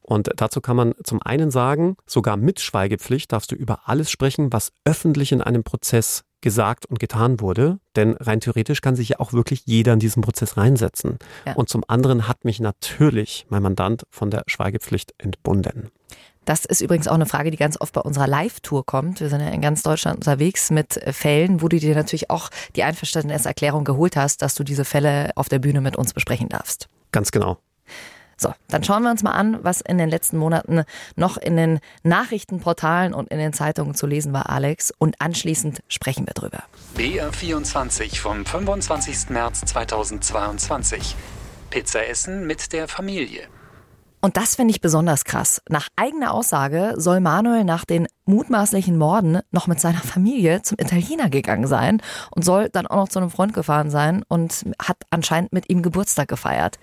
Und 0.00 0.30
dazu 0.34 0.60
kann 0.60 0.74
man 0.74 0.94
zum 1.04 1.22
einen 1.22 1.52
sagen, 1.52 1.96
sogar 2.06 2.36
mit 2.36 2.58
Schweigepflicht 2.58 3.30
darfst 3.30 3.52
du 3.52 3.54
über 3.54 3.82
alles 3.84 4.10
sprechen, 4.10 4.52
was 4.52 4.72
öffentlich 4.84 5.30
in 5.30 5.40
einem 5.40 5.62
Prozess 5.62 6.24
gesagt 6.40 6.86
und 6.86 6.98
getan 6.98 7.38
wurde. 7.40 7.78
Denn 7.94 8.16
rein 8.18 8.40
theoretisch 8.40 8.80
kann 8.80 8.96
sich 8.96 9.10
ja 9.10 9.20
auch 9.20 9.32
wirklich 9.32 9.62
jeder 9.64 9.92
in 9.92 10.00
diesen 10.00 10.22
Prozess 10.22 10.56
reinsetzen. 10.56 11.18
Ja. 11.46 11.54
Und 11.54 11.68
zum 11.68 11.84
anderen 11.86 12.26
hat 12.26 12.44
mich 12.44 12.58
natürlich 12.58 13.46
mein 13.48 13.62
Mandant 13.62 14.02
von 14.10 14.30
der 14.30 14.42
Schweigepflicht 14.48 15.14
entbunden. 15.18 15.90
Das 16.48 16.64
ist 16.64 16.80
übrigens 16.80 17.08
auch 17.08 17.14
eine 17.14 17.26
Frage, 17.26 17.50
die 17.50 17.58
ganz 17.58 17.78
oft 17.78 17.92
bei 17.92 18.00
unserer 18.00 18.26
Live-Tour 18.26 18.86
kommt. 18.86 19.20
Wir 19.20 19.28
sind 19.28 19.42
ja 19.42 19.48
in 19.48 19.60
ganz 19.60 19.82
Deutschland 19.82 20.16
unterwegs 20.16 20.70
mit 20.70 20.96
äh, 20.96 21.12
Fällen, 21.12 21.60
wo 21.60 21.68
du 21.68 21.78
dir 21.78 21.94
natürlich 21.94 22.30
auch 22.30 22.48
die 22.74 22.84
Einverständniserklärung 22.84 23.84
geholt 23.84 24.16
hast, 24.16 24.40
dass 24.40 24.54
du 24.54 24.64
diese 24.64 24.86
Fälle 24.86 25.30
auf 25.34 25.50
der 25.50 25.58
Bühne 25.58 25.82
mit 25.82 25.96
uns 25.96 26.14
besprechen 26.14 26.48
darfst. 26.48 26.88
Ganz 27.12 27.32
genau. 27.32 27.58
So, 28.38 28.54
dann 28.68 28.82
schauen 28.82 29.02
wir 29.02 29.10
uns 29.10 29.22
mal 29.22 29.32
an, 29.32 29.58
was 29.62 29.82
in 29.82 29.98
den 29.98 30.08
letzten 30.08 30.38
Monaten 30.38 30.84
noch 31.16 31.36
in 31.36 31.58
den 31.58 31.80
Nachrichtenportalen 32.02 33.12
und 33.12 33.28
in 33.28 33.38
den 33.38 33.52
Zeitungen 33.52 33.94
zu 33.94 34.06
lesen 34.06 34.32
war, 34.32 34.48
Alex. 34.48 34.90
Und 34.96 35.20
anschließend 35.20 35.82
sprechen 35.88 36.26
wir 36.26 36.32
drüber. 36.32 36.62
BR24 36.96 38.18
vom 38.18 38.46
25. 38.46 39.28
März 39.28 39.60
2022. 39.66 41.14
Pizza 41.68 42.08
essen 42.08 42.46
mit 42.46 42.72
der 42.72 42.88
Familie. 42.88 43.48
Und 44.20 44.36
das 44.36 44.56
finde 44.56 44.72
ich 44.72 44.80
besonders 44.80 45.24
krass. 45.24 45.62
Nach 45.68 45.88
eigener 45.96 46.32
Aussage 46.32 46.94
soll 46.96 47.20
Manuel 47.20 47.64
nach 47.64 47.84
den 47.84 48.08
mutmaßlichen 48.24 48.98
Morden 48.98 49.40
noch 49.52 49.66
mit 49.66 49.80
seiner 49.80 50.00
Familie 50.00 50.62
zum 50.62 50.78
Italiener 50.78 51.30
gegangen 51.30 51.66
sein 51.66 52.02
und 52.30 52.44
soll 52.44 52.68
dann 52.68 52.86
auch 52.86 52.96
noch 52.96 53.08
zu 53.08 53.20
einem 53.20 53.30
Freund 53.30 53.54
gefahren 53.54 53.90
sein 53.90 54.24
und 54.28 54.64
hat 54.82 54.98
anscheinend 55.10 55.52
mit 55.52 55.70
ihm 55.70 55.82
Geburtstag 55.82 56.28
gefeiert. 56.28 56.78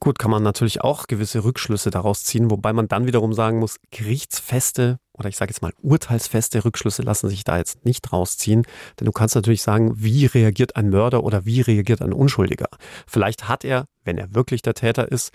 Gut, 0.00 0.20
kann 0.20 0.30
man 0.30 0.44
natürlich 0.44 0.80
auch 0.82 1.08
gewisse 1.08 1.42
Rückschlüsse 1.42 1.90
daraus 1.90 2.22
ziehen, 2.22 2.52
wobei 2.52 2.72
man 2.72 2.86
dann 2.86 3.06
wiederum 3.06 3.32
sagen 3.32 3.58
muss, 3.58 3.78
gerichtsfeste 3.90 4.98
oder 5.18 5.28
ich 5.28 5.36
sage 5.36 5.50
jetzt 5.50 5.60
mal 5.60 5.72
urteilsfeste 5.82 6.64
Rückschlüsse 6.64 7.02
lassen 7.02 7.28
sich 7.28 7.42
da 7.42 7.58
jetzt 7.58 7.84
nicht 7.84 8.12
rausziehen, 8.12 8.62
denn 8.98 9.06
du 9.06 9.12
kannst 9.12 9.34
natürlich 9.34 9.62
sagen, 9.62 9.92
wie 9.96 10.26
reagiert 10.26 10.76
ein 10.76 10.90
Mörder 10.90 11.24
oder 11.24 11.44
wie 11.44 11.60
reagiert 11.60 12.00
ein 12.00 12.12
Unschuldiger. 12.12 12.68
Vielleicht 13.08 13.48
hat 13.48 13.64
er, 13.64 13.86
wenn 14.04 14.18
er 14.18 14.34
wirklich 14.34 14.62
der 14.62 14.74
Täter 14.74 15.10
ist, 15.10 15.32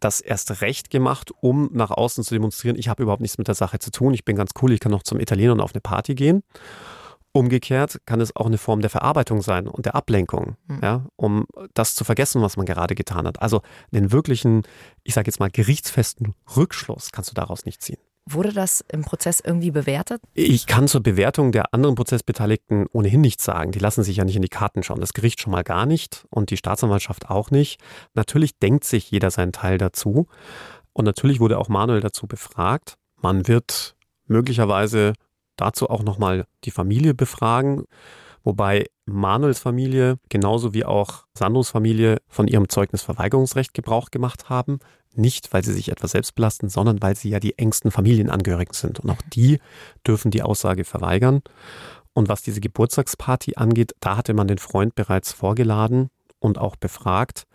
das 0.00 0.20
erst 0.20 0.60
recht 0.62 0.90
gemacht, 0.90 1.30
um 1.40 1.70
nach 1.72 1.90
außen 1.90 2.24
zu 2.24 2.34
demonstrieren, 2.34 2.76
ich 2.78 2.88
habe 2.88 3.02
überhaupt 3.02 3.22
nichts 3.22 3.38
mit 3.38 3.48
der 3.48 3.54
Sache 3.54 3.78
zu 3.78 3.90
tun, 3.90 4.14
ich 4.14 4.24
bin 4.24 4.36
ganz 4.36 4.52
cool, 4.60 4.72
ich 4.72 4.80
kann 4.80 4.92
noch 4.92 5.02
zum 5.02 5.20
Italiener 5.20 5.52
und 5.52 5.60
auf 5.60 5.74
eine 5.74 5.80
Party 5.80 6.14
gehen. 6.14 6.42
Umgekehrt 7.32 8.00
kann 8.06 8.20
es 8.20 8.34
auch 8.34 8.46
eine 8.46 8.58
Form 8.58 8.80
der 8.80 8.90
Verarbeitung 8.90 9.40
sein 9.40 9.68
und 9.68 9.86
der 9.86 9.94
Ablenkung, 9.94 10.56
mhm. 10.66 10.80
ja, 10.82 11.06
um 11.14 11.46
das 11.74 11.94
zu 11.94 12.02
vergessen, 12.02 12.42
was 12.42 12.56
man 12.56 12.66
gerade 12.66 12.96
getan 12.96 13.24
hat. 13.26 13.40
Also 13.40 13.62
den 13.92 14.10
wirklichen, 14.10 14.62
ich 15.04 15.14
sage 15.14 15.28
jetzt 15.28 15.38
mal, 15.38 15.50
gerichtsfesten 15.50 16.34
Rückschluss 16.56 17.12
kannst 17.12 17.30
du 17.30 17.34
daraus 17.34 17.64
nicht 17.64 17.82
ziehen. 17.82 18.00
Wurde 18.32 18.52
das 18.52 18.84
im 18.88 19.02
Prozess 19.02 19.40
irgendwie 19.40 19.70
bewertet? 19.70 20.22
Ich 20.34 20.66
kann 20.66 20.86
zur 20.86 21.02
Bewertung 21.02 21.52
der 21.52 21.74
anderen 21.74 21.96
Prozessbeteiligten 21.96 22.86
ohnehin 22.92 23.20
nichts 23.20 23.44
sagen. 23.44 23.72
Die 23.72 23.78
lassen 23.78 24.04
sich 24.04 24.18
ja 24.18 24.24
nicht 24.24 24.36
in 24.36 24.42
die 24.42 24.48
Karten 24.48 24.82
schauen. 24.82 25.00
Das 25.00 25.14
Gericht 25.14 25.40
schon 25.40 25.50
mal 25.50 25.64
gar 25.64 25.84
nicht 25.84 26.26
und 26.30 26.50
die 26.50 26.56
Staatsanwaltschaft 26.56 27.28
auch 27.28 27.50
nicht. 27.50 27.80
Natürlich 28.14 28.58
denkt 28.58 28.84
sich 28.84 29.10
jeder 29.10 29.30
seinen 29.30 29.52
Teil 29.52 29.78
dazu. 29.78 30.28
Und 30.92 31.04
natürlich 31.06 31.40
wurde 31.40 31.58
auch 31.58 31.68
Manuel 31.68 32.00
dazu 32.00 32.26
befragt. 32.26 32.94
Man 33.16 33.48
wird 33.48 33.96
möglicherweise 34.26 35.14
dazu 35.56 35.90
auch 35.90 36.02
nochmal 36.02 36.46
die 36.64 36.70
Familie 36.70 37.14
befragen. 37.14 37.84
Wobei 38.42 38.86
Manuels 39.04 39.58
Familie 39.58 40.18
genauso 40.28 40.72
wie 40.72 40.84
auch 40.84 41.24
Sandros 41.36 41.70
Familie 41.70 42.18
von 42.28 42.48
ihrem 42.48 42.68
Zeugnisverweigerungsrecht 42.68 43.74
Gebrauch 43.74 44.10
gemacht 44.10 44.48
haben. 44.48 44.78
Nicht, 45.14 45.52
weil 45.52 45.64
sie 45.64 45.72
sich 45.72 45.90
etwas 45.90 46.12
selbst 46.12 46.34
belasten, 46.34 46.68
sondern 46.68 47.02
weil 47.02 47.16
sie 47.16 47.30
ja 47.30 47.40
die 47.40 47.58
engsten 47.58 47.90
Familienangehörigen 47.90 48.74
sind. 48.74 49.00
Und 49.00 49.10
auch 49.10 49.22
die 49.32 49.58
dürfen 50.06 50.30
die 50.30 50.42
Aussage 50.42 50.84
verweigern. 50.84 51.42
Und 52.12 52.28
was 52.28 52.42
diese 52.42 52.60
Geburtstagsparty 52.60 53.54
angeht, 53.56 53.94
da 54.00 54.16
hatte 54.16 54.34
man 54.34 54.48
den 54.48 54.58
Freund 54.58 54.94
bereits 54.94 55.32
vorgeladen 55.32 56.10
und 56.38 56.58
auch 56.58 56.76
befragt. 56.76 57.46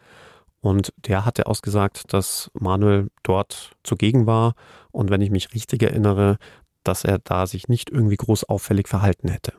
Und 0.62 0.94
der 0.98 1.26
hatte 1.26 1.46
ausgesagt, 1.46 2.14
dass 2.14 2.50
Manuel 2.54 3.10
dort 3.24 3.72
zugegen 3.84 4.26
war. 4.26 4.56
Und 4.92 5.10
wenn 5.10 5.22
ich 5.22 5.30
mich 5.30 5.54
richtig 5.54 5.84
erinnere, 5.84 6.38
dass 6.84 7.04
er 7.04 7.20
da 7.20 7.48
sich 7.48 7.68
nicht 7.68 7.90
irgendwie 7.90 8.18
groß 8.18 8.46
auffällig 8.46 8.88
verhalten 8.88 9.30
hätte. 9.30 9.54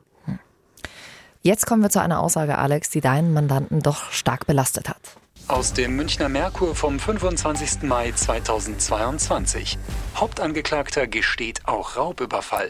Jetzt 1.42 1.66
kommen 1.66 1.82
wir 1.82 1.90
zu 1.90 2.00
einer 2.00 2.20
Aussage, 2.20 2.58
Alex, 2.58 2.90
die 2.90 3.00
deinen 3.00 3.32
Mandanten 3.32 3.80
doch 3.80 4.10
stark 4.10 4.46
belastet 4.46 4.88
hat. 4.88 5.16
Aus 5.48 5.72
dem 5.72 5.94
Münchner 5.94 6.28
Merkur 6.28 6.74
vom 6.74 6.98
25. 6.98 7.82
Mai 7.82 8.10
2022. 8.10 9.78
Hauptangeklagter 10.16 11.06
gesteht 11.06 11.60
auch 11.66 11.96
Raubüberfall. 11.96 12.68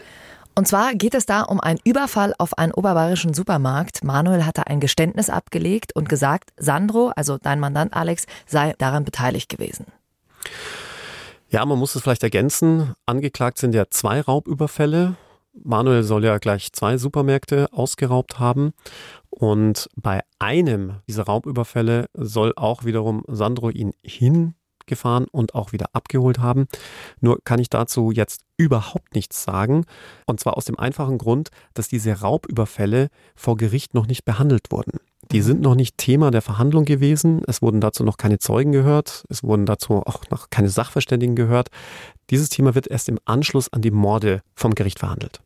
Und 0.53 0.67
zwar 0.67 0.93
geht 0.93 1.15
es 1.15 1.25
da 1.25 1.41
um 1.41 1.59
einen 1.59 1.79
Überfall 1.83 2.35
auf 2.37 2.55
einen 2.55 2.71
oberbayerischen 2.71 3.33
Supermarkt. 3.33 4.03
Manuel 4.03 4.45
hatte 4.45 4.67
ein 4.67 4.79
Geständnis 4.79 5.31
abgelegt 5.31 5.95
und 5.95 6.07
gesagt, 6.07 6.51
Sandro, 6.57 7.11
also 7.15 7.39
dein 7.39 7.59
Mandant 7.59 7.95
Alex, 7.95 8.27
sei 8.45 8.75
daran 8.77 9.05
beteiligt 9.05 9.49
gewesen. 9.49 9.87
Ja, 11.49 11.65
man 11.65 11.79
muss 11.79 11.95
es 11.95 12.03
vielleicht 12.03 12.21
ergänzen. 12.21 12.93
Angeklagt 13.07 13.57
sind 13.57 13.73
ja 13.73 13.89
zwei 13.89 14.21
Raubüberfälle. 14.21 15.15
Manuel 15.63 16.03
soll 16.03 16.25
ja 16.25 16.37
gleich 16.37 16.71
zwei 16.73 16.97
Supermärkte 16.97 17.71
ausgeraubt 17.71 18.39
haben. 18.39 18.73
Und 19.29 19.89
bei 19.95 20.21
einem 20.39 20.97
dieser 21.07 21.23
Raubüberfälle 21.23 22.07
soll 22.13 22.53
auch 22.55 22.85
wiederum 22.85 23.23
Sandro 23.27 23.69
ihn 23.69 23.93
hingefahren 24.01 25.27
und 25.31 25.55
auch 25.55 25.73
wieder 25.73 25.87
abgeholt 25.93 26.39
haben. 26.39 26.67
Nur 27.21 27.39
kann 27.43 27.59
ich 27.59 27.69
dazu 27.69 28.11
jetzt 28.11 28.41
überhaupt 28.57 29.13
nichts 29.15 29.43
sagen. 29.43 29.85
Und 30.25 30.39
zwar 30.39 30.57
aus 30.57 30.65
dem 30.65 30.79
einfachen 30.79 31.17
Grund, 31.17 31.49
dass 31.73 31.87
diese 31.87 32.21
Raubüberfälle 32.21 33.09
vor 33.35 33.57
Gericht 33.57 33.93
noch 33.93 34.07
nicht 34.07 34.25
behandelt 34.25 34.71
wurden. 34.71 34.99
Die 35.31 35.41
sind 35.41 35.61
noch 35.61 35.75
nicht 35.75 35.97
Thema 35.97 36.31
der 36.31 36.41
Verhandlung 36.41 36.85
gewesen. 36.85 37.41
Es 37.47 37.61
wurden 37.61 37.81
dazu 37.81 38.03
noch 38.03 38.17
keine 38.17 38.39
Zeugen 38.39 38.71
gehört. 38.71 39.25
Es 39.29 39.43
wurden 39.43 39.65
dazu 39.65 39.95
auch 40.05 40.23
noch 40.29 40.49
keine 40.49 40.69
Sachverständigen 40.69 41.35
gehört. 41.35 41.69
Dieses 42.29 42.49
Thema 42.49 42.75
wird 42.75 42.87
erst 42.87 43.09
im 43.09 43.19
Anschluss 43.25 43.71
an 43.71 43.81
die 43.81 43.91
Morde 43.91 44.41
vom 44.55 44.73
Gericht 44.73 44.99
verhandelt. 44.99 45.41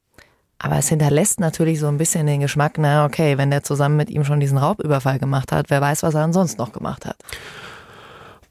Aber 0.63 0.77
es 0.77 0.89
hinterlässt 0.89 1.39
natürlich 1.39 1.79
so 1.79 1.87
ein 1.87 1.97
bisschen 1.97 2.27
den 2.27 2.39
Geschmack, 2.39 2.77
na 2.77 3.05
okay, 3.05 3.39
wenn 3.39 3.49
der 3.49 3.63
zusammen 3.63 3.97
mit 3.97 4.11
ihm 4.11 4.23
schon 4.23 4.39
diesen 4.39 4.59
Raubüberfall 4.59 5.17
gemacht 5.17 5.51
hat, 5.51 5.71
wer 5.71 5.81
weiß, 5.81 6.03
was 6.03 6.13
er 6.13 6.21
ansonsten 6.21 6.61
noch 6.61 6.71
gemacht 6.71 7.07
hat. 7.07 7.17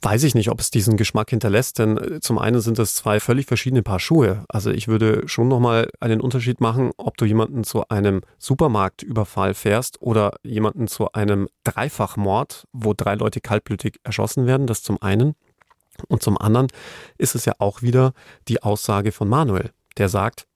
Weiß 0.02 0.24
ich 0.24 0.34
nicht, 0.34 0.50
ob 0.50 0.58
es 0.58 0.72
diesen 0.72 0.96
Geschmack 0.96 1.30
hinterlässt, 1.30 1.78
denn 1.78 1.98
äh, 1.98 2.20
zum 2.20 2.38
einen 2.38 2.60
sind 2.60 2.78
das 2.78 2.96
zwei 2.96 3.20
völlig 3.20 3.46
verschiedene 3.46 3.82
Paar 3.82 4.00
Schuhe. 4.00 4.44
Also 4.48 4.70
ich 4.70 4.88
würde 4.88 5.28
schon 5.28 5.46
nochmal 5.46 5.88
einen 6.00 6.20
Unterschied 6.20 6.60
machen, 6.60 6.90
ob 6.96 7.16
du 7.16 7.26
jemanden 7.26 7.62
zu 7.62 7.86
einem 7.88 8.22
Supermarktüberfall 8.38 9.54
fährst 9.54 10.02
oder 10.02 10.32
jemanden 10.42 10.88
zu 10.88 11.12
einem 11.12 11.48
Dreifachmord, 11.62 12.66
wo 12.72 12.92
drei 12.92 13.14
Leute 13.14 13.40
kaltblütig 13.40 14.00
erschossen 14.02 14.46
werden, 14.46 14.66
das 14.66 14.82
zum 14.82 15.00
einen. 15.00 15.34
Und 16.08 16.22
zum 16.22 16.38
anderen 16.38 16.68
ist 17.18 17.36
es 17.36 17.44
ja 17.44 17.52
auch 17.58 17.82
wieder 17.82 18.14
die 18.48 18.62
Aussage 18.64 19.12
von 19.12 19.28
Manuel, 19.28 19.70
der 19.98 20.08
sagt, 20.08 20.46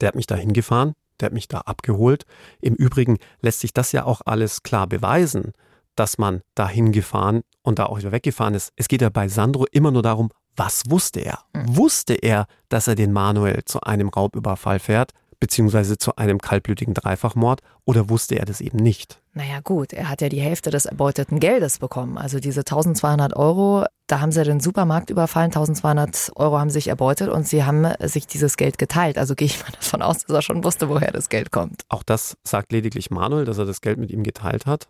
der 0.00 0.08
hat 0.08 0.14
mich 0.14 0.26
da 0.26 0.34
hingefahren, 0.34 0.94
der 1.20 1.26
hat 1.26 1.32
mich 1.32 1.48
da 1.48 1.58
abgeholt. 1.58 2.24
Im 2.60 2.74
Übrigen 2.74 3.18
lässt 3.40 3.60
sich 3.60 3.72
das 3.72 3.92
ja 3.92 4.04
auch 4.04 4.22
alles 4.24 4.62
klar 4.62 4.86
beweisen 4.86 5.52
dass 5.96 6.18
man 6.18 6.42
dahin 6.54 6.92
gefahren 6.92 7.42
und 7.62 7.78
da 7.78 7.86
auch 7.86 7.98
wieder 7.98 8.12
weggefahren 8.12 8.54
ist. 8.54 8.72
Es 8.76 8.88
geht 8.88 9.02
ja 9.02 9.10
bei 9.10 9.28
Sandro 9.28 9.66
immer 9.72 9.90
nur 9.90 10.02
darum, 10.02 10.30
was 10.56 10.84
wusste 10.88 11.20
er? 11.20 11.40
Mhm. 11.52 11.76
Wusste 11.76 12.14
er, 12.14 12.46
dass 12.68 12.86
er 12.86 12.94
den 12.94 13.12
Manuel 13.12 13.64
zu 13.64 13.80
einem 13.80 14.08
Raubüberfall 14.08 14.78
fährt, 14.78 15.12
beziehungsweise 15.40 15.98
zu 15.98 16.16
einem 16.16 16.38
kaltblütigen 16.38 16.94
Dreifachmord, 16.94 17.60
oder 17.84 18.08
wusste 18.08 18.38
er 18.38 18.44
das 18.44 18.60
eben 18.60 18.78
nicht? 18.78 19.20
Naja 19.32 19.60
gut, 19.62 19.92
er 19.92 20.08
hat 20.08 20.20
ja 20.20 20.28
die 20.28 20.40
Hälfte 20.40 20.70
des 20.70 20.86
erbeuteten 20.86 21.40
Geldes 21.40 21.78
bekommen. 21.78 22.18
Also 22.18 22.38
diese 22.38 22.60
1200 22.60 23.34
Euro, 23.36 23.84
da 24.06 24.20
haben 24.20 24.32
sie 24.32 24.44
den 24.44 24.60
Supermarkt 24.60 25.10
überfallen, 25.10 25.46
1200 25.46 26.32
Euro 26.36 26.58
haben 26.58 26.70
sich 26.70 26.88
erbeutet 26.88 27.28
und 27.28 27.46
sie 27.46 27.64
haben 27.64 27.86
sich 28.00 28.26
dieses 28.26 28.56
Geld 28.56 28.78
geteilt. 28.78 29.18
Also 29.18 29.34
gehe 29.34 29.46
ich 29.46 29.60
mal 29.60 29.72
davon 29.80 30.02
aus, 30.02 30.18
dass 30.18 30.34
er 30.34 30.42
schon 30.42 30.62
wusste, 30.62 30.88
woher 30.88 31.10
das 31.10 31.28
Geld 31.28 31.50
kommt. 31.50 31.82
Auch 31.88 32.02
das 32.02 32.36
sagt 32.44 32.72
lediglich 32.72 33.10
Manuel, 33.10 33.44
dass 33.44 33.58
er 33.58 33.64
das 33.64 33.80
Geld 33.80 33.98
mit 33.98 34.10
ihm 34.10 34.22
geteilt 34.22 34.66
hat. 34.66 34.88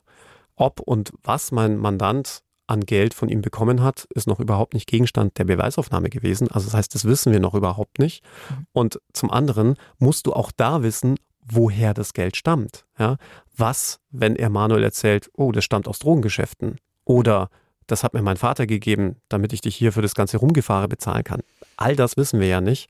Ob 0.57 0.81
und 0.81 1.13
was 1.23 1.51
mein 1.51 1.77
Mandant 1.79 2.43
an 2.67 2.81
Geld 2.81 3.15
von 3.15 3.29
ihm 3.29 3.43
bekommen 3.43 3.83
hat, 3.83 4.07
ist 4.15 4.27
noch 4.27 4.41
überhaupt 4.41 4.75
nicht 4.75 4.89
Gegenstand 4.89 5.39
der 5.39 5.45
Beweisaufnahme 5.45 6.09
gewesen. 6.09 6.49
Also 6.51 6.67
das 6.67 6.75
heißt, 6.75 6.95
das 6.95 7.05
wissen 7.05 7.33
wir 7.33 7.41
noch 7.41 7.55
überhaupt 7.55 7.99
nicht. 7.99 8.25
Mhm. 8.51 8.67
Und 8.73 9.01
zum 9.13 9.31
anderen 9.31 9.77
musst 9.99 10.27
du 10.27 10.33
auch 10.33 10.51
da 10.51 10.83
wissen, 10.83 11.17
woher 11.47 11.95
das 11.95 12.15
Geld 12.15 12.37
stammt. 12.37 12.85
Ja? 12.99 13.17
Was, 13.57 14.01
wenn 14.11 14.37
er 14.37 14.51
Manuel 14.51 14.83
erzählt, 14.83 15.31
oh, 15.37 15.53
das 15.53 15.65
stammt 15.65 15.89
aus 15.89 15.99
Drogengeschäften 15.99 16.79
oder 17.05 17.51
das 17.87 18.03
hat 18.03 18.15
mir 18.15 18.23
mein 18.23 18.39
Vater 18.39 18.67
gegeben, 18.67 19.17
damit 19.29 19.53
ich 19.53 19.61
dich 19.61 19.77
hier 19.77 19.93
für 19.93 20.01
das 20.01 20.15
ganze 20.15 20.39
Rumgefahre 20.39 20.89
bezahlen 20.89 21.25
kann. 21.25 21.43
All 21.77 21.97
das 21.97 22.17
wissen 22.17 22.41
wir 22.41 22.47
ja 22.47 22.63
nicht. 22.63 22.89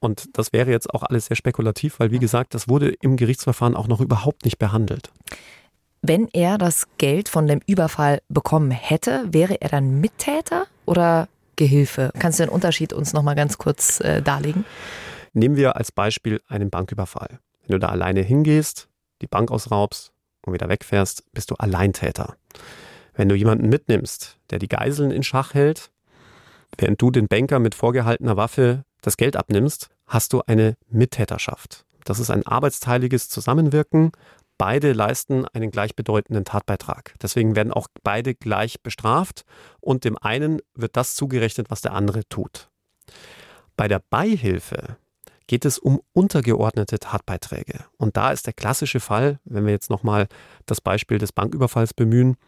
Und 0.00 0.36
das 0.36 0.52
wäre 0.52 0.70
jetzt 0.70 0.92
auch 0.92 1.02
alles 1.02 1.26
sehr 1.26 1.36
spekulativ, 1.36 1.98
weil 1.98 2.10
wie 2.10 2.18
gesagt, 2.18 2.54
das 2.54 2.68
wurde 2.68 2.90
im 2.90 3.16
Gerichtsverfahren 3.16 3.74
auch 3.74 3.88
noch 3.88 4.00
überhaupt 4.00 4.44
nicht 4.44 4.58
behandelt. 4.58 5.10
Wenn 6.06 6.28
er 6.34 6.58
das 6.58 6.86
Geld 6.98 7.30
von 7.30 7.46
dem 7.46 7.62
Überfall 7.66 8.20
bekommen 8.28 8.70
hätte, 8.70 9.24
wäre 9.32 9.62
er 9.62 9.70
dann 9.70 10.02
Mittäter 10.02 10.66
oder 10.84 11.30
Gehilfe? 11.56 12.10
Kannst 12.18 12.38
du 12.38 12.44
den 12.44 12.52
Unterschied 12.52 12.92
uns 12.92 13.14
noch 13.14 13.22
mal 13.22 13.32
ganz 13.32 13.56
kurz 13.56 14.00
äh, 14.00 14.20
darlegen? 14.20 14.66
Nehmen 15.32 15.56
wir 15.56 15.76
als 15.76 15.92
Beispiel 15.92 16.42
einen 16.46 16.68
Banküberfall. 16.68 17.38
Wenn 17.62 17.72
du 17.72 17.78
da 17.78 17.88
alleine 17.88 18.20
hingehst, 18.20 18.88
die 19.22 19.26
Bank 19.26 19.50
ausraubst 19.50 20.12
und 20.44 20.52
wieder 20.52 20.68
wegfährst, 20.68 21.32
bist 21.32 21.50
du 21.50 21.54
Alleintäter. 21.54 22.36
Wenn 23.14 23.30
du 23.30 23.34
jemanden 23.34 23.70
mitnimmst, 23.70 24.36
der 24.50 24.58
die 24.58 24.68
Geiseln 24.68 25.10
in 25.10 25.22
Schach 25.22 25.54
hält, 25.54 25.90
während 26.76 27.00
du 27.00 27.12
den 27.12 27.28
Banker 27.28 27.60
mit 27.60 27.74
vorgehaltener 27.74 28.36
Waffe 28.36 28.84
das 29.00 29.16
Geld 29.16 29.36
abnimmst, 29.36 29.88
hast 30.06 30.34
du 30.34 30.42
eine 30.46 30.76
Mittäterschaft. 30.86 31.86
Das 32.04 32.18
ist 32.18 32.28
ein 32.28 32.46
arbeitsteiliges 32.46 33.30
Zusammenwirken 33.30 34.12
Beide 34.64 34.94
leisten 34.94 35.44
einen 35.52 35.70
gleichbedeutenden 35.70 36.46
Tatbeitrag. 36.46 37.16
Deswegen 37.20 37.54
werden 37.54 37.70
auch 37.70 37.86
beide 38.02 38.34
gleich 38.34 38.80
bestraft 38.80 39.44
und 39.82 40.04
dem 40.04 40.16
einen 40.16 40.62
wird 40.74 40.96
das 40.96 41.14
zugerechnet, 41.14 41.68
was 41.68 41.82
der 41.82 41.92
andere 41.92 42.26
tut. 42.30 42.70
Bei 43.76 43.88
der 43.88 44.00
Beihilfe 44.08 44.96
geht 45.48 45.66
es 45.66 45.78
um 45.78 46.00
untergeordnete 46.14 46.98
Tatbeiträge. 46.98 47.84
Und 47.98 48.16
da 48.16 48.32
ist 48.32 48.46
der 48.46 48.54
klassische 48.54 49.00
Fall, 49.00 49.38
wenn 49.44 49.66
wir 49.66 49.72
jetzt 49.72 49.90
nochmal 49.90 50.28
das 50.64 50.80
Beispiel 50.80 51.18
des 51.18 51.32
Banküberfalls 51.32 51.92
bemühen, 51.92 52.38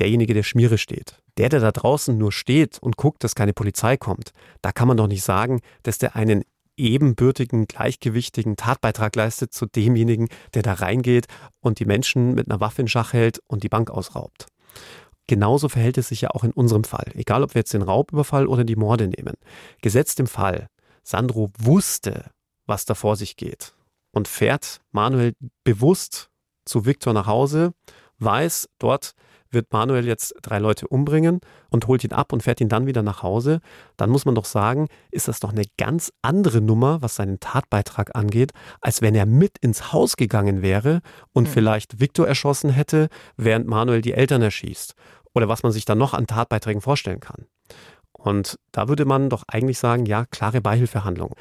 derjenige, 0.00 0.34
der 0.34 0.42
Schmiere 0.42 0.76
steht. 0.76 1.22
Der, 1.38 1.50
der 1.50 1.60
da 1.60 1.70
draußen 1.70 2.18
nur 2.18 2.32
steht 2.32 2.80
und 2.80 2.96
guckt, 2.96 3.22
dass 3.22 3.36
keine 3.36 3.52
Polizei 3.52 3.96
kommt, 3.96 4.32
da 4.60 4.72
kann 4.72 4.88
man 4.88 4.96
doch 4.96 5.06
nicht 5.06 5.22
sagen, 5.22 5.60
dass 5.84 5.98
der 5.98 6.16
einen 6.16 6.42
ebenbürtigen, 6.80 7.66
gleichgewichtigen 7.66 8.56
Tatbeitrag 8.56 9.14
leistet 9.14 9.52
zu 9.52 9.66
demjenigen, 9.66 10.28
der 10.54 10.62
da 10.62 10.74
reingeht 10.74 11.26
und 11.60 11.78
die 11.78 11.84
Menschen 11.84 12.34
mit 12.34 12.50
einer 12.50 12.60
Waffe 12.60 12.82
in 12.82 12.88
Schach 12.88 13.12
hält 13.12 13.40
und 13.46 13.62
die 13.62 13.68
Bank 13.68 13.90
ausraubt. 13.90 14.46
Genauso 15.26 15.68
verhält 15.68 15.98
es 15.98 16.08
sich 16.08 16.22
ja 16.22 16.30
auch 16.30 16.42
in 16.42 16.50
unserem 16.50 16.84
Fall. 16.84 17.12
Egal, 17.14 17.44
ob 17.44 17.54
wir 17.54 17.60
jetzt 17.60 17.74
den 17.74 17.82
Raubüberfall 17.82 18.46
oder 18.46 18.64
die 18.64 18.76
Morde 18.76 19.06
nehmen. 19.06 19.34
Gesetzt 19.80 20.18
im 20.18 20.26
Fall, 20.26 20.66
Sandro 21.04 21.50
wusste, 21.58 22.30
was 22.66 22.84
da 22.84 22.94
vor 22.94 23.16
sich 23.16 23.36
geht 23.36 23.74
und 24.12 24.26
fährt 24.26 24.80
Manuel 24.90 25.34
bewusst 25.64 26.30
zu 26.64 26.84
Viktor 26.84 27.12
nach 27.12 27.26
Hause, 27.26 27.72
weiß, 28.18 28.68
dort 28.78 29.14
wird 29.50 29.72
Manuel 29.72 30.06
jetzt 30.06 30.34
drei 30.42 30.58
Leute 30.58 30.86
umbringen 30.88 31.40
und 31.70 31.86
holt 31.86 32.04
ihn 32.04 32.12
ab 32.12 32.32
und 32.32 32.42
fährt 32.42 32.60
ihn 32.60 32.68
dann 32.68 32.86
wieder 32.86 33.02
nach 33.02 33.22
Hause, 33.22 33.60
dann 33.96 34.10
muss 34.10 34.24
man 34.24 34.34
doch 34.34 34.44
sagen, 34.44 34.88
ist 35.10 35.28
das 35.28 35.40
doch 35.40 35.52
eine 35.52 35.64
ganz 35.78 36.12
andere 36.22 36.60
Nummer, 36.60 37.02
was 37.02 37.16
seinen 37.16 37.40
Tatbeitrag 37.40 38.14
angeht, 38.14 38.52
als 38.80 39.02
wenn 39.02 39.14
er 39.14 39.26
mit 39.26 39.58
ins 39.58 39.92
Haus 39.92 40.16
gegangen 40.16 40.62
wäre 40.62 41.00
und 41.32 41.48
mhm. 41.48 41.52
vielleicht 41.52 42.00
Viktor 42.00 42.26
erschossen 42.26 42.70
hätte, 42.70 43.08
während 43.36 43.66
Manuel 43.66 44.02
die 44.02 44.12
Eltern 44.12 44.42
erschießt. 44.42 44.94
Oder 45.34 45.48
was 45.48 45.62
man 45.62 45.72
sich 45.72 45.84
dann 45.84 45.98
noch 45.98 46.14
an 46.14 46.26
Tatbeiträgen 46.26 46.80
vorstellen 46.80 47.20
kann. 47.20 47.46
Und 48.22 48.58
da 48.72 48.88
würde 48.88 49.04
man 49.04 49.30
doch 49.30 49.44
eigentlich 49.48 49.78
sagen, 49.78 50.06
ja, 50.06 50.26
klare 50.26 50.60
Beihilfehandlung. 50.60 51.34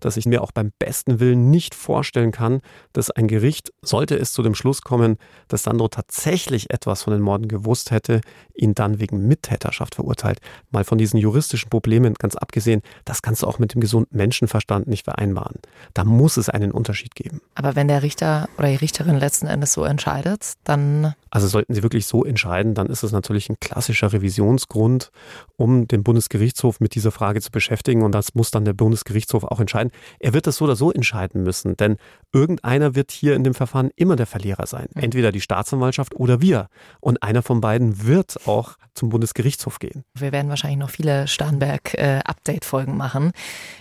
Dass 0.00 0.16
ich 0.16 0.26
mir 0.26 0.42
auch 0.42 0.52
beim 0.52 0.72
besten 0.78 1.20
Willen 1.20 1.50
nicht 1.50 1.74
vorstellen 1.74 2.32
kann, 2.32 2.60
dass 2.92 3.10
ein 3.10 3.28
Gericht, 3.28 3.72
sollte 3.82 4.16
es 4.16 4.32
zu 4.32 4.42
dem 4.42 4.54
Schluss 4.54 4.82
kommen, 4.82 5.16
dass 5.48 5.62
Sandro 5.62 5.88
tatsächlich 5.88 6.70
etwas 6.70 7.04
von 7.04 7.12
den 7.12 7.22
Morden 7.22 7.48
gewusst 7.48 7.90
hätte, 7.90 8.20
ihn 8.54 8.74
dann 8.74 8.98
wegen 9.00 9.26
Mittäterschaft 9.26 9.94
verurteilt. 9.94 10.40
Mal 10.70 10.84
von 10.84 10.98
diesen 10.98 11.18
juristischen 11.18 11.70
Problemen 11.70 12.14
ganz 12.14 12.36
abgesehen, 12.36 12.82
das 13.04 13.22
kannst 13.22 13.42
du 13.42 13.46
auch 13.46 13.58
mit 13.58 13.74
dem 13.74 13.80
gesunden 13.80 14.16
Menschenverstand 14.16 14.86
nicht 14.86 15.04
vereinbaren. 15.04 15.56
Da 15.94 16.04
muss 16.04 16.36
es 16.36 16.48
einen 16.48 16.72
Unterschied 16.72 17.14
geben. 17.14 17.40
Aber 17.54 17.76
wenn 17.76 17.88
der 17.88 18.02
Richter 18.02 18.48
oder 18.58 18.68
die 18.68 18.76
Richterin 18.76 19.16
letzten 19.16 19.46
Endes 19.46 19.72
so 19.72 19.84
entscheidet, 19.84 20.54
dann 20.64 21.14
also 21.36 21.48
sollten 21.48 21.74
Sie 21.74 21.82
wirklich 21.82 22.06
so 22.06 22.24
entscheiden, 22.24 22.72
dann 22.72 22.86
ist 22.86 23.02
es 23.02 23.12
natürlich 23.12 23.50
ein 23.50 23.60
klassischer 23.60 24.10
Revisionsgrund, 24.10 25.10
um 25.56 25.86
den 25.86 26.02
Bundesgerichtshof 26.16 26.80
mit 26.80 26.94
dieser 26.94 27.10
Frage 27.10 27.40
zu 27.40 27.50
beschäftigen. 27.50 28.02
Und 28.02 28.12
das 28.12 28.34
muss 28.34 28.50
dann 28.50 28.64
der 28.64 28.72
Bundesgerichtshof 28.72 29.44
auch 29.44 29.60
entscheiden. 29.60 29.90
Er 30.18 30.32
wird 30.32 30.46
das 30.46 30.56
so 30.56 30.64
oder 30.64 30.76
so 30.76 30.90
entscheiden 30.90 31.42
müssen, 31.42 31.76
denn 31.76 31.96
irgendeiner 32.32 32.94
wird 32.94 33.10
hier 33.10 33.34
in 33.34 33.44
dem 33.44 33.54
Verfahren 33.54 33.90
immer 33.96 34.16
der 34.16 34.26
Verlierer 34.26 34.66
sein. 34.66 34.86
Entweder 34.94 35.32
die 35.32 35.40
Staatsanwaltschaft 35.40 36.14
oder 36.14 36.40
wir. 36.40 36.68
Und 37.00 37.22
einer 37.22 37.42
von 37.42 37.60
beiden 37.60 38.06
wird 38.06 38.46
auch 38.46 38.76
zum 38.94 39.10
Bundesgerichtshof 39.10 39.78
gehen. 39.78 40.04
Wir 40.14 40.32
werden 40.32 40.48
wahrscheinlich 40.48 40.78
noch 40.78 40.90
viele 40.90 41.28
Starnberg-Update-Folgen 41.28 42.96
machen. 42.96 43.32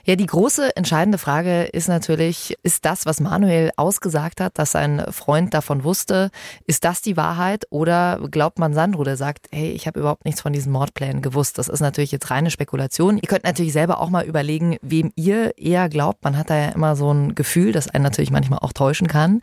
Ja, 0.04 0.18
die 0.18 0.26
große 0.26 0.76
entscheidende 0.76 1.18
Frage 1.18 1.64
ist 1.64 1.88
natürlich, 1.88 2.58
ist 2.64 2.84
das, 2.84 3.06
was 3.06 3.22
Manuel 3.22 3.72
ausgesagt 3.78 4.42
hat, 4.42 4.60
dass 4.60 4.72
sein 4.72 5.06
Freund 5.12 5.54
davon 5.54 5.86
wusste, 5.86 6.32
ist 6.66 6.84
das 6.84 7.02
die 7.02 7.16
Wahrheit? 7.16 7.36
Wahrheit 7.46 7.68
oder 7.70 8.20
glaubt 8.32 8.60
man 8.60 8.74
Sandro, 8.74 9.04
der 9.04 9.18
sagt, 9.18 9.48
hey, 9.52 9.72
ich 9.72 9.88
habe 9.88 10.00
überhaupt 10.00 10.26
nichts 10.26 10.42
von 10.42 10.54
diesen 10.54 10.72
Mordplänen 10.72 11.22
gewusst. 11.22 11.58
Das 11.58 11.68
ist 11.68 11.80
natürlich 11.80 12.12
jetzt 12.12 12.25
reine 12.32 12.52
Spekulation. 12.52 13.18
Ihr 13.18 13.28
könnt 13.28 13.44
natürlich 13.44 13.74
selber 13.74 14.00
auch 14.00 14.10
mal 14.10 14.26
überlegen, 14.26 14.78
wem 14.82 15.12
ihr 15.16 15.58
eher 15.58 15.90
glaubt. 15.90 16.24
Man 16.24 16.38
hat 16.38 16.50
da 16.50 16.58
ja 16.58 16.70
immer 16.70 16.96
so 16.96 17.12
ein 17.12 17.36
Gefühl, 17.36 17.72
das 17.72 17.88
einen 17.88 18.04
natürlich 18.04 18.32
manchmal 18.32 18.60
auch 18.60 18.74
täuschen 18.74 19.08
kann. 19.08 19.42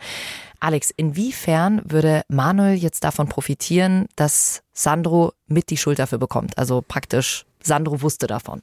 Alex, 0.61 0.91
inwiefern 0.97 1.83
würde 1.85 2.23
Manuel 2.29 2.77
jetzt 2.77 3.03
davon 3.05 3.29
profitieren, 3.29 4.07
dass 4.15 4.63
Sandro 4.73 5.33
mit 5.47 5.71
die 5.71 5.77
Schuld 5.77 5.99
dafür 5.99 6.19
bekommt? 6.19 6.57
Also 6.57 6.83
praktisch, 6.87 7.45
Sandro 7.63 8.01
wusste 8.01 8.27
davon. 8.27 8.63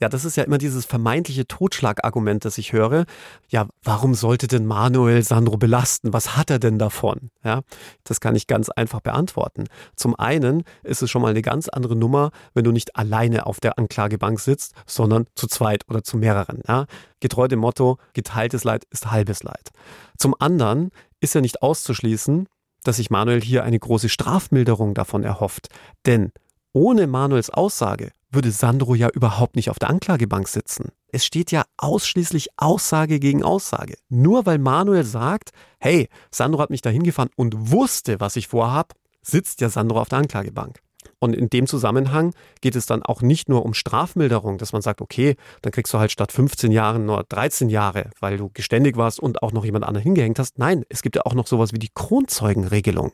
Ja, 0.00 0.08
das 0.08 0.24
ist 0.24 0.36
ja 0.36 0.42
immer 0.42 0.58
dieses 0.58 0.86
vermeintliche 0.86 1.46
Totschlagargument, 1.46 2.44
das 2.44 2.58
ich 2.58 2.72
höre. 2.72 3.04
Ja, 3.48 3.68
warum 3.84 4.14
sollte 4.14 4.48
denn 4.48 4.66
Manuel 4.66 5.22
Sandro 5.22 5.56
belasten? 5.56 6.12
Was 6.12 6.36
hat 6.36 6.50
er 6.50 6.58
denn 6.58 6.78
davon? 6.78 7.30
Ja, 7.44 7.62
das 8.02 8.20
kann 8.20 8.34
ich 8.34 8.48
ganz 8.48 8.70
einfach 8.70 9.00
beantworten. 9.00 9.64
Zum 9.94 10.16
einen 10.16 10.64
ist 10.82 11.02
es 11.02 11.10
schon 11.10 11.22
mal 11.22 11.30
eine 11.30 11.42
ganz 11.42 11.68
andere 11.68 11.94
Nummer, 11.94 12.32
wenn 12.54 12.64
du 12.64 12.72
nicht 12.72 12.96
alleine 12.96 13.46
auf 13.46 13.60
der 13.60 13.78
Anklagebank 13.78 14.40
sitzt, 14.40 14.74
sondern 14.84 15.26
zu 15.36 15.46
zweit 15.46 15.88
oder 15.88 16.02
zu 16.02 16.16
mehreren. 16.16 16.60
Ja, 16.66 16.86
getreu 17.20 17.46
dem 17.46 17.60
Motto, 17.60 17.98
geteiltes 18.14 18.64
Leid 18.64 18.84
ist 18.90 19.12
halbes 19.12 19.44
Leid. 19.44 19.70
Zum 20.18 20.34
anderen 20.38 20.90
ist 21.20 21.34
ja 21.34 21.40
nicht 21.40 21.62
auszuschließen, 21.62 22.48
dass 22.82 22.96
sich 22.96 23.10
Manuel 23.10 23.40
hier 23.40 23.62
eine 23.62 23.78
große 23.78 24.08
Strafmilderung 24.08 24.94
davon 24.94 25.22
erhofft. 25.22 25.68
Denn 26.04 26.32
ohne 26.72 27.06
Manuels 27.06 27.50
Aussage 27.50 28.10
würde 28.34 28.50
Sandro 28.50 28.94
ja 28.94 29.08
überhaupt 29.08 29.56
nicht 29.56 29.70
auf 29.70 29.78
der 29.78 29.90
Anklagebank 29.90 30.48
sitzen. 30.48 30.90
Es 31.08 31.24
steht 31.24 31.50
ja 31.50 31.64
ausschließlich 31.76 32.48
Aussage 32.56 33.20
gegen 33.20 33.42
Aussage. 33.42 33.96
Nur 34.08 34.46
weil 34.46 34.58
Manuel 34.58 35.04
sagt, 35.04 35.50
hey, 35.78 36.08
Sandro 36.30 36.60
hat 36.60 36.70
mich 36.70 36.82
da 36.82 36.90
hingefahren 36.90 37.30
und 37.36 37.70
wusste, 37.70 38.20
was 38.20 38.36
ich 38.36 38.48
vorhab, 38.48 38.94
sitzt 39.22 39.60
ja 39.60 39.68
Sandro 39.68 40.00
auf 40.00 40.08
der 40.08 40.18
Anklagebank. 40.18 40.80
Und 41.24 41.34
in 41.34 41.48
dem 41.48 41.66
Zusammenhang 41.66 42.34
geht 42.60 42.76
es 42.76 42.84
dann 42.84 43.02
auch 43.02 43.22
nicht 43.22 43.48
nur 43.48 43.64
um 43.64 43.72
Strafmilderung, 43.72 44.58
dass 44.58 44.74
man 44.74 44.82
sagt, 44.82 45.00
okay, 45.00 45.36
dann 45.62 45.72
kriegst 45.72 45.94
du 45.94 45.98
halt 45.98 46.12
statt 46.12 46.32
15 46.32 46.70
Jahren 46.70 47.06
nur 47.06 47.24
13 47.26 47.70
Jahre, 47.70 48.10
weil 48.20 48.36
du 48.36 48.50
geständig 48.52 48.98
warst 48.98 49.20
und 49.20 49.42
auch 49.42 49.50
noch 49.50 49.64
jemand 49.64 49.86
anderen 49.86 50.02
hingehängt 50.02 50.38
hast. 50.38 50.58
Nein, 50.58 50.84
es 50.90 51.00
gibt 51.00 51.16
ja 51.16 51.22
auch 51.24 51.32
noch 51.32 51.46
sowas 51.46 51.72
wie 51.72 51.78
die 51.78 51.88
Kronzeugenregelung. 51.94 53.12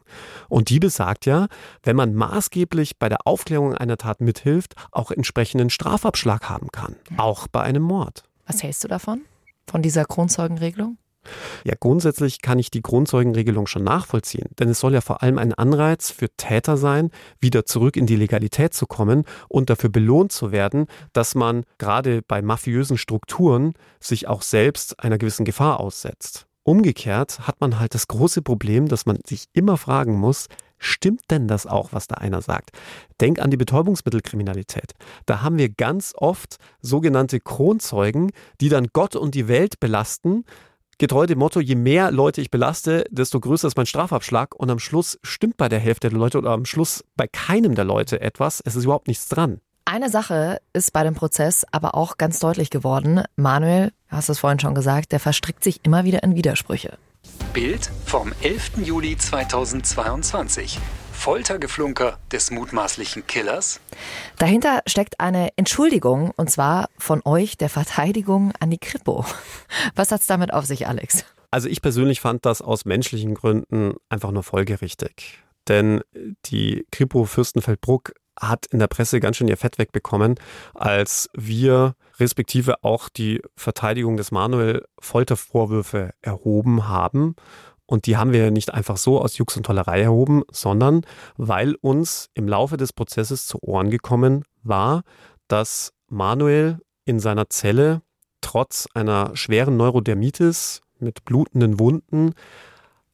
Und 0.49 0.71
die 0.71 0.81
besagt 0.81 1.25
ja, 1.25 1.47
wenn 1.85 1.95
man 1.95 2.13
maßgeblich 2.13 2.99
bei 2.99 3.09
der 3.09 3.29
Aufklärung 3.29 3.77
einer 3.77 3.97
Tat 3.97 4.21
mithilft, 4.21 4.75
auch 4.91 5.13
entsprechenden 5.13 5.71
Strafabschlag 5.71 6.49
haben 6.49 6.73
kann. 6.73 6.97
Auch 7.17 7.47
bei 7.47 7.61
einem 7.61 7.85
Mord. 7.85 8.25
Was 8.45 8.65
hältst 8.65 8.83
du 8.83 8.89
davon? 8.89 9.21
Von 9.69 9.83
dieser 9.83 10.05
Kronzeugenregelung? 10.05 10.99
Ja, 11.65 11.75
grundsätzlich 11.79 12.41
kann 12.41 12.59
ich 12.59 12.71
die 12.71 12.83
Grundzeugenregelung 12.83 13.67
schon 13.67 13.85
nachvollziehen, 13.85 14.49
denn 14.59 14.69
es 14.69 14.81
soll 14.81 14.95
ja 14.95 15.01
vor 15.01 15.23
allem 15.23 15.39
ein 15.39 15.53
Anreiz 15.53 16.11
für 16.11 16.29
Täter 16.37 16.77
sein, 16.77 17.11
wieder 17.41 17.67
zurück 17.67 17.97
in 17.97 18.07
die 18.07 18.17
Legalität 18.17 18.75
zu 18.75 18.87
kommen 18.87 19.25
und 19.49 19.71
dafür 19.71 19.91
belohnt 19.91 20.33
zu 20.33 20.53
werden, 20.53 20.87
dass 21.13 21.35
man 21.35 21.65
gerade 21.79 22.23
bei 22.27 22.43
mafiösen 22.43 22.99
Strukturen 22.99 23.75
sich 24.01 24.29
auch 24.29 24.43
selbst 24.43 25.01
einer 25.01 25.19
gewissen 25.19 25.45
Gefahr 25.45 25.81
aussetzt. 25.81 26.47
Umgekehrt 26.63 27.47
hat 27.47 27.61
man 27.61 27.79
halt 27.79 27.95
das 27.95 28.09
große 28.09 28.43
Problem, 28.43 28.89
dass 28.89 29.07
man 29.07 29.19
sich 29.27 29.47
immer 29.53 29.77
fragen 29.77 30.19
muss, 30.19 30.47
Stimmt 30.83 31.31
denn 31.31 31.47
das 31.47 31.67
auch, 31.67 31.93
was 31.93 32.09
da 32.09 32.17
einer 32.17 32.41
sagt? 32.41 32.71
Denk 33.21 33.39
an 33.39 33.51
die 33.51 33.59
Betäubungsmittelkriminalität. 33.59 34.95
Da 35.27 35.43
haben 35.43 35.59
wir 35.59 35.69
ganz 35.69 36.15
oft 36.17 36.57
sogenannte 36.81 37.39
Kronzeugen, 37.39 38.33
die 38.63 38.71
dann 38.71 38.89
Gott 38.95 39.15
und 39.15 39.35
die 39.35 39.47
Welt 39.47 39.79
belasten, 39.79 40.45
getreu 41.01 41.27
dem 41.27 41.39
Motto, 41.41 41.59
je 41.61 41.75
mehr 41.75 42.13
Leute 42.13 42.41
ich 42.41 42.51
belaste, 42.51 43.05
desto 43.11 43.41
größer 43.41 43.67
ist 43.67 43.77
mein 43.77 43.87
Strafabschlag 43.87 44.55
und 44.55 44.71
am 44.71 44.79
Schluss 44.79 45.19
stimmt 45.25 45.57
bei 45.57 45.69
der 45.69 45.81
Hälfte 45.81 46.11
der 46.11 46.19
Leute 46.19 46.39
oder 46.39 46.51
am 46.51 46.65
Schluss 46.65 47.05
bei 47.17 47.27
keinem 47.27 47.75
der 47.75 47.85
Leute 47.85 48.21
etwas. 48.21 48.63
Es 48.65 48.77
ist 48.77 48.85
überhaupt 48.85 49.09
nichts 49.09 49.27
dran. 49.27 49.61
Eine 49.87 50.11
Sache 50.11 50.61
ist 50.73 50.93
bei 50.93 51.03
dem 51.03 51.15
Prozess 51.15 51.67
aber 51.73 51.97
auch 51.97 52.19
ganz 52.19 52.39
deutlich 52.39 52.71
geworden. 52.71 53.25
Manuel, 53.35 53.93
du 54.11 54.17
hast 54.17 54.29
es 54.29 54.39
vorhin 54.39 54.61
schon 54.61 54.75
gesagt, 54.75 55.11
der 55.11 55.19
verstrickt 55.19 55.65
sich 55.65 55.81
immer 55.85 56.05
wieder 56.05 56.23
in 56.23 56.37
Widersprüche. 56.37 56.97
Bild 57.53 57.91
vom 58.05 58.33
11. 58.43 58.85
Juli 58.85 59.17
2022. 59.17 60.79
Foltergeflunker 61.21 62.19
des 62.33 62.51
mutmaßlichen 62.51 63.27
Killers? 63.27 63.79
Dahinter 64.39 64.81
steckt 64.87 65.21
eine 65.21 65.51
Entschuldigung 65.57 66.31
und 66.35 66.51
zwar 66.51 66.89
von 66.97 67.21
euch, 67.27 67.59
der 67.59 67.69
Verteidigung 67.69 68.53
an 68.59 68.71
die 68.71 68.79
Kripo. 68.79 69.27
Was 69.95 70.13
hat's 70.13 70.27
damit 70.27 70.51
auf 70.55 70.65
sich, 70.65 70.89
Alex? 70.89 71.27
Also 71.51 71.69
ich 71.69 71.83
persönlich 71.83 72.23
fand 72.23 72.47
das 72.47 72.63
aus 72.63 72.87
menschlichen 72.87 73.35
Gründen 73.35 73.97
einfach 74.09 74.31
nur 74.31 74.43
folgerichtig. 74.43 75.43
Denn 75.69 76.01
die 76.47 76.87
Kripo 76.91 77.27
Fürstenfeldbruck 77.27 78.15
hat 78.41 78.65
in 78.71 78.79
der 78.79 78.87
Presse 78.87 79.21
ganz 79.21 79.37
schön 79.37 79.49
ihr 79.49 79.59
Fett 79.59 79.77
wegbekommen, 79.77 80.37
als 80.73 81.29
wir 81.35 81.97
respektive 82.19 82.83
auch 82.83 83.11
die 83.11 83.43
Verteidigung 83.57 84.17
des 84.17 84.31
Manuel 84.31 84.87
Foltervorwürfe 84.99 86.13
erhoben 86.23 86.89
haben. 86.89 87.37
Und 87.91 88.07
die 88.07 88.17
haben 88.17 88.33
wir 88.33 88.53
nicht 88.53 88.73
einfach 88.73 88.97
so 88.97 89.21
aus 89.21 89.37
Jux 89.37 89.57
und 89.57 89.65
Tollerei 89.67 90.01
erhoben, 90.03 90.45
sondern 90.53 91.01
weil 91.37 91.75
uns 91.75 92.29
im 92.35 92.47
Laufe 92.47 92.77
des 92.77 92.93
Prozesses 92.93 93.49
zu 93.49 93.61
Ohren 93.65 93.91
gekommen 93.91 94.45
war, 94.63 95.03
dass 95.49 95.93
Manuel 96.09 96.79
in 97.05 97.19
seiner 97.19 97.51
Zelle 97.51 98.03
trotz 98.43 98.87
einer 98.95 99.35
schweren 99.35 99.77
Neurodermitis 99.77 100.83
mit 101.01 101.25
blutenden 101.25 101.81
Wunden 101.81 102.35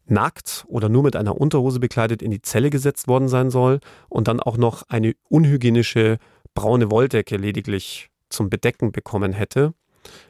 nackt 0.04 0.66
oder 0.68 0.90
nur 0.90 1.04
mit 1.04 1.16
einer 1.16 1.40
Unterhose 1.40 1.80
bekleidet 1.80 2.20
in 2.20 2.30
die 2.30 2.42
Zelle 2.42 2.68
gesetzt 2.68 3.08
worden 3.08 3.28
sein 3.28 3.48
soll 3.48 3.80
und 4.10 4.28
dann 4.28 4.40
auch 4.40 4.58
noch 4.58 4.82
eine 4.88 5.14
unhygienische 5.30 6.18
braune 6.54 6.90
Wolldecke 6.90 7.38
lediglich 7.38 8.10
zum 8.28 8.50
Bedecken 8.50 8.92
bekommen 8.92 9.32
hätte. 9.32 9.72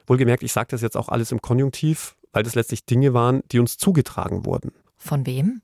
Wohlgemerkt, 0.06 0.44
ich 0.44 0.52
sage 0.52 0.68
das 0.70 0.82
jetzt 0.82 0.96
auch 0.96 1.08
alles 1.08 1.32
im 1.32 1.42
Konjunktiv, 1.42 2.14
weil 2.36 2.42
das 2.42 2.54
letztlich 2.54 2.84
Dinge 2.84 3.14
waren, 3.14 3.40
die 3.50 3.58
uns 3.58 3.78
zugetragen 3.78 4.44
wurden. 4.44 4.72
Von 4.98 5.24
wem? 5.24 5.62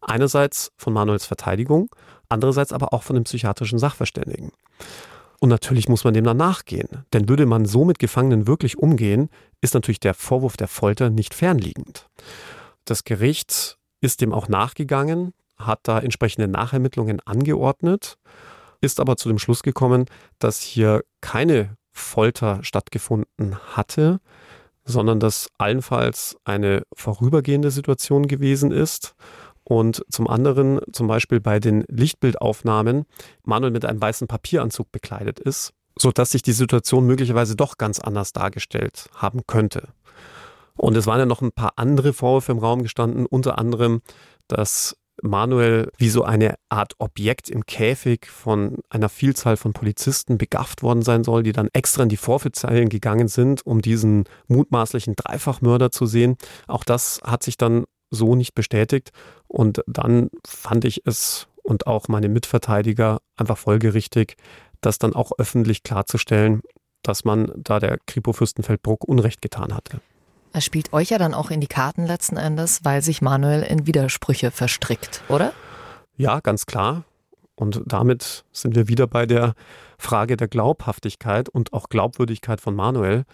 Einerseits 0.00 0.72
von 0.76 0.92
Manuels 0.92 1.26
Verteidigung, 1.26 1.94
andererseits 2.28 2.72
aber 2.72 2.92
auch 2.92 3.04
von 3.04 3.14
dem 3.14 3.22
psychiatrischen 3.22 3.78
Sachverständigen. 3.78 4.50
Und 5.38 5.48
natürlich 5.48 5.88
muss 5.88 6.02
man 6.02 6.12
dem 6.12 6.24
dann 6.24 6.38
nachgehen. 6.38 7.04
Denn 7.12 7.28
würde 7.28 7.46
man 7.46 7.66
so 7.66 7.84
mit 7.84 8.00
Gefangenen 8.00 8.48
wirklich 8.48 8.78
umgehen, 8.78 9.28
ist 9.60 9.74
natürlich 9.74 10.00
der 10.00 10.14
Vorwurf 10.14 10.56
der 10.56 10.66
Folter 10.66 11.08
nicht 11.08 11.34
fernliegend. 11.34 12.08
Das 12.84 13.04
Gericht 13.04 13.78
ist 14.00 14.22
dem 14.22 14.32
auch 14.32 14.48
nachgegangen, 14.48 15.34
hat 15.56 15.82
da 15.84 16.00
entsprechende 16.00 16.48
Nachermittlungen 16.48 17.20
angeordnet, 17.20 18.18
ist 18.80 18.98
aber 18.98 19.16
zu 19.16 19.28
dem 19.28 19.38
Schluss 19.38 19.62
gekommen, 19.62 20.06
dass 20.40 20.62
hier 20.62 21.04
keine 21.20 21.76
Folter 21.92 22.58
stattgefunden 22.64 23.56
hatte, 23.76 24.18
sondern 24.84 25.20
dass 25.20 25.48
allenfalls 25.58 26.36
eine 26.44 26.82
vorübergehende 26.94 27.70
Situation 27.70 28.26
gewesen 28.26 28.72
ist 28.72 29.14
und 29.64 30.04
zum 30.10 30.28
anderen 30.28 30.80
zum 30.92 31.06
Beispiel 31.06 31.40
bei 31.40 31.60
den 31.60 31.84
Lichtbildaufnahmen 31.88 33.04
Manuel 33.44 33.72
mit 33.72 33.84
einem 33.84 34.00
weißen 34.00 34.26
Papieranzug 34.26 34.90
bekleidet 34.90 35.38
ist, 35.38 35.72
sodass 35.96 36.30
sich 36.30 36.42
die 36.42 36.52
Situation 36.52 37.06
möglicherweise 37.06 37.56
doch 37.56 37.78
ganz 37.78 38.00
anders 38.00 38.32
dargestellt 38.32 39.08
haben 39.14 39.42
könnte. 39.46 39.88
Und 40.76 40.96
es 40.96 41.06
waren 41.06 41.18
ja 41.18 41.26
noch 41.26 41.42
ein 41.42 41.52
paar 41.52 41.74
andere 41.76 42.12
Vorwürfe 42.12 42.52
im 42.52 42.58
Raum 42.58 42.82
gestanden, 42.82 43.26
unter 43.26 43.58
anderem, 43.58 44.00
dass 44.48 44.96
Manuel 45.20 45.90
wie 45.98 46.08
so 46.08 46.24
eine 46.24 46.54
Art 46.68 46.94
Objekt 46.98 47.50
im 47.50 47.66
Käfig 47.66 48.26
von 48.26 48.78
einer 48.88 49.08
Vielzahl 49.08 49.56
von 49.56 49.72
Polizisten 49.72 50.38
begafft 50.38 50.82
worden 50.82 51.02
sein 51.02 51.24
soll, 51.24 51.42
die 51.42 51.52
dann 51.52 51.68
extra 51.72 52.02
in 52.02 52.08
die 52.08 52.16
Vorfeldzeilen 52.16 52.88
gegangen 52.88 53.28
sind, 53.28 53.64
um 53.66 53.82
diesen 53.82 54.24
mutmaßlichen 54.48 55.14
Dreifachmörder 55.16 55.90
zu 55.90 56.06
sehen. 56.06 56.36
Auch 56.66 56.84
das 56.84 57.20
hat 57.24 57.42
sich 57.42 57.56
dann 57.56 57.84
so 58.10 58.34
nicht 58.36 58.54
bestätigt. 58.54 59.10
Und 59.48 59.82
dann 59.86 60.30
fand 60.46 60.84
ich 60.84 61.02
es 61.04 61.48
und 61.62 61.86
auch 61.86 62.08
meine 62.08 62.28
Mitverteidiger 62.28 63.20
einfach 63.36 63.58
folgerichtig, 63.58 64.36
das 64.80 64.98
dann 64.98 65.14
auch 65.14 65.32
öffentlich 65.38 65.82
klarzustellen, 65.82 66.62
dass 67.02 67.24
man 67.24 67.52
da 67.56 67.78
der 67.78 67.98
Kripo 68.06 68.32
Fürstenfeldbruck 68.32 69.04
Unrecht 69.04 69.42
getan 69.42 69.74
hatte. 69.74 70.00
Er 70.52 70.60
spielt 70.60 70.92
euch 70.92 71.10
ja 71.10 71.18
dann 71.18 71.32
auch 71.32 71.50
in 71.50 71.60
die 71.60 71.66
Karten 71.66 72.06
letzten 72.06 72.36
Endes, 72.36 72.84
weil 72.84 73.02
sich 73.02 73.22
Manuel 73.22 73.62
in 73.62 73.86
Widersprüche 73.86 74.50
verstrickt, 74.50 75.22
oder? 75.28 75.52
Ja, 76.16 76.40
ganz 76.40 76.66
klar. 76.66 77.04
Und 77.54 77.82
damit 77.86 78.44
sind 78.52 78.74
wir 78.74 78.88
wieder 78.88 79.06
bei 79.06 79.24
der 79.24 79.54
Frage 79.98 80.36
der 80.36 80.48
Glaubhaftigkeit 80.48 81.48
und 81.48 81.72
auch 81.72 81.88
Glaubwürdigkeit 81.88 82.60
von 82.60 82.74
Manuel. 82.74 83.24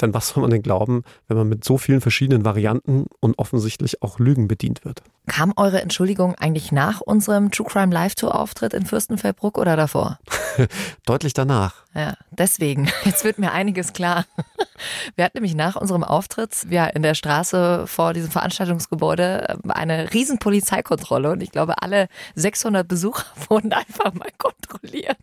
Denn 0.00 0.14
was 0.14 0.28
soll 0.28 0.42
man 0.42 0.50
denn 0.50 0.62
glauben, 0.62 1.02
wenn 1.26 1.36
man 1.36 1.48
mit 1.48 1.64
so 1.64 1.76
vielen 1.76 2.00
verschiedenen 2.00 2.44
Varianten 2.44 3.06
und 3.20 3.38
offensichtlich 3.38 4.02
auch 4.02 4.18
Lügen 4.18 4.46
bedient 4.46 4.84
wird? 4.84 5.02
Kam 5.26 5.52
eure 5.56 5.82
Entschuldigung 5.82 6.34
eigentlich 6.36 6.72
nach 6.72 7.00
unserem 7.00 7.50
True 7.50 7.66
Crime 7.66 7.92
Live 7.92 8.14
Tour 8.14 8.34
Auftritt 8.34 8.72
in 8.72 8.86
Fürstenfeldbruck 8.86 9.58
oder 9.58 9.76
davor? 9.76 10.18
Deutlich 11.06 11.34
danach. 11.34 11.84
Ja, 11.94 12.14
deswegen. 12.30 12.88
Jetzt 13.04 13.24
wird 13.24 13.38
mir 13.38 13.52
einiges 13.52 13.92
klar. 13.92 14.24
Wir 15.16 15.24
hatten 15.24 15.38
nämlich 15.38 15.56
nach 15.56 15.76
unserem 15.76 16.04
Auftritt 16.04 16.66
ja 16.70 16.86
in 16.86 17.02
der 17.02 17.14
Straße 17.14 17.86
vor 17.86 18.14
diesem 18.14 18.30
Veranstaltungsgebäude 18.30 19.58
ähm, 19.64 19.70
eine 19.70 20.12
riesen 20.14 20.38
Polizeikontrolle 20.38 21.30
und 21.30 21.42
ich 21.42 21.50
glaube, 21.50 21.82
alle 21.82 22.08
600 22.36 22.86
Besucher 22.86 23.26
wurden 23.48 23.72
einfach 23.72 24.14
mal 24.14 24.30
kontrolliert. 24.38 25.16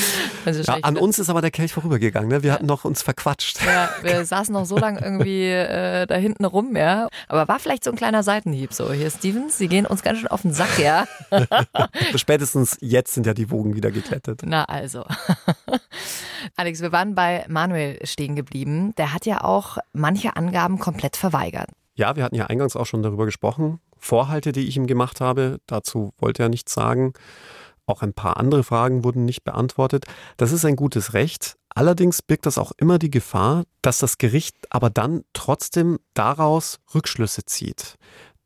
Also 0.44 0.62
ja, 0.62 0.78
an 0.82 0.96
uns 0.96 1.18
ist 1.18 1.28
aber 1.28 1.40
der 1.40 1.50
Kelch 1.50 1.72
vorübergegangen. 1.72 2.28
Ne? 2.28 2.44
Wir 2.44 2.52
hatten 2.52 2.66
noch 2.66 2.84
uns 2.84 3.02
verquatscht. 3.02 3.58
Ja, 3.66 3.90
wir 4.02 4.24
saßen 4.24 4.52
noch 4.52 4.64
so 4.64 4.78
lange 4.78 5.00
irgendwie 5.00 5.50
äh, 5.50 6.06
da 6.06 6.14
hinten 6.14 6.44
rum, 6.44 6.76
ja. 6.76 7.08
Aber 7.26 7.48
war 7.48 7.58
vielleicht 7.58 7.82
so 7.82 7.90
ein 7.90 7.96
kleiner 7.96 8.22
Seitenhieb 8.22 8.72
so. 8.72 8.92
Hier, 8.92 9.10
Stevens, 9.10 9.58
Sie 9.58 9.66
gehen 9.66 9.86
uns 9.86 10.04
ganz 10.04 10.20
schön 10.20 10.28
auf 10.28 10.42
den 10.42 10.52
Sack, 10.52 10.78
ja. 10.78 11.06
Spätestens 12.14 12.78
jetzt 12.80 13.14
sind 13.14 13.26
ja 13.26 13.34
die 13.34 13.50
Wogen 13.50 13.74
wieder 13.74 13.90
geklettet. 13.90 14.42
Na 14.44 14.64
also. 14.66 15.04
Alex, 16.54 16.80
wir 16.80 16.92
waren 16.92 17.16
bei 17.16 17.44
Manuel 17.48 17.98
stehen 18.06 18.36
geblieben. 18.36 18.94
Der 18.96 19.12
hat 19.12 19.26
ja 19.26 19.42
auch 19.42 19.78
manche 19.92 20.36
Angaben 20.36 20.78
komplett 20.78 21.16
verweigert. 21.16 21.70
Ja, 21.96 22.14
wir 22.14 22.22
hatten 22.22 22.36
ja 22.36 22.46
eingangs 22.46 22.76
auch 22.76 22.86
schon 22.86 23.02
darüber 23.02 23.24
gesprochen. 23.24 23.80
Vorhalte, 23.98 24.52
die 24.52 24.68
ich 24.68 24.76
ihm 24.76 24.86
gemacht 24.86 25.20
habe, 25.20 25.58
dazu 25.66 26.12
wollte 26.18 26.42
er 26.42 26.48
nichts 26.50 26.72
sagen. 26.72 27.14
Auch 27.86 28.02
ein 28.02 28.12
paar 28.12 28.36
andere 28.36 28.64
Fragen 28.64 29.04
wurden 29.04 29.24
nicht 29.24 29.44
beantwortet. 29.44 30.04
Das 30.36 30.52
ist 30.52 30.64
ein 30.64 30.76
gutes 30.76 31.14
Recht. 31.14 31.56
Allerdings 31.74 32.22
birgt 32.22 32.46
das 32.46 32.58
auch 32.58 32.72
immer 32.78 32.98
die 32.98 33.10
Gefahr, 33.10 33.64
dass 33.82 33.98
das 33.98 34.18
Gericht 34.18 34.56
aber 34.70 34.90
dann 34.90 35.22
trotzdem 35.32 35.98
daraus 36.14 36.78
Rückschlüsse 36.94 37.44
zieht. 37.44 37.96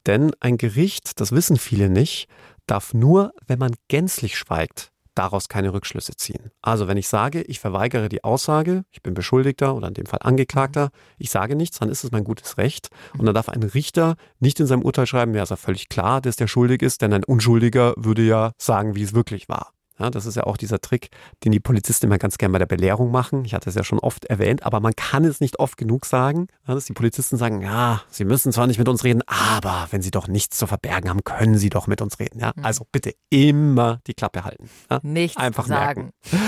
Denn 0.06 0.32
ein 0.40 0.58
Gericht, 0.58 1.20
das 1.20 1.32
wissen 1.32 1.56
viele 1.56 1.88
nicht, 1.88 2.28
darf 2.66 2.92
nur, 2.94 3.32
wenn 3.46 3.58
man 3.58 3.74
gänzlich 3.88 4.36
schweigt, 4.36 4.92
daraus 5.14 5.48
keine 5.48 5.72
Rückschlüsse 5.72 6.16
ziehen. 6.16 6.50
Also 6.62 6.88
wenn 6.88 6.96
ich 6.96 7.08
sage, 7.08 7.42
ich 7.42 7.60
verweigere 7.60 8.08
die 8.08 8.24
Aussage, 8.24 8.84
ich 8.90 9.02
bin 9.02 9.14
Beschuldigter 9.14 9.74
oder 9.74 9.88
in 9.88 9.94
dem 9.94 10.06
Fall 10.06 10.20
Angeklagter, 10.22 10.90
ich 11.18 11.30
sage 11.30 11.56
nichts, 11.56 11.78
dann 11.78 11.88
ist 11.88 12.04
es 12.04 12.10
mein 12.10 12.24
gutes 12.24 12.58
Recht. 12.58 12.88
Und 13.18 13.26
dann 13.26 13.34
darf 13.34 13.48
ein 13.48 13.62
Richter 13.62 14.16
nicht 14.38 14.60
in 14.60 14.66
seinem 14.66 14.82
Urteil 14.82 15.06
schreiben, 15.06 15.34
ja, 15.34 15.42
ist 15.42 15.50
ja 15.50 15.56
völlig 15.56 15.88
klar, 15.88 16.20
dass 16.20 16.36
der 16.36 16.46
schuldig 16.46 16.82
ist, 16.82 17.02
denn 17.02 17.12
ein 17.12 17.24
Unschuldiger 17.24 17.94
würde 17.96 18.22
ja 18.22 18.52
sagen, 18.58 18.94
wie 18.94 19.02
es 19.02 19.14
wirklich 19.14 19.48
war. 19.48 19.72
Ja, 20.00 20.10
das 20.10 20.24
ist 20.26 20.34
ja 20.34 20.44
auch 20.44 20.56
dieser 20.56 20.80
Trick, 20.80 21.10
den 21.44 21.52
die 21.52 21.60
Polizisten 21.60 22.06
immer 22.06 22.18
ganz 22.18 22.38
gerne 22.38 22.52
bei 22.52 22.58
der 22.58 22.66
Belehrung 22.66 23.10
machen. 23.10 23.44
Ich 23.44 23.54
hatte 23.54 23.68
es 23.68 23.76
ja 23.76 23.84
schon 23.84 23.98
oft 23.98 24.24
erwähnt, 24.24 24.64
aber 24.64 24.80
man 24.80 24.94
kann 24.96 25.24
es 25.24 25.40
nicht 25.40 25.58
oft 25.58 25.76
genug 25.76 26.06
sagen, 26.06 26.48
dass 26.66 26.86
die 26.86 26.94
Polizisten 26.94 27.36
sagen, 27.36 27.60
ja, 27.60 28.02
sie 28.08 28.24
müssen 28.24 28.52
zwar 28.52 28.66
nicht 28.66 28.78
mit 28.78 28.88
uns 28.88 29.04
reden, 29.04 29.22
aber 29.26 29.88
wenn 29.90 30.00
sie 30.00 30.10
doch 30.10 30.26
nichts 30.26 30.56
zu 30.56 30.66
verbergen 30.66 31.10
haben, 31.10 31.22
können 31.22 31.58
sie 31.58 31.68
doch 31.68 31.86
mit 31.86 32.00
uns 32.00 32.18
reden. 32.18 32.40
Ja? 32.40 32.52
Mhm. 32.56 32.64
Also 32.64 32.86
bitte 32.90 33.14
immer 33.28 34.00
die 34.06 34.14
Klappe 34.14 34.44
halten. 34.44 34.70
Ja? 34.90 35.00
Nichts 35.02 35.36
Einfach 35.36 35.66
sagen. 35.66 36.12
Merken. 36.30 36.40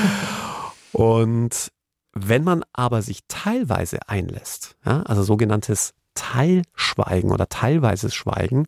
Und 0.92 1.72
wenn 2.14 2.44
man 2.44 2.64
aber 2.72 3.02
sich 3.02 3.20
teilweise 3.28 3.98
einlässt, 4.08 4.76
ja, 4.84 5.02
also 5.02 5.22
sogenanntes 5.22 5.92
Teilschweigen 6.14 7.30
oder 7.30 7.48
teilweises 7.48 8.14
Schweigen, 8.14 8.66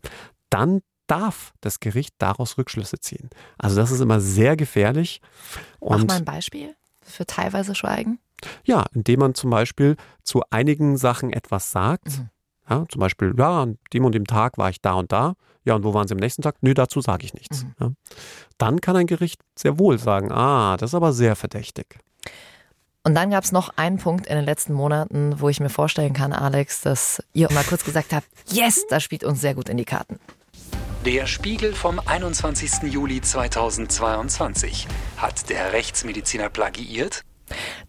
dann 0.50 0.80
darf 1.06 1.52
das 1.60 1.80
Gericht 1.80 2.14
daraus 2.18 2.58
Rückschlüsse 2.58 2.98
ziehen. 2.98 3.30
Also 3.58 3.76
das 3.76 3.90
ist 3.90 4.00
immer 4.00 4.20
sehr 4.20 4.56
gefährlich. 4.56 5.20
Und 5.80 6.00
Mach 6.00 6.06
mal 6.06 6.16
ein 6.16 6.24
Beispiel 6.24 6.74
für 7.02 7.26
teilweise 7.26 7.74
Schweigen. 7.74 8.18
Ja, 8.64 8.84
indem 8.92 9.20
man 9.20 9.34
zum 9.34 9.50
Beispiel 9.50 9.96
zu 10.22 10.42
einigen 10.50 10.96
Sachen 10.96 11.32
etwas 11.32 11.70
sagt. 11.70 12.18
Mhm. 12.18 12.30
Ja, 12.68 12.84
zum 12.88 13.00
Beispiel, 13.00 13.34
ja, 13.36 13.62
an 13.62 13.78
dem 13.92 14.04
und 14.04 14.14
dem 14.14 14.26
Tag 14.26 14.56
war 14.56 14.70
ich 14.70 14.80
da 14.80 14.94
und 14.94 15.12
da. 15.12 15.34
Ja, 15.64 15.74
und 15.74 15.84
wo 15.84 15.94
waren 15.94 16.06
Sie 16.08 16.14
am 16.14 16.20
nächsten 16.20 16.42
Tag? 16.42 16.56
Nö, 16.60 16.74
dazu 16.74 17.00
sage 17.00 17.24
ich 17.24 17.34
nichts. 17.34 17.64
Mhm. 17.64 17.74
Ja. 17.80 17.90
Dann 18.58 18.80
kann 18.80 18.96
ein 18.96 19.06
Gericht 19.06 19.40
sehr 19.56 19.78
wohl 19.78 19.98
sagen, 19.98 20.30
ah, 20.30 20.76
das 20.76 20.90
ist 20.90 20.94
aber 20.94 21.12
sehr 21.12 21.36
verdächtig. 21.36 21.98
Und 23.02 23.14
dann 23.14 23.30
gab 23.30 23.44
es 23.44 23.52
noch 23.52 23.70
einen 23.76 23.98
Punkt 23.98 24.26
in 24.26 24.36
den 24.36 24.46
letzten 24.46 24.72
Monaten, 24.72 25.38
wo 25.38 25.50
ich 25.50 25.60
mir 25.60 25.68
vorstellen 25.68 26.14
kann, 26.14 26.32
Alex, 26.32 26.80
dass 26.80 27.22
ihr 27.34 27.52
mal 27.52 27.64
kurz 27.64 27.84
gesagt 27.84 28.14
habt, 28.14 28.26
yes, 28.46 28.86
das 28.88 29.02
spielt 29.02 29.24
uns 29.24 29.42
sehr 29.42 29.54
gut 29.54 29.68
in 29.68 29.76
die 29.76 29.84
Karten. 29.84 30.18
Der 31.04 31.26
Spiegel 31.26 31.74
vom 31.74 32.00
21. 32.00 32.84
Juli 32.90 33.20
2022. 33.20 34.88
Hat 35.18 35.50
der 35.50 35.74
Rechtsmediziner 35.74 36.48
plagiiert? 36.48 37.20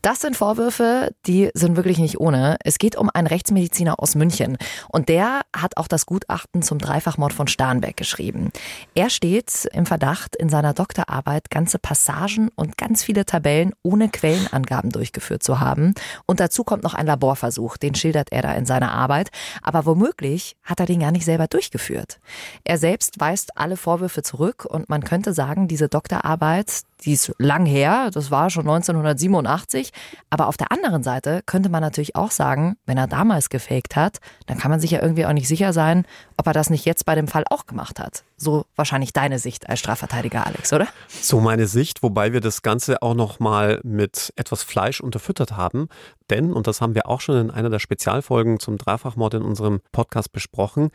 Das 0.06 0.20
sind 0.20 0.38
Vorwürfe, 0.38 1.16
die 1.26 1.50
sind 1.56 1.78
wirklich 1.78 1.98
nicht 1.98 2.20
ohne. 2.20 2.58
Es 2.64 2.78
geht 2.78 2.96
um 2.96 3.10
einen 3.12 3.26
Rechtsmediziner 3.26 4.00
aus 4.00 4.14
München 4.14 4.60
und 4.88 5.10
der 5.10 5.42
hat 5.52 5.78
auch 5.78 5.88
das 5.88 6.06
Gutachten 6.06 6.62
zum 6.62 6.78
Dreifachmord 6.78 7.34
von 7.34 7.48
Starnberg 7.48 7.98
geschrieben. 7.98 8.52
Er 8.94 9.10
steht 9.10 9.68
im 9.74 9.88
Verdacht, 9.88 10.36
in 10.36 10.48
seiner 10.48 10.76
Doktorarbeit 10.76 11.50
ganze 11.50 11.80
Passagen 11.80 12.50
und 12.54 12.78
ganz 12.78 13.02
viele 13.02 13.26
Tabellen 13.26 13.74
ohne 13.82 14.10
Quellenangaben 14.10 14.92
durchgeführt 14.92 15.42
zu 15.42 15.60
haben. 15.60 15.96
Und 16.28 16.40
dazu 16.40 16.64
kommt 16.64 16.84
noch 16.84 16.94
ein 16.94 17.08
Laborversuch, 17.08 17.76
den 17.78 17.96
schildert 17.96 18.32
er 18.32 18.44
da 18.44 18.54
in 18.54 18.68
seiner 18.68 18.92
Arbeit. 18.92 19.32
Aber 19.64 19.88
womöglich 19.88 20.56
hat 20.62 20.80
er 20.80 20.86
den 20.86 21.00
gar 21.00 21.12
nicht 21.12 21.26
selber 21.26 21.48
durchgeführt. 21.48 22.20
Er 22.64 22.78
selbst 22.78 23.20
weist 23.20 23.58
alle 23.58 23.76
Vorwürfe 23.76 24.22
zurück 24.22 24.66
und 24.70 24.88
man 24.88 25.04
könnte 25.04 25.34
sagen, 25.34 25.68
diese 25.68 25.90
Doktorarbeit, 25.90 26.84
die 27.06 27.14
ist 27.14 27.34
lang 27.38 27.66
her, 27.66 28.10
das 28.12 28.32
war 28.32 28.50
schon 28.50 28.64
1987. 28.68 29.92
Aber 30.30 30.48
auf 30.48 30.58
der 30.58 30.72
anderen 30.72 31.04
Seite 31.04 31.42
könnte 31.46 31.70
man 31.70 31.82
natürlich 31.82 32.16
auch 32.16 32.32
sagen, 32.32 32.78
wenn 32.86 32.98
er 32.98 33.08
damals 33.08 33.50
gefaked 33.50 33.96
hat, 33.96 34.18
dann 34.48 34.58
kann 34.58 34.72
man 34.72 34.80
sich 34.80 34.92
ja 34.92 35.02
irgendwie 35.02 35.26
auch 35.26 35.34
nicht 35.34 35.48
sicher 35.48 35.72
sein, 35.72 36.06
ob 36.38 36.48
er 36.48 36.54
das 36.54 36.70
nicht 36.70 36.86
jetzt 36.86 37.06
bei 37.06 37.16
dem 37.16 37.28
Fall 37.28 37.44
auch 37.50 37.66
gemacht 37.66 38.00
hat. 38.00 38.24
So 38.38 38.66
wahrscheinlich 38.76 39.14
deine 39.14 39.40
Sicht 39.40 39.70
als 39.70 39.80
Strafverteidiger, 39.80 40.46
Alex, 40.46 40.74
oder? 40.74 40.88
So 41.08 41.40
meine 41.40 41.68
Sicht, 41.68 42.04
wobei 42.04 42.34
wir 42.34 42.42
das 42.42 42.62
Ganze 42.64 43.02
auch 43.02 43.14
noch 43.14 43.40
mal 43.40 43.80
mit 43.84 44.34
etwas 44.36 44.64
Fleisch 44.64 45.00
unterfüttert 45.00 45.56
haben. 45.56 45.88
Denn, 46.30 46.54
und 46.54 46.68
das 46.68 46.82
haben 46.82 46.96
wir 46.96 47.08
auch 47.08 47.22
schon 47.22 47.38
in 47.38 47.52
einer 47.52 47.70
der 47.70 47.80
Spezialfolgen 47.80 48.60
zum 48.60 48.78
Dreifachmord 48.78 49.36
in 49.36 49.44
unserem 49.44 49.82
Podcast 49.92 50.32
besprochen, 50.32 50.90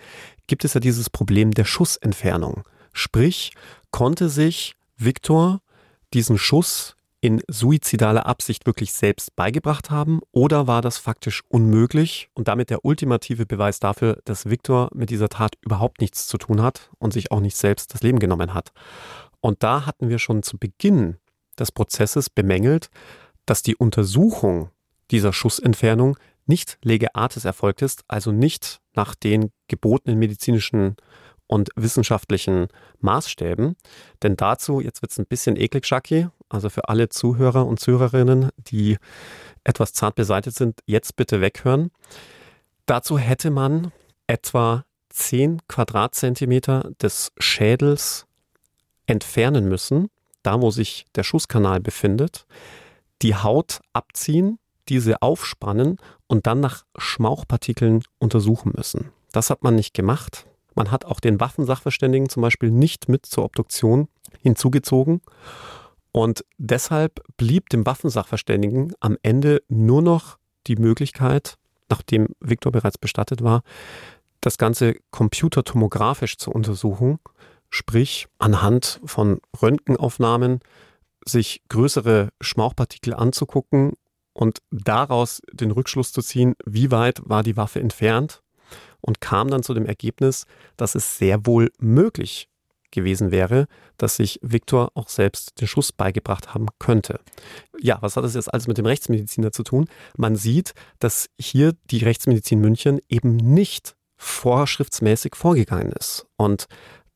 gibt 0.48 0.64
es 0.64 0.74
ja 0.74 0.80
dieses 0.80 1.08
Problem 1.08 1.52
der 1.52 1.64
Schussentfernung. 1.64 2.64
Sprich, 2.92 3.52
konnte 3.90 4.28
sich 4.28 4.74
Viktor 4.96 5.60
diesen 6.14 6.38
Schuss 6.38 6.96
in 7.20 7.42
suizidaler 7.48 8.24
Absicht 8.26 8.66
wirklich 8.66 8.92
selbst 8.92 9.36
beigebracht 9.36 9.90
haben 9.90 10.20
oder 10.32 10.66
war 10.66 10.80
das 10.80 10.96
faktisch 10.96 11.42
unmöglich 11.48 12.30
und 12.32 12.48
damit 12.48 12.70
der 12.70 12.84
ultimative 12.84 13.44
Beweis 13.44 13.78
dafür, 13.78 14.18
dass 14.24 14.48
Viktor 14.48 14.88
mit 14.94 15.10
dieser 15.10 15.28
Tat 15.28 15.56
überhaupt 15.60 16.00
nichts 16.00 16.26
zu 16.26 16.38
tun 16.38 16.62
hat 16.62 16.90
und 16.98 17.12
sich 17.12 17.30
auch 17.30 17.40
nicht 17.40 17.56
selbst 17.56 17.92
das 17.92 18.02
Leben 18.02 18.18
genommen 18.18 18.54
hat. 18.54 18.72
Und 19.40 19.62
da 19.62 19.84
hatten 19.84 20.08
wir 20.08 20.18
schon 20.18 20.42
zu 20.42 20.58
Beginn 20.58 21.18
des 21.58 21.72
Prozesses 21.72 22.30
bemängelt, 22.30 22.88
dass 23.44 23.62
die 23.62 23.76
Untersuchung 23.76 24.70
dieser 25.10 25.32
Schussentfernung 25.32 26.16
nicht 26.46 26.78
lege 26.82 27.14
artis 27.14 27.44
erfolgt 27.44 27.82
ist, 27.82 28.02
also 28.08 28.32
nicht 28.32 28.80
nach 28.94 29.14
den 29.14 29.50
gebotenen 29.68 30.18
medizinischen 30.18 30.96
und 31.50 31.70
wissenschaftlichen 31.74 32.68
Maßstäben. 33.00 33.74
Denn 34.22 34.36
dazu, 34.36 34.80
jetzt 34.80 35.02
wird 35.02 35.10
es 35.10 35.18
ein 35.18 35.26
bisschen 35.26 35.56
eklig, 35.56 35.84
Shaki, 35.84 36.28
also 36.48 36.70
für 36.70 36.88
alle 36.88 37.08
Zuhörer 37.08 37.66
und 37.66 37.80
Zuhörerinnen, 37.80 38.50
die 38.56 38.98
etwas 39.64 39.92
zart 39.92 40.14
beseitigt 40.14 40.56
sind, 40.56 40.78
jetzt 40.86 41.16
bitte 41.16 41.40
weghören. 41.40 41.90
Dazu 42.86 43.18
hätte 43.18 43.50
man 43.50 43.90
etwa 44.28 44.84
10 45.08 45.66
Quadratzentimeter 45.66 46.92
des 47.02 47.32
Schädels 47.38 48.26
entfernen 49.06 49.68
müssen, 49.68 50.08
da 50.44 50.60
wo 50.60 50.70
sich 50.70 51.06
der 51.16 51.24
Schusskanal 51.24 51.80
befindet, 51.80 52.46
die 53.22 53.34
Haut 53.34 53.80
abziehen, 53.92 54.60
diese 54.88 55.20
aufspannen 55.20 55.98
und 56.28 56.46
dann 56.46 56.60
nach 56.60 56.84
Schmauchpartikeln 56.96 58.04
untersuchen 58.20 58.72
müssen. 58.76 59.10
Das 59.32 59.50
hat 59.50 59.64
man 59.64 59.74
nicht 59.74 59.94
gemacht. 59.94 60.46
Man 60.74 60.90
hat 60.90 61.04
auch 61.04 61.20
den 61.20 61.40
Waffensachverständigen 61.40 62.28
zum 62.28 62.42
Beispiel 62.42 62.70
nicht 62.70 63.08
mit 63.08 63.26
zur 63.26 63.44
Obduktion 63.44 64.08
hinzugezogen. 64.40 65.20
Und 66.12 66.44
deshalb 66.58 67.20
blieb 67.36 67.68
dem 67.68 67.86
Waffensachverständigen 67.86 68.94
am 69.00 69.16
Ende 69.22 69.62
nur 69.68 70.02
noch 70.02 70.38
die 70.66 70.76
Möglichkeit, 70.76 71.56
nachdem 71.88 72.28
Viktor 72.40 72.72
bereits 72.72 72.98
bestattet 72.98 73.42
war, 73.42 73.62
das 74.40 74.58
Ganze 74.58 74.96
computertomografisch 75.10 76.38
zu 76.38 76.50
untersuchen, 76.50 77.18
sprich 77.68 78.26
anhand 78.38 79.00
von 79.04 79.40
Röntgenaufnahmen 79.60 80.60
sich 81.24 81.62
größere 81.68 82.30
Schmauchpartikel 82.40 83.14
anzugucken 83.14 83.92
und 84.32 84.60
daraus 84.70 85.42
den 85.52 85.70
Rückschluss 85.70 86.12
zu 86.12 86.22
ziehen, 86.22 86.54
wie 86.64 86.90
weit 86.90 87.20
war 87.24 87.42
die 87.42 87.56
Waffe 87.56 87.80
entfernt 87.80 88.42
und 89.00 89.20
kam 89.20 89.48
dann 89.48 89.62
zu 89.62 89.74
dem 89.74 89.86
Ergebnis, 89.86 90.46
dass 90.76 90.94
es 90.94 91.18
sehr 91.18 91.46
wohl 91.46 91.70
möglich 91.78 92.48
gewesen 92.90 93.30
wäre, 93.30 93.66
dass 93.98 94.16
sich 94.16 94.38
Viktor 94.42 94.90
auch 94.94 95.08
selbst 95.08 95.60
den 95.60 95.68
Schuss 95.68 95.92
beigebracht 95.92 96.54
haben 96.54 96.66
könnte. 96.78 97.20
Ja, 97.78 97.98
was 98.00 98.16
hat 98.16 98.24
das 98.24 98.34
jetzt 98.34 98.52
alles 98.52 98.66
mit 98.66 98.78
dem 98.78 98.86
Rechtsmediziner 98.86 99.52
zu 99.52 99.62
tun? 99.62 99.86
Man 100.16 100.36
sieht, 100.36 100.74
dass 100.98 101.28
hier 101.38 101.74
die 101.90 101.98
Rechtsmedizin 101.98 102.60
München 102.60 103.00
eben 103.08 103.36
nicht 103.36 103.94
vorschriftsmäßig 104.16 105.34
vorgegangen 105.34 105.92
ist. 105.92 106.26
Und 106.36 106.66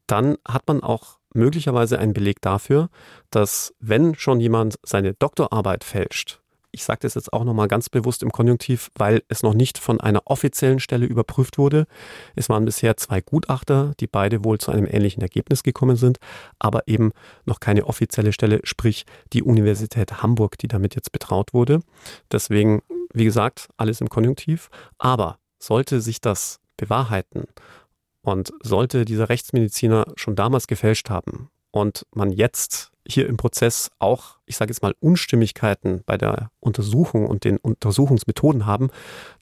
dann 0.06 0.36
hat 0.46 0.66
man 0.68 0.82
auch 0.82 1.18
möglicherweise 1.34 1.98
einen 1.98 2.14
Beleg 2.14 2.40
dafür, 2.40 2.88
dass 3.30 3.74
wenn 3.80 4.14
schon 4.14 4.40
jemand 4.40 4.76
seine 4.82 5.14
Doktorarbeit 5.14 5.84
fälscht, 5.84 6.40
ich 6.74 6.84
sage 6.84 7.00
das 7.02 7.14
jetzt 7.14 7.32
auch 7.32 7.44
nochmal 7.44 7.68
ganz 7.68 7.88
bewusst 7.88 8.22
im 8.22 8.32
Konjunktiv, 8.32 8.90
weil 8.96 9.22
es 9.28 9.42
noch 9.42 9.54
nicht 9.54 9.78
von 9.78 10.00
einer 10.00 10.22
offiziellen 10.26 10.80
Stelle 10.80 11.06
überprüft 11.06 11.56
wurde. 11.56 11.86
Es 12.34 12.48
waren 12.48 12.64
bisher 12.64 12.96
zwei 12.96 13.20
Gutachter, 13.20 13.92
die 14.00 14.06
beide 14.06 14.44
wohl 14.44 14.58
zu 14.58 14.72
einem 14.72 14.86
ähnlichen 14.86 15.22
Ergebnis 15.22 15.62
gekommen 15.62 15.96
sind, 15.96 16.18
aber 16.58 16.86
eben 16.88 17.12
noch 17.46 17.60
keine 17.60 17.86
offizielle 17.86 18.32
Stelle, 18.32 18.60
sprich 18.64 19.06
die 19.32 19.42
Universität 19.42 20.22
Hamburg, 20.22 20.58
die 20.58 20.68
damit 20.68 20.94
jetzt 20.96 21.12
betraut 21.12 21.54
wurde. 21.54 21.80
Deswegen, 22.30 22.82
wie 23.12 23.24
gesagt, 23.24 23.68
alles 23.76 24.00
im 24.00 24.08
Konjunktiv. 24.08 24.68
Aber 24.98 25.38
sollte 25.58 26.00
sich 26.00 26.20
das 26.20 26.60
bewahrheiten 26.76 27.44
und 28.22 28.52
sollte 28.62 29.04
dieser 29.04 29.28
Rechtsmediziner 29.28 30.06
schon 30.16 30.34
damals 30.34 30.66
gefälscht 30.66 31.10
haben 31.10 31.50
und 31.70 32.06
man 32.12 32.30
jetzt 32.32 32.90
hier 33.06 33.28
im 33.28 33.36
Prozess 33.36 33.90
auch 33.98 34.38
ich 34.46 34.56
sage 34.56 34.70
jetzt 34.70 34.82
mal, 34.82 34.94
Unstimmigkeiten 35.00 36.02
bei 36.04 36.16
der 36.16 36.50
Untersuchung 36.60 37.26
und 37.26 37.44
den 37.44 37.56
Untersuchungsmethoden 37.56 38.66
haben, 38.66 38.90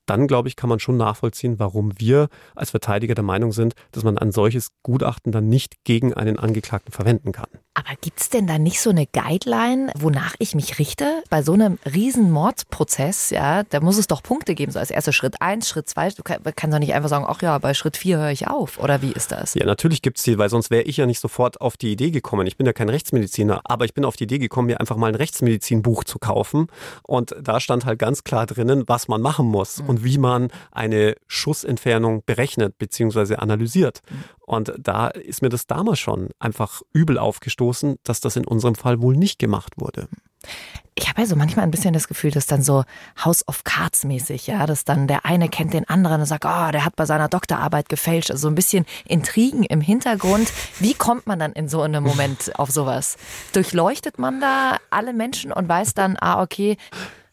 dann 0.07 0.27
glaube 0.27 0.49
ich, 0.49 0.57
kann 0.57 0.69
man 0.69 0.81
schon 0.81 0.97
nachvollziehen, 0.97 1.61
warum 1.61 1.93
wir 1.99 2.29
als 2.57 2.71
Verteidiger 2.71 3.15
der 3.15 3.23
Meinung 3.23 3.53
sind, 3.53 3.75
dass 3.93 4.03
man 4.03 4.19
ein 4.19 4.33
solches 4.33 4.69
Gutachten 4.83 5.31
dann 5.31 5.49
nicht 5.49 5.85
gegen 5.85 6.13
einen 6.13 6.41
Angeklagten 6.41 6.93
verwenden 6.93 7.31
kann. 7.31 7.47
Aber 7.75 7.91
gibt 8.01 8.21
es 8.21 8.29
denn 8.29 8.49
da 8.49 8.59
nicht 8.59 8.81
so 8.81 8.91
eine 8.91 9.07
Guideline, 9.07 9.93
wonach 9.97 10.35
ich 10.41 10.55
mich 10.57 10.81
richte? 10.81 11.23
Bei 11.31 11.43
so 11.43 11.53
einem 11.53 11.79
riesen 11.95 12.33
Mordprozess, 12.33 13.31
ja, 13.31 13.63
da 13.63 13.81
muss 13.81 13.97
es 13.97 14.09
doch 14.09 14.23
Punkte 14.23 14.55
geben, 14.57 14.73
so 14.73 14.81
als 14.81 14.91
erster 14.91 15.13
Schritt 15.13 15.41
eins, 15.41 15.69
Schritt 15.69 15.89
zwei. 15.89 16.11
Du 16.11 16.23
kannst 16.25 16.75
doch 16.75 16.81
nicht 16.81 16.95
einfach 16.95 17.09
sagen, 17.09 17.25
ach 17.27 17.41
ja, 17.41 17.57
bei 17.59 17.73
Schritt 17.73 17.97
vier 17.97 18.19
höre 18.19 18.31
ich 18.31 18.49
auf. 18.49 18.79
Oder 18.79 19.03
wie 19.03 19.13
ist 19.13 19.31
das? 19.31 19.55
Ja, 19.55 19.65
natürlich 19.65 20.03
gibt 20.03 20.19
es 20.19 20.25
die, 20.25 20.37
weil 20.37 20.51
sonst 20.51 20.71
wäre 20.71 20.83
ich 20.83 20.97
ja 20.97 21.07
nicht 21.07 21.21
sofort 21.21 21.61
auf 21.61 21.77
die 21.77 21.93
Idee 21.93 22.11
gekommen. 22.11 22.47
Ich 22.47 22.57
bin 22.57 22.67
ja 22.67 22.73
kein 22.73 22.89
Rechtsmediziner, 22.89 23.52
aber 23.63 23.85
ich 23.85 23.95
bin 23.95 24.05
auf 24.05 24.17
die 24.17 24.25
Idee 24.25 24.39
gekommen, 24.39 24.67
mir 24.67 24.81
einfach 24.81 24.97
mal 24.97 25.07
ein 25.07 25.15
Rechtsmedizinbuch 25.15 26.03
zu 26.03 26.19
kaufen. 26.19 26.67
Und 27.05 27.37
da 27.41 27.61
stand 27.61 27.87
halt 27.87 28.01
ganz 28.01 28.25
klar 28.25 28.47
drinnen, 28.47 28.85
was 28.89 29.07
man 29.07 29.23
machen 29.23 29.47
muss. 29.47 29.81
Mhm 29.81 29.93
und 29.93 30.05
wie 30.05 30.17
man 30.17 30.49
eine 30.71 31.17
Schussentfernung 31.27 32.23
berechnet 32.25 32.79
bzw. 32.79 33.37
analysiert. 33.37 34.01
Und 34.41 34.73
da 34.79 35.09
ist 35.09 35.43
mir 35.43 35.51
das 35.51 35.67
damals 35.67 35.99
schon 35.99 36.31
einfach 36.39 36.81
übel 36.95 37.19
aufgestoßen, 37.19 37.97
dass 38.03 38.21
das 38.21 38.37
in 38.37 38.47
unserem 38.47 38.75
Fall 38.75 39.03
wohl 39.03 39.15
nicht 39.15 39.39
gemacht 39.39 39.75
wurde. 39.77 40.09
Ich 40.95 41.09
habe 41.09 41.23
ja 41.23 41.27
so 41.27 41.37
manchmal 41.37 41.65
ein 41.65 41.71
bisschen 41.71 41.95
das 41.95 42.07
Gefühl, 42.07 42.31
dass 42.31 42.47
dann 42.47 42.63
so 42.63 42.85
House 43.25 43.47
of 43.49 43.65
Cards 43.65 44.05
mäßig, 44.05 44.47
ja, 44.47 44.67
dass 44.67 44.85
dann 44.85 45.07
der 45.07 45.25
eine 45.25 45.49
kennt 45.49 45.73
den 45.73 45.89
anderen 45.89 46.21
und 46.21 46.27
sagt, 46.27 46.45
oh, 46.45 46.71
der 46.71 46.85
hat 46.85 46.97
bei 46.97 47.07
seiner 47.07 47.29
Doktorarbeit 47.29 47.89
gefälscht. 47.89 48.31
Also 48.31 48.43
so 48.43 48.49
ein 48.49 48.55
bisschen 48.55 48.85
Intrigen 49.07 49.65
im 49.65 49.81
Hintergrund. 49.81 50.53
Wie 50.81 50.93
kommt 50.93 51.27
man 51.27 51.39
dann 51.39 51.53
in 51.53 51.69
so 51.69 51.81
einem 51.81 52.05
Moment 52.05 52.59
auf 52.59 52.71
sowas? 52.71 53.17
Durchleuchtet 53.55 54.19
man 54.19 54.41
da 54.41 54.77
alle 54.91 55.15
Menschen 55.15 55.51
und 55.51 55.67
weiß 55.67 55.95
dann, 55.95 56.17
ah, 56.21 56.43
okay, 56.43 56.77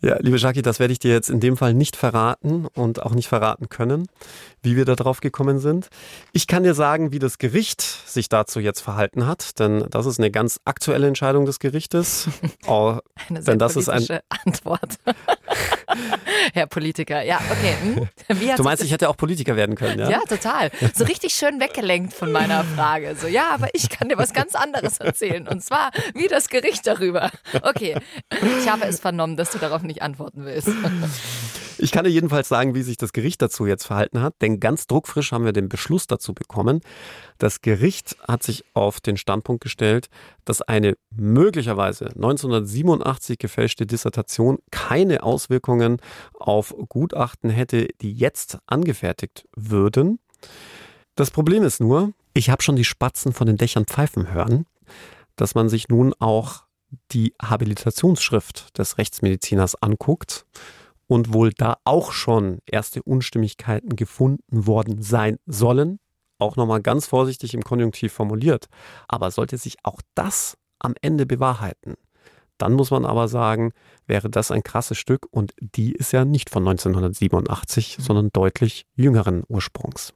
ja, 0.01 0.17
liebe 0.21 0.37
Jackie, 0.37 0.61
das 0.61 0.79
werde 0.79 0.93
ich 0.93 0.99
dir 0.99 1.11
jetzt 1.11 1.29
in 1.29 1.41
dem 1.41 1.57
Fall 1.57 1.73
nicht 1.73 1.97
verraten 1.97 2.67
und 2.67 3.03
auch 3.03 3.13
nicht 3.13 3.27
verraten 3.27 3.67
können, 3.67 4.07
wie 4.61 4.75
wir 4.75 4.85
da 4.85 4.95
drauf 4.95 5.21
gekommen 5.21 5.59
sind. 5.59 5.89
Ich 6.33 6.47
kann 6.47 6.63
dir 6.63 6.73
sagen, 6.73 7.11
wie 7.11 7.19
das 7.19 7.37
Gericht 7.37 7.81
sich 7.81 8.29
dazu 8.29 8.59
jetzt 8.59 8.81
verhalten 8.81 9.27
hat, 9.27 9.59
denn 9.59 9.85
das 9.89 10.05
ist 10.05 10.19
eine 10.19 10.31
ganz 10.31 10.59
aktuelle 10.65 11.07
Entscheidung 11.07 11.45
des 11.45 11.59
Gerichtes. 11.59 12.27
Oh, 12.67 12.99
eine 13.29 13.41
sehr 13.41 13.53
denn 13.53 13.59
das 13.59 13.75
ist 13.75 13.89
ein 13.89 14.05
Antwort. 14.45 14.97
Herr 16.53 16.67
Politiker, 16.67 17.23
ja, 17.23 17.39
okay. 17.49 17.75
Hm? 18.27 18.55
du 18.57 18.63
meinst, 18.63 18.83
ich 18.83 18.91
hätte 18.91 19.09
auch 19.09 19.17
Politiker 19.17 19.55
werden 19.55 19.75
können, 19.75 19.99
ja? 19.99 20.09
Ja, 20.09 20.19
total. 20.27 20.71
So 20.93 21.03
richtig 21.05 21.33
schön 21.33 21.59
weggelenkt 21.59 22.13
von 22.13 22.31
meiner 22.31 22.63
Frage. 22.63 23.15
So, 23.19 23.27
ja, 23.27 23.51
aber 23.51 23.69
ich 23.73 23.89
kann 23.89 24.09
dir 24.09 24.17
was 24.17 24.33
ganz 24.33 24.55
anderes 24.55 24.99
erzählen. 24.99 25.47
Und 25.47 25.63
zwar, 25.63 25.91
wie 26.13 26.27
das 26.27 26.49
Gericht 26.49 26.85
darüber. 26.85 27.31
Okay, 27.61 27.95
ich 28.59 28.69
habe 28.69 28.85
es 28.85 28.99
vernommen, 28.99 29.37
dass 29.37 29.51
du 29.51 29.57
darauf 29.57 29.81
nicht 29.81 30.01
antworten 30.01 30.45
willst. 30.45 30.69
Ich 31.81 31.91
kann 31.91 32.03
dir 32.03 32.11
jedenfalls 32.11 32.49
sagen, 32.49 32.75
wie 32.75 32.81
sich 32.81 32.97
das 32.97 33.13
Gericht 33.13 33.41
dazu 33.41 33.65
jetzt 33.65 33.85
verhalten 33.85 34.21
hat, 34.21 34.35
denn 34.41 34.59
ganz 34.59 34.85
druckfrisch 34.85 35.31
haben 35.31 35.45
wir 35.45 35.53
den 35.53 35.69
Beschluss 35.69 36.07
dazu 36.07 36.33
bekommen. 36.33 36.81
Das 37.37 37.61
Gericht 37.61 38.17
hat 38.27 38.43
sich 38.43 38.65
auf 38.73 38.99
den 38.99 39.15
Standpunkt 39.15 39.63
gestellt, 39.63 40.09
dass 40.43 40.61
eine 40.61 40.97
möglicherweise 41.09 42.07
1987 42.07 43.37
gefälschte 43.37 43.85
Dissertation 43.85 44.57
keine 44.71 45.23
Auswirkungen 45.23 46.01
auf 46.33 46.75
Gutachten 46.89 47.49
hätte, 47.49 47.87
die 48.01 48.11
jetzt 48.11 48.57
angefertigt 48.67 49.47
würden. 49.55 50.19
Das 51.15 51.31
Problem 51.31 51.63
ist 51.63 51.79
nur, 51.79 52.11
ich 52.33 52.49
habe 52.49 52.61
schon 52.61 52.75
die 52.75 52.85
Spatzen 52.85 53.31
von 53.31 53.47
den 53.47 53.55
Dächern 53.55 53.85
pfeifen 53.85 54.33
hören, 54.33 54.65
dass 55.37 55.55
man 55.55 55.69
sich 55.69 55.87
nun 55.87 56.13
auch 56.19 56.63
die 57.13 57.33
Habilitationsschrift 57.41 58.77
des 58.77 58.97
Rechtsmediziners 58.97 59.81
anguckt 59.81 60.45
und 61.09 61.33
wohl 61.33 61.51
da 61.51 61.77
auch 61.85 62.11
schon 62.11 62.59
erste 62.67 63.01
Unstimmigkeiten 63.01 63.95
gefunden 63.95 64.67
worden 64.67 65.01
sein 65.01 65.39
sollen. 65.47 65.99
Auch 66.37 66.55
nochmal 66.55 66.81
ganz 66.81 67.07
vorsichtig 67.07 67.55
im 67.55 67.63
Konjunktiv 67.63 68.13
formuliert. 68.13 68.67
Aber 69.07 69.31
sollte 69.31 69.57
sich 69.57 69.77
auch 69.83 70.01
das 70.13 70.55
am 70.77 70.93
Ende 71.01 71.25
bewahrheiten, 71.25 71.95
dann 72.59 72.73
muss 72.73 72.91
man 72.91 73.05
aber 73.05 73.27
sagen, 73.27 73.71
wäre 74.05 74.29
das 74.29 74.51
ein 74.51 74.63
krasses 74.63 74.97
Stück 74.97 75.25
und 75.31 75.53
die 75.59 75.93
ist 75.93 76.13
ja 76.13 76.25
nicht 76.25 76.49
von 76.49 76.65
1987, 76.67 77.97
sondern 77.99 78.29
deutlich 78.31 78.85
jüngeren 78.95 79.43
Ursprungs. 79.47 80.13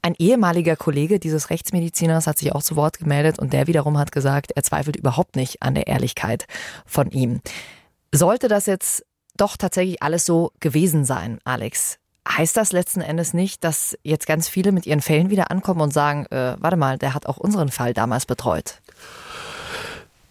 Ein 0.00 0.14
ehemaliger 0.18 0.76
Kollege 0.76 1.18
dieses 1.18 1.50
Rechtsmediziners 1.50 2.26
hat 2.26 2.38
sich 2.38 2.52
auch 2.52 2.62
zu 2.62 2.76
Wort 2.76 2.98
gemeldet 2.98 3.38
und 3.38 3.52
der 3.52 3.66
wiederum 3.66 3.98
hat 3.98 4.12
gesagt, 4.12 4.52
er 4.54 4.62
zweifelt 4.62 4.96
überhaupt 4.96 5.34
nicht 5.34 5.62
an 5.62 5.74
der 5.74 5.86
Ehrlichkeit 5.86 6.46
von 6.86 7.10
ihm. 7.10 7.40
Sollte 8.12 8.48
das 8.48 8.66
jetzt 8.66 9.04
doch 9.36 9.56
tatsächlich 9.56 10.02
alles 10.02 10.26
so 10.26 10.52
gewesen 10.60 11.04
sein, 11.04 11.38
Alex? 11.44 11.98
Heißt 12.26 12.56
das 12.56 12.72
letzten 12.72 13.02
Endes 13.02 13.34
nicht, 13.34 13.64
dass 13.64 13.98
jetzt 14.02 14.26
ganz 14.26 14.48
viele 14.48 14.72
mit 14.72 14.86
ihren 14.86 15.02
Fällen 15.02 15.28
wieder 15.30 15.50
ankommen 15.50 15.82
und 15.82 15.92
sagen, 15.92 16.26
äh, 16.26 16.56
warte 16.58 16.76
mal, 16.76 16.96
der 16.96 17.12
hat 17.12 17.26
auch 17.26 17.36
unseren 17.36 17.68
Fall 17.68 17.92
damals 17.92 18.24
betreut? 18.24 18.80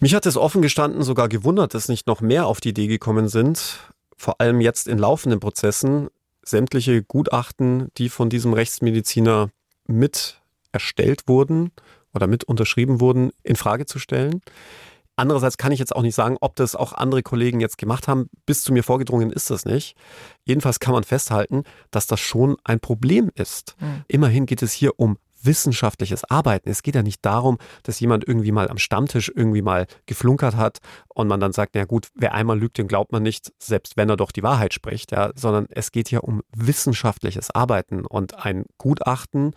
Mich 0.00 0.14
hat 0.14 0.26
es 0.26 0.36
offen 0.36 0.60
gestanden 0.60 1.02
sogar 1.02 1.28
gewundert, 1.28 1.72
dass 1.72 1.88
nicht 1.88 2.06
noch 2.06 2.20
mehr 2.20 2.46
auf 2.46 2.60
die 2.60 2.70
Idee 2.70 2.88
gekommen 2.88 3.28
sind, 3.28 3.78
vor 4.16 4.40
allem 4.40 4.60
jetzt 4.60 4.88
in 4.88 4.98
laufenden 4.98 5.40
Prozessen, 5.40 6.08
sämtliche 6.42 7.02
Gutachten, 7.02 7.88
die 7.96 8.08
von 8.08 8.28
diesem 8.28 8.52
Rechtsmediziner 8.52 9.50
mit 9.86 10.40
erstellt 10.72 11.28
wurden 11.28 11.70
oder 12.12 12.26
mit 12.26 12.44
unterschrieben 12.44 13.00
wurden, 13.00 13.30
in 13.42 13.56
Frage 13.56 13.86
zu 13.86 13.98
stellen. 13.98 14.42
Andererseits 15.16 15.58
kann 15.58 15.72
ich 15.72 15.78
jetzt 15.78 15.94
auch 15.94 16.02
nicht 16.02 16.14
sagen, 16.14 16.36
ob 16.40 16.56
das 16.56 16.74
auch 16.74 16.92
andere 16.92 17.22
Kollegen 17.22 17.60
jetzt 17.60 17.78
gemacht 17.78 18.08
haben. 18.08 18.28
Bis 18.46 18.62
zu 18.62 18.72
mir 18.72 18.82
vorgedrungen 18.82 19.30
ist 19.30 19.50
das 19.50 19.64
nicht. 19.64 19.96
Jedenfalls 20.44 20.80
kann 20.80 20.92
man 20.92 21.04
festhalten, 21.04 21.62
dass 21.90 22.06
das 22.06 22.20
schon 22.20 22.56
ein 22.64 22.80
Problem 22.80 23.30
ist. 23.34 23.76
Mhm. 23.80 24.04
Immerhin 24.08 24.46
geht 24.46 24.62
es 24.62 24.72
hier 24.72 24.98
um 24.98 25.18
wissenschaftliches 25.44 26.24
Arbeiten. 26.24 26.68
Es 26.68 26.82
geht 26.82 26.94
ja 26.94 27.02
nicht 27.02 27.24
darum, 27.24 27.58
dass 27.82 28.00
jemand 28.00 28.26
irgendwie 28.26 28.52
mal 28.52 28.68
am 28.68 28.78
Stammtisch 28.78 29.30
irgendwie 29.34 29.62
mal 29.62 29.86
geflunkert 30.06 30.56
hat 30.56 30.78
und 31.08 31.28
man 31.28 31.40
dann 31.40 31.52
sagt, 31.52 31.74
na 31.74 31.84
gut, 31.84 32.08
wer 32.14 32.34
einmal 32.34 32.58
lügt, 32.58 32.78
den 32.78 32.88
glaubt 32.88 33.12
man 33.12 33.22
nicht, 33.22 33.52
selbst 33.58 33.96
wenn 33.96 34.08
er 34.08 34.16
doch 34.16 34.32
die 34.32 34.42
Wahrheit 34.42 34.74
spricht, 34.74 35.12
ja, 35.12 35.32
sondern 35.34 35.66
es 35.70 35.92
geht 35.92 36.10
ja 36.10 36.20
um 36.20 36.42
wissenschaftliches 36.56 37.50
Arbeiten 37.50 38.06
und 38.06 38.44
ein 38.44 38.64
Gutachten, 38.78 39.52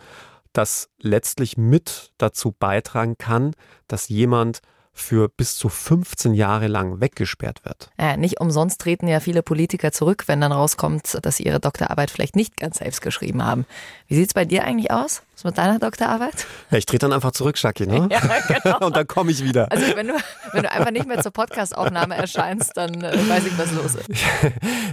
das 0.52 0.88
letztlich 1.00 1.56
mit 1.56 2.12
dazu 2.18 2.54
beitragen 2.58 3.16
kann, 3.18 3.52
dass 3.86 4.08
jemand 4.08 4.60
für 4.98 5.28
bis 5.28 5.56
zu 5.56 5.68
15 5.68 6.34
Jahre 6.34 6.66
lang 6.66 7.00
weggesperrt 7.00 7.64
wird. 7.64 7.90
Ja, 7.98 8.16
nicht 8.16 8.40
umsonst 8.40 8.80
treten 8.80 9.08
ja 9.08 9.20
viele 9.20 9.42
Politiker 9.42 9.92
zurück, 9.92 10.24
wenn 10.26 10.40
dann 10.40 10.52
rauskommt, 10.52 11.18
dass 11.22 11.36
sie 11.36 11.44
ihre 11.44 11.60
Doktorarbeit 11.60 12.10
vielleicht 12.10 12.36
nicht 12.36 12.56
ganz 12.56 12.78
selbst 12.78 13.00
geschrieben 13.00 13.44
haben. 13.44 13.66
Wie 14.06 14.14
sieht 14.14 14.28
es 14.28 14.34
bei 14.34 14.44
dir 14.44 14.64
eigentlich 14.64 14.90
aus? 14.90 15.22
Was 15.34 15.44
mit 15.44 15.56
deiner 15.56 15.78
Doktorarbeit? 15.78 16.46
Ja, 16.70 16.78
ich 16.78 16.86
trete 16.86 17.06
dann 17.06 17.12
einfach 17.12 17.30
zurück, 17.30 17.56
Shaki, 17.56 17.86
ne? 17.86 18.08
Ja, 18.10 18.20
genau. 18.48 18.78
Und 18.86 18.96
dann 18.96 19.06
komme 19.06 19.30
ich 19.30 19.44
wieder. 19.44 19.70
Also 19.70 19.84
wenn 19.94 20.08
du, 20.08 20.14
wenn 20.52 20.64
du 20.64 20.72
einfach 20.72 20.90
nicht 20.90 21.06
mehr 21.06 21.22
zur 21.22 21.30
Podcastaufnahme 21.30 22.16
erscheinst, 22.16 22.76
dann 22.76 23.02
äh, 23.02 23.28
weiß 23.28 23.46
ich, 23.46 23.56
was 23.56 23.72
los 23.72 23.94
ist. 23.94 24.08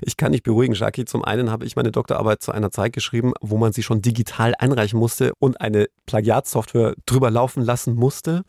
Ich 0.01 0.17
kann 0.17 0.33
dich 0.33 0.43
beruhigen, 0.43 0.75
Shaki. 0.75 1.05
Zum 1.05 1.23
einen 1.23 1.49
habe 1.49 1.65
ich 1.65 1.75
meine 1.75 1.91
Doktorarbeit 1.91 2.41
zu 2.43 2.51
einer 2.51 2.69
Zeit 2.69 2.93
geschrieben, 2.93 3.33
wo 3.41 3.57
man 3.57 3.73
sie 3.73 3.81
schon 3.81 4.01
digital 4.01 4.53
einreichen 4.59 4.99
musste 4.99 5.33
und 5.39 5.59
eine 5.59 5.87
Plagiatsoftware 6.05 6.93
drüber 7.05 7.31
laufen 7.31 7.63
lassen 7.63 7.95
musste. 7.95 8.43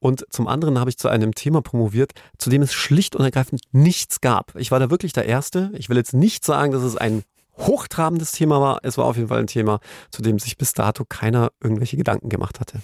Und 0.00 0.24
zum 0.30 0.46
anderen 0.46 0.78
habe 0.78 0.90
ich 0.90 0.98
zu 0.98 1.08
einem 1.08 1.34
Thema 1.34 1.60
promoviert, 1.60 2.12
zu 2.38 2.50
dem 2.50 2.62
es 2.62 2.72
schlicht 2.72 3.16
und 3.16 3.24
ergreifend 3.24 3.62
nichts 3.72 4.20
gab. 4.20 4.54
Ich 4.56 4.70
war 4.70 4.78
da 4.78 4.90
wirklich 4.90 5.12
der 5.12 5.26
Erste. 5.26 5.72
Ich 5.74 5.88
will 5.88 5.96
jetzt 5.96 6.14
nicht 6.14 6.44
sagen, 6.44 6.72
dass 6.72 6.82
es 6.82 6.96
ein 6.96 7.22
hochtrabendes 7.56 8.32
Thema 8.32 8.60
war. 8.60 8.78
Es 8.82 8.98
war 8.98 9.06
auf 9.06 9.16
jeden 9.16 9.28
Fall 9.28 9.40
ein 9.40 9.48
Thema, 9.48 9.80
zu 10.10 10.22
dem 10.22 10.38
sich 10.38 10.56
bis 10.56 10.72
dato 10.72 11.04
keiner 11.04 11.50
irgendwelche 11.60 11.96
Gedanken 11.96 12.28
gemacht 12.28 12.60
hatte. 12.60 12.80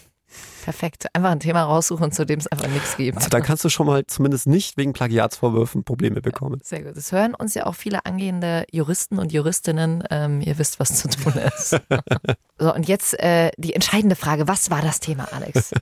Perfekt. 0.64 1.06
Einfach 1.14 1.30
ein 1.30 1.40
Thema 1.40 1.64
raussuchen, 1.64 2.10
zu 2.10 2.24
dem 2.24 2.38
es 2.38 2.46
einfach 2.46 2.68
nichts 2.68 2.96
gibt. 2.96 3.18
Also 3.18 3.28
da 3.28 3.40
kannst 3.40 3.64
du 3.64 3.68
schon 3.68 3.86
mal 3.86 4.06
zumindest 4.06 4.46
nicht 4.46 4.76
wegen 4.76 4.92
Plagiatsvorwürfen 4.92 5.84
Probleme 5.84 6.22
bekommen. 6.22 6.60
Sehr 6.62 6.82
gut. 6.82 6.96
Das 6.96 7.12
hören 7.12 7.34
uns 7.34 7.54
ja 7.54 7.66
auch 7.66 7.74
viele 7.74 8.06
angehende 8.06 8.64
Juristen 8.70 9.18
und 9.18 9.32
Juristinnen. 9.32 10.04
Ähm, 10.10 10.40
ihr 10.40 10.58
wisst, 10.58 10.80
was 10.80 10.94
zu 10.94 11.08
tun 11.08 11.34
ist. 11.34 11.78
so, 12.58 12.74
und 12.74 12.88
jetzt 12.88 13.18
äh, 13.20 13.50
die 13.58 13.74
entscheidende 13.74 14.16
Frage. 14.16 14.48
Was 14.48 14.70
war 14.70 14.80
das 14.80 15.00
Thema, 15.00 15.28
Alex? 15.32 15.72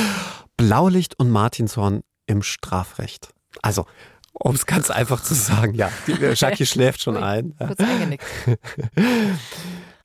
Blaulicht 0.56 1.18
und 1.18 1.30
Martinshorn 1.30 2.02
im 2.26 2.42
Strafrecht. 2.42 3.30
Also, 3.62 3.86
um 4.32 4.54
es 4.54 4.66
ganz 4.66 4.90
einfach 4.90 5.22
zu 5.22 5.34
sagen, 5.34 5.74
ja, 5.74 5.90
Jackie 6.34 6.66
schläft 6.66 7.02
schon 7.02 7.16
ein. 7.16 7.54
Kurz 7.58 7.80
eingenickt. 7.80 8.24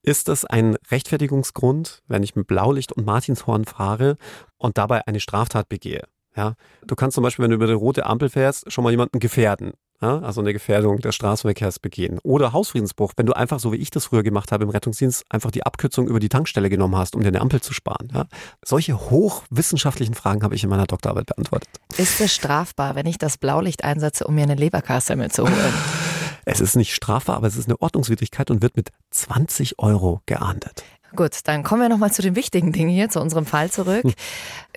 Ist 0.06 0.28
das 0.28 0.43
ein 0.43 0.76
Rechtfertigungsgrund, 0.91 2.04
wenn 2.08 2.24
ich 2.24 2.36
mit 2.36 2.45
Blaulicht 2.45 2.91
und 2.91 3.06
Martinshorn 3.06 3.64
fahre 3.64 4.18
und 4.58 4.78
dabei 4.78 5.08
eine 5.08 5.22
Straftat 5.22 5.70
begehe? 5.70 6.04
Ja, 6.36 6.56
du 6.86 6.95
kannst 6.95 7.16
zum 7.16 7.24
Beispiel, 7.24 7.43
wenn 7.43 7.51
du 7.51 7.56
über 7.56 7.66
eine 7.66 7.76
rote 7.76 8.06
Ampel 8.06 8.30
fährst, 8.30 8.70
schon 8.70 8.84
mal 8.84 8.89
jemanden 8.89 9.20
gefährden. 9.20 9.72
ja, 10.01 10.20
also 10.20 10.41
eine 10.41 10.51
Gefährdung 10.51 10.97
des 10.99 11.16
Straßenverkehrs 11.16 11.80
begehen. 11.80 12.20
Oder 12.24 12.51
Hausfriedensbruch, 12.51 13.14
wenn 13.16 13.28
du 13.28 13.34
einfach, 13.34 13.62
so 13.62 13.72
wie 13.72 13.78
ich 13.78 13.91
das 13.91 14.06
früher 14.08 14.24
gemacht 14.24 14.51
habe 14.51 14.66
im 14.66 14.72
Rettungsdienst, 14.72 15.24
einfach 15.30 15.51
die 15.51 15.66
Abkürzung 15.66 16.10
über 16.10 16.20
die 16.20 16.28
Tankstelle 16.28 16.70
genommen 16.70 16.97
hast, 16.97 17.16
um 17.16 17.22
dir 17.22 17.30
eine 17.30 17.39
Ampel 17.39 17.62
zu 17.62 17.74
sparen. 17.74 18.10
Ja. 18.14 18.26
Solche 18.66 18.99
hochwissenschaftlichen 19.10 20.16
Fragen 20.16 20.43
habe 20.43 20.56
ich 20.56 20.66
in 20.66 20.70
meiner 20.70 20.88
Doktorarbeit 20.88 21.28
beantwortet. 21.28 21.70
Ist 21.95 22.20
es 22.20 22.34
strafbar, 22.34 22.95
wenn 22.95 23.06
ich 23.06 23.20
das 23.20 23.38
Blaulicht 23.38 23.86
einsetze, 23.86 24.28
um 24.28 24.36
mir 24.36 24.43
eine 24.43 24.56
Leberkassemmel 24.56 25.32
zu 25.32 25.43
holen? 25.43 25.54
Es 26.46 26.62
ist 26.62 26.76
nicht 26.76 26.94
strafbar, 26.94 27.38
aber 27.38 27.48
es 27.48 27.56
ist 27.56 27.68
eine 27.68 27.82
Ordnungswidrigkeit 27.82 28.52
und 28.52 28.62
wird 28.62 28.76
mit 28.76 28.89
20 29.12 29.80
Euro 29.80 30.22
geahndet. 30.26 30.84
Gut, 31.16 31.39
dann 31.44 31.64
kommen 31.64 31.82
wir 31.82 31.89
nochmal 31.89 32.12
zu 32.12 32.24
den 32.24 32.36
wichtigen 32.36 32.72
Dingen 32.72 32.89
hier, 32.89 33.10
zu 33.10 33.22
unserem 33.22 33.46
Fall 33.46 33.70
zurück. 33.70 34.04
Hm. 34.04 34.14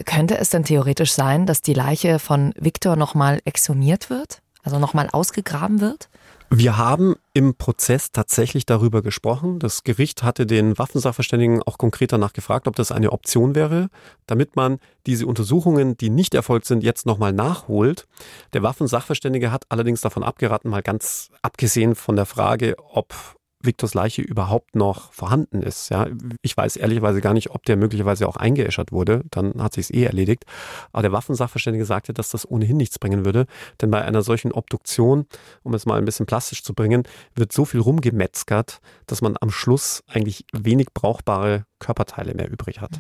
Könnte 0.04 0.36
es 0.36 0.50
denn 0.50 0.64
theoretisch 0.64 1.12
sein, 1.12 1.46
dass 1.46 1.62
die 1.62 1.72
Leiche 1.72 2.18
von 2.18 2.52
Viktor 2.58 2.96
nochmal 2.96 3.40
exhumiert 3.44 4.10
wird? 4.10 4.42
Also 4.62 4.78
nochmal 4.78 5.08
ausgegraben 5.10 5.80
wird? 5.80 6.08
Wir 6.50 6.76
haben 6.76 7.16
im 7.34 7.56
Prozess 7.56 8.12
tatsächlich 8.12 8.66
darüber 8.66 9.02
gesprochen. 9.02 9.58
Das 9.58 9.82
Gericht 9.82 10.22
hatte 10.22 10.46
den 10.46 10.78
Waffensachverständigen 10.78 11.62
auch 11.64 11.76
konkret 11.76 12.12
danach 12.12 12.32
gefragt, 12.32 12.68
ob 12.68 12.76
das 12.76 12.92
eine 12.92 13.12
Option 13.12 13.54
wäre, 13.54 13.88
damit 14.26 14.54
man 14.54 14.78
diese 15.06 15.26
Untersuchungen, 15.26 15.96
die 15.96 16.08
nicht 16.08 16.34
erfolgt 16.34 16.66
sind, 16.66 16.84
jetzt 16.84 17.04
nochmal 17.04 17.32
nachholt. 17.32 18.06
Der 18.52 18.62
Waffensachverständige 18.62 19.50
hat 19.50 19.64
allerdings 19.68 20.00
davon 20.00 20.22
abgeraten, 20.22 20.70
mal 20.70 20.82
ganz 20.82 21.30
abgesehen 21.42 21.94
von 21.94 22.16
der 22.16 22.26
Frage, 22.26 22.76
ob 22.78 23.35
Viktors 23.66 23.94
Leiche 23.94 24.22
überhaupt 24.22 24.74
noch 24.74 25.12
vorhanden 25.12 25.62
ist. 25.62 25.90
Ja, 25.90 26.06
ich 26.42 26.56
weiß 26.56 26.76
ehrlicherweise 26.76 27.20
gar 27.20 27.34
nicht, 27.34 27.50
ob 27.50 27.64
der 27.64 27.76
möglicherweise 27.76 28.28
auch 28.28 28.36
eingeäschert 28.36 28.92
wurde. 28.92 29.22
Dann 29.30 29.62
hat 29.62 29.74
sich 29.74 29.86
es 29.86 29.90
eh 29.90 30.04
erledigt. 30.04 30.44
Aber 30.92 31.02
der 31.02 31.12
Waffensachverständige 31.12 31.84
sagte, 31.84 32.12
dass 32.14 32.30
das 32.30 32.48
ohnehin 32.48 32.76
nichts 32.76 32.98
bringen 32.98 33.24
würde. 33.24 33.46
Denn 33.80 33.90
bei 33.90 34.02
einer 34.02 34.22
solchen 34.22 34.52
Obduktion, 34.52 35.26
um 35.62 35.74
es 35.74 35.86
mal 35.86 35.98
ein 35.98 36.04
bisschen 36.04 36.26
plastisch 36.26 36.62
zu 36.62 36.74
bringen, 36.74 37.02
wird 37.34 37.52
so 37.52 37.64
viel 37.64 37.80
rumgemetzgert, 37.80 38.80
dass 39.06 39.20
man 39.20 39.36
am 39.40 39.50
Schluss 39.50 40.02
eigentlich 40.06 40.46
wenig 40.52 40.88
brauchbare 40.94 41.64
Körperteile 41.78 42.34
mehr 42.34 42.50
übrig 42.50 42.80
hat. 42.80 42.92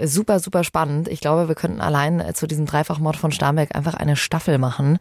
Super, 0.00 0.40
super 0.40 0.64
spannend. 0.64 1.08
Ich 1.08 1.20
glaube, 1.20 1.48
wir 1.48 1.54
könnten 1.54 1.80
allein 1.80 2.34
zu 2.34 2.46
diesem 2.46 2.64
Dreifachmord 2.64 3.16
von 3.16 3.30
Starnberg 3.30 3.74
einfach 3.76 3.94
eine 3.94 4.16
Staffel 4.16 4.56
machen. 4.56 4.98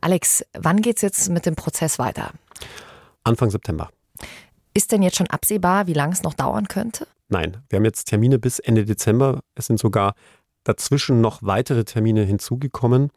Alex, 0.00 0.44
wann 0.54 0.80
geht's 0.80 1.02
jetzt 1.02 1.28
mit 1.28 1.44
dem 1.44 1.54
Prozess 1.54 1.98
weiter? 1.98 2.30
Anfang 3.24 3.50
September. 3.50 3.90
Ist 4.74 4.92
denn 4.92 5.02
jetzt 5.02 5.16
schon 5.16 5.28
absehbar, 5.28 5.86
wie 5.86 5.92
lange 5.92 6.12
es 6.12 6.22
noch 6.22 6.34
dauern 6.34 6.68
könnte? 6.68 7.06
Nein, 7.28 7.58
wir 7.68 7.78
haben 7.78 7.84
jetzt 7.84 8.04
Termine 8.04 8.38
bis 8.38 8.58
Ende 8.58 8.84
Dezember. 8.84 9.40
Es 9.54 9.66
sind 9.66 9.78
sogar 9.78 10.14
dazwischen 10.64 11.20
noch 11.20 11.42
weitere 11.42 11.84
Termine 11.84 12.22
hinzugekommen. 12.22 13.10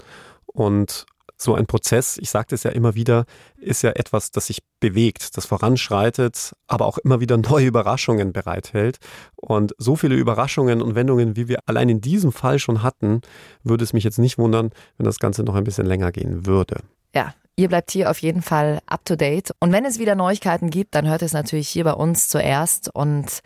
Und 0.45 1.05
so 1.37 1.53
ein 1.53 1.65
Prozess, 1.65 2.17
ich 2.17 2.29
sagte 2.29 2.55
es 2.55 2.63
ja 2.63 2.71
immer 2.71 2.95
wieder, 2.95 3.25
ist 3.57 3.81
ja 3.81 3.91
etwas, 3.91 4.31
das 4.31 4.47
sich 4.47 4.59
bewegt, 4.79 5.35
das 5.37 5.45
voranschreitet, 5.45 6.53
aber 6.67 6.85
auch 6.85 6.97
immer 6.97 7.19
wieder 7.19 7.37
neue 7.37 7.67
Überraschungen 7.67 8.31
bereithält. 8.31 8.97
Und 9.35 9.73
so 9.77 9.95
viele 9.95 10.15
Überraschungen 10.15 10.81
und 10.81 10.95
Wendungen, 10.95 11.35
wie 11.35 11.47
wir 11.47 11.59
allein 11.65 11.89
in 11.89 12.01
diesem 12.01 12.31
Fall 12.31 12.59
schon 12.59 12.83
hatten, 12.83 13.21
würde 13.63 13.83
es 13.83 13.93
mich 13.93 14.03
jetzt 14.03 14.19
nicht 14.19 14.37
wundern, 14.37 14.71
wenn 14.97 15.05
das 15.05 15.19
Ganze 15.19 15.43
noch 15.43 15.55
ein 15.55 15.63
bisschen 15.63 15.85
länger 15.85 16.11
gehen 16.11 16.45
würde. 16.45 16.81
Ja, 17.13 17.33
Ihr 17.57 17.69
bleibt 17.69 17.91
hier 17.91 18.11
auf 18.11 18.17
jeden 18.19 18.41
Fall 18.41 18.79
up 18.85 19.05
to 19.05 19.15
date. 19.15 19.53
Und 19.59 19.71
wenn 19.71 19.85
es 19.85 19.97
wieder 19.97 20.15
Neuigkeiten 20.15 20.69
gibt, 20.69 20.93
dann 20.93 21.07
hört 21.07 21.21
es 21.21 21.31
natürlich 21.31 21.69
hier 21.69 21.85
bei 21.85 21.93
uns 21.93 22.27
zuerst. 22.27 22.93
Und 22.93 23.39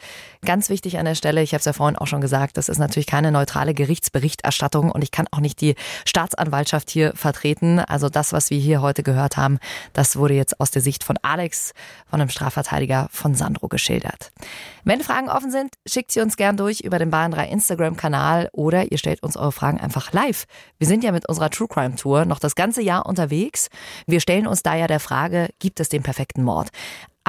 ganz 0.44 0.70
wichtig 0.70 0.98
an 0.98 1.06
der 1.06 1.14
Stelle, 1.14 1.44
ich 1.44 1.54
habe 1.54 1.60
es 1.60 1.66
ja 1.66 1.74
vorhin 1.74 1.96
auch 1.96 2.08
schon 2.08 2.20
gesagt, 2.20 2.58
das 2.58 2.70
ist 2.70 2.80
natürlich 2.80 3.06
keine 3.06 3.32
neutrale 3.32 3.76
Gerichtsberichterstattung 3.76 4.92
und 4.92 5.04
ich 5.04 5.12
kann 5.12 5.28
auch 5.30 5.40
nicht 5.40 5.62
die 5.62 5.76
Staatsanwaltschaft 6.06 6.90
hier 6.90 7.14
vertreten. 7.16 7.78
Also 7.78 8.10
das, 8.10 8.34
was 8.34 8.50
wir 8.50 8.58
hier 8.58 8.82
heute 8.82 9.04
gehört 9.04 9.38
haben, 9.38 9.60
das 9.94 10.16
wurde 10.16 10.34
jetzt 10.34 10.60
aus 10.60 10.72
der 10.72 10.82
Sicht 10.82 11.04
von 11.04 11.18
Alex, 11.22 11.74
von 12.10 12.20
einem 12.20 12.32
Strafverteidiger 12.32 13.10
von 13.12 13.36
Sandro 13.36 13.68
geschildert. 13.68 14.32
Wenn 14.84 15.02
Fragen 15.02 15.30
offen 15.30 15.52
sind, 15.52 15.76
schickt 15.86 16.12
sie 16.12 16.22
uns 16.22 16.36
gern 16.36 16.58
durch 16.58 16.80
über 16.80 16.98
den 16.98 17.12
Bayern 17.12 17.32
3 17.32 17.50
Instagram-Kanal 17.50 18.50
oder 18.54 18.92
ihr 18.92 18.98
stellt 18.98 19.22
uns 19.22 19.38
eure 19.38 19.52
Fragen 19.52 19.80
einfach 19.80 20.14
live. 20.14 20.46
Wir 20.80 20.88
sind 20.88 21.04
ja 21.04 21.12
mit 21.12 21.30
unserer 21.30 21.52
True 21.52 21.68
Crime 21.68 21.96
Tour 21.96 22.26
noch 22.26 22.40
das 22.40 22.56
ganze 22.56 22.82
Jahr 22.82 23.06
unterwegs. 23.06 23.70
Wir 24.08 24.20
stellen 24.20 24.48
uns 24.48 24.64
da 24.64 24.76
ja 24.76 24.88
der 24.88 25.00
Frage, 25.00 25.50
gibt 25.60 25.80
es 25.80 25.90
den 25.90 26.04
perfekten 26.04 26.44
Mord? 26.44 26.70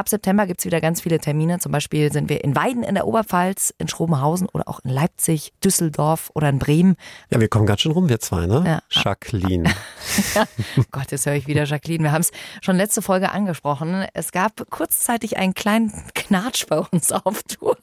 Ab 0.01 0.09
September 0.09 0.47
gibt 0.47 0.61
es 0.61 0.65
wieder 0.65 0.81
ganz 0.81 1.03
viele 1.03 1.19
Termine. 1.19 1.59
Zum 1.59 1.73
Beispiel 1.73 2.11
sind 2.11 2.31
wir 2.31 2.43
in 2.43 2.57
Weiden 2.57 2.83
in 2.83 2.95
der 2.95 3.07
Oberpfalz, 3.07 3.75
in 3.77 3.87
Schrobenhausen 3.87 4.49
oder 4.49 4.67
auch 4.67 4.81
in 4.83 4.91
Leipzig, 4.91 5.53
Düsseldorf 5.63 6.31
oder 6.33 6.49
in 6.49 6.59
Bremen. 6.59 6.97
Ja, 7.29 7.39
wir 7.39 7.49
kommen 7.49 7.67
ganz 7.67 7.83
schön 7.83 7.93
rum, 7.93 8.09
wir 8.09 8.19
zwei, 8.19 8.47
ne? 8.47 8.63
Ja. 8.67 8.83
Jacqueline. 8.89 9.69
ja. 10.35 10.47
Gott, 10.91 11.11
jetzt 11.11 11.27
höre 11.27 11.35
ich 11.35 11.49
wieder 11.49 11.65
Jacqueline. 11.65 12.05
Wir 12.05 12.13
haben 12.13 12.23
es 12.23 12.31
schon 12.63 12.77
letzte 12.77 13.03
Folge 13.03 13.31
angesprochen. 13.31 14.07
Es 14.15 14.33
gab 14.33 14.71
kurzzeitig 14.71 15.37
einen 15.37 15.53
kleinen 15.53 15.93
Knatsch 16.15 16.67
bei 16.67 16.79
uns 16.79 17.13
auf 17.25 17.43
Tour. 17.43 17.77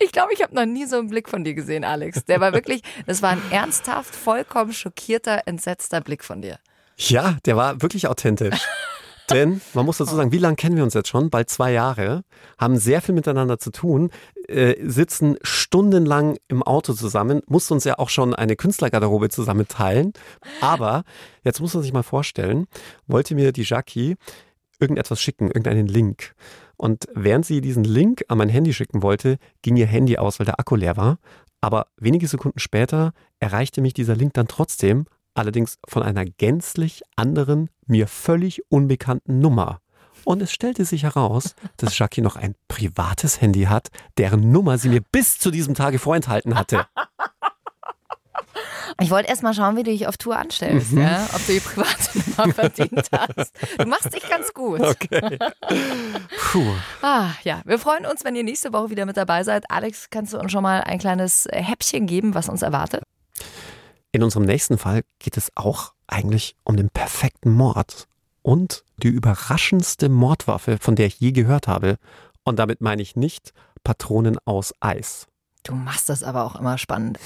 Ich 0.00 0.10
glaube, 0.10 0.32
ich 0.32 0.42
habe 0.42 0.52
noch 0.54 0.66
nie 0.66 0.86
so 0.86 0.98
einen 0.98 1.08
Blick 1.08 1.28
von 1.28 1.44
dir 1.44 1.54
gesehen, 1.54 1.84
Alex. 1.84 2.24
Der 2.24 2.40
war 2.40 2.52
wirklich, 2.52 2.82
das 3.06 3.22
war 3.22 3.30
ein 3.30 3.42
ernsthaft, 3.52 4.16
vollkommen 4.16 4.72
schockierter, 4.72 5.42
entsetzter 5.46 6.00
Blick 6.00 6.24
von 6.24 6.42
dir. 6.42 6.58
Ja, 7.08 7.38
der 7.46 7.56
war 7.56 7.80
wirklich 7.82 8.08
authentisch. 8.08 8.60
Denn 9.30 9.60
man 9.74 9.86
muss 9.86 9.98
dazu 9.98 10.16
sagen, 10.16 10.32
wie 10.32 10.38
lange 10.38 10.56
kennen 10.56 10.76
wir 10.76 10.82
uns 10.82 10.94
jetzt 10.94 11.08
schon? 11.08 11.30
Bald 11.30 11.48
zwei 11.48 11.72
Jahre, 11.72 12.24
haben 12.58 12.76
sehr 12.76 13.00
viel 13.00 13.14
miteinander 13.14 13.58
zu 13.58 13.70
tun, 13.70 14.10
äh, 14.48 14.74
sitzen 14.84 15.36
stundenlang 15.42 16.36
im 16.48 16.64
Auto 16.64 16.94
zusammen, 16.94 17.40
mussten 17.46 17.74
uns 17.74 17.84
ja 17.84 17.98
auch 17.98 18.08
schon 18.08 18.34
eine 18.34 18.56
Künstlergarderobe 18.56 19.28
zusammen 19.28 19.68
teilen. 19.68 20.12
Aber 20.60 21.04
jetzt 21.44 21.60
muss 21.60 21.74
man 21.74 21.82
sich 21.84 21.92
mal 21.92 22.02
vorstellen, 22.02 22.66
wollte 23.06 23.36
mir 23.36 23.52
die 23.52 23.62
Jackie 23.62 24.16
irgendetwas 24.80 25.20
schicken, 25.20 25.46
irgendeinen 25.46 25.86
Link. 25.86 26.34
Und 26.76 27.06
während 27.14 27.46
sie 27.46 27.60
diesen 27.60 27.84
Link 27.84 28.24
an 28.28 28.38
mein 28.38 28.48
Handy 28.48 28.74
schicken 28.74 29.02
wollte, 29.02 29.38
ging 29.62 29.76
ihr 29.76 29.86
Handy 29.86 30.18
aus, 30.18 30.40
weil 30.40 30.46
der 30.46 30.58
Akku 30.58 30.74
leer 30.74 30.96
war. 30.96 31.18
Aber 31.60 31.86
wenige 31.96 32.26
Sekunden 32.26 32.58
später 32.58 33.12
erreichte 33.38 33.80
mich 33.80 33.94
dieser 33.94 34.16
Link 34.16 34.34
dann 34.34 34.48
trotzdem 34.48 35.04
allerdings 35.34 35.78
von 35.88 36.02
einer 36.02 36.24
gänzlich 36.24 37.02
anderen, 37.16 37.70
mir 37.86 38.08
völlig 38.08 38.62
unbekannten 38.70 39.38
Nummer. 39.38 39.80
Und 40.24 40.42
es 40.42 40.52
stellte 40.52 40.84
sich 40.84 41.02
heraus, 41.04 41.54
dass 41.76 41.98
Jackie 41.98 42.20
noch 42.20 42.36
ein 42.36 42.54
privates 42.68 43.40
Handy 43.40 43.64
hat, 43.64 43.88
deren 44.18 44.52
Nummer 44.52 44.78
sie 44.78 44.88
mir 44.88 45.00
bis 45.00 45.38
zu 45.38 45.50
diesem 45.50 45.74
Tage 45.74 45.98
vorenthalten 45.98 46.58
hatte. 46.58 46.86
Ich 49.00 49.10
wollte 49.10 49.28
erst 49.28 49.42
mal 49.42 49.54
schauen, 49.54 49.76
wie 49.76 49.82
du 49.82 49.90
dich 49.90 50.06
auf 50.06 50.18
Tour 50.18 50.36
anstellst, 50.36 50.92
mhm. 50.92 51.02
ja? 51.02 51.26
ob 51.32 51.46
du 51.46 51.52
die 51.52 51.60
private 51.60 52.18
Nummer 52.18 52.54
verdient 52.54 53.08
hast. 53.12 53.52
Du 53.78 53.86
machst 53.86 54.12
dich 54.14 54.28
ganz 54.28 54.52
gut. 54.52 54.80
Okay. 54.80 55.38
Puh. 56.50 56.74
Ah, 57.00 57.30
ja, 57.44 57.62
wir 57.64 57.78
freuen 57.78 58.04
uns, 58.04 58.24
wenn 58.24 58.36
ihr 58.36 58.44
nächste 58.44 58.72
Woche 58.72 58.90
wieder 58.90 59.06
mit 59.06 59.16
dabei 59.16 59.42
seid. 59.44 59.70
Alex, 59.70 60.10
kannst 60.10 60.34
du 60.34 60.38
uns 60.38 60.52
schon 60.52 60.62
mal 60.62 60.82
ein 60.82 60.98
kleines 60.98 61.48
Häppchen 61.50 62.06
geben, 62.06 62.34
was 62.34 62.48
uns 62.48 62.62
erwartet? 62.62 63.02
In 64.12 64.22
unserem 64.22 64.44
nächsten 64.44 64.76
Fall 64.76 65.02
geht 65.20 65.36
es 65.36 65.52
auch 65.54 65.92
eigentlich 66.08 66.56
um 66.64 66.76
den 66.76 66.90
perfekten 66.90 67.52
Mord 67.52 68.08
und 68.42 68.84
die 69.02 69.08
überraschendste 69.08 70.08
Mordwaffe, 70.08 70.78
von 70.78 70.96
der 70.96 71.06
ich 71.06 71.20
je 71.20 71.32
gehört 71.32 71.68
habe. 71.68 71.96
Und 72.44 72.58
damit 72.58 72.80
meine 72.80 73.02
ich 73.02 73.14
nicht 73.14 73.52
Patronen 73.84 74.38
aus 74.44 74.74
Eis. 74.80 75.29
Du 75.62 75.74
machst 75.74 76.08
das 76.08 76.22
aber 76.22 76.44
auch 76.44 76.56
immer 76.56 76.78
spannend. 76.78 77.18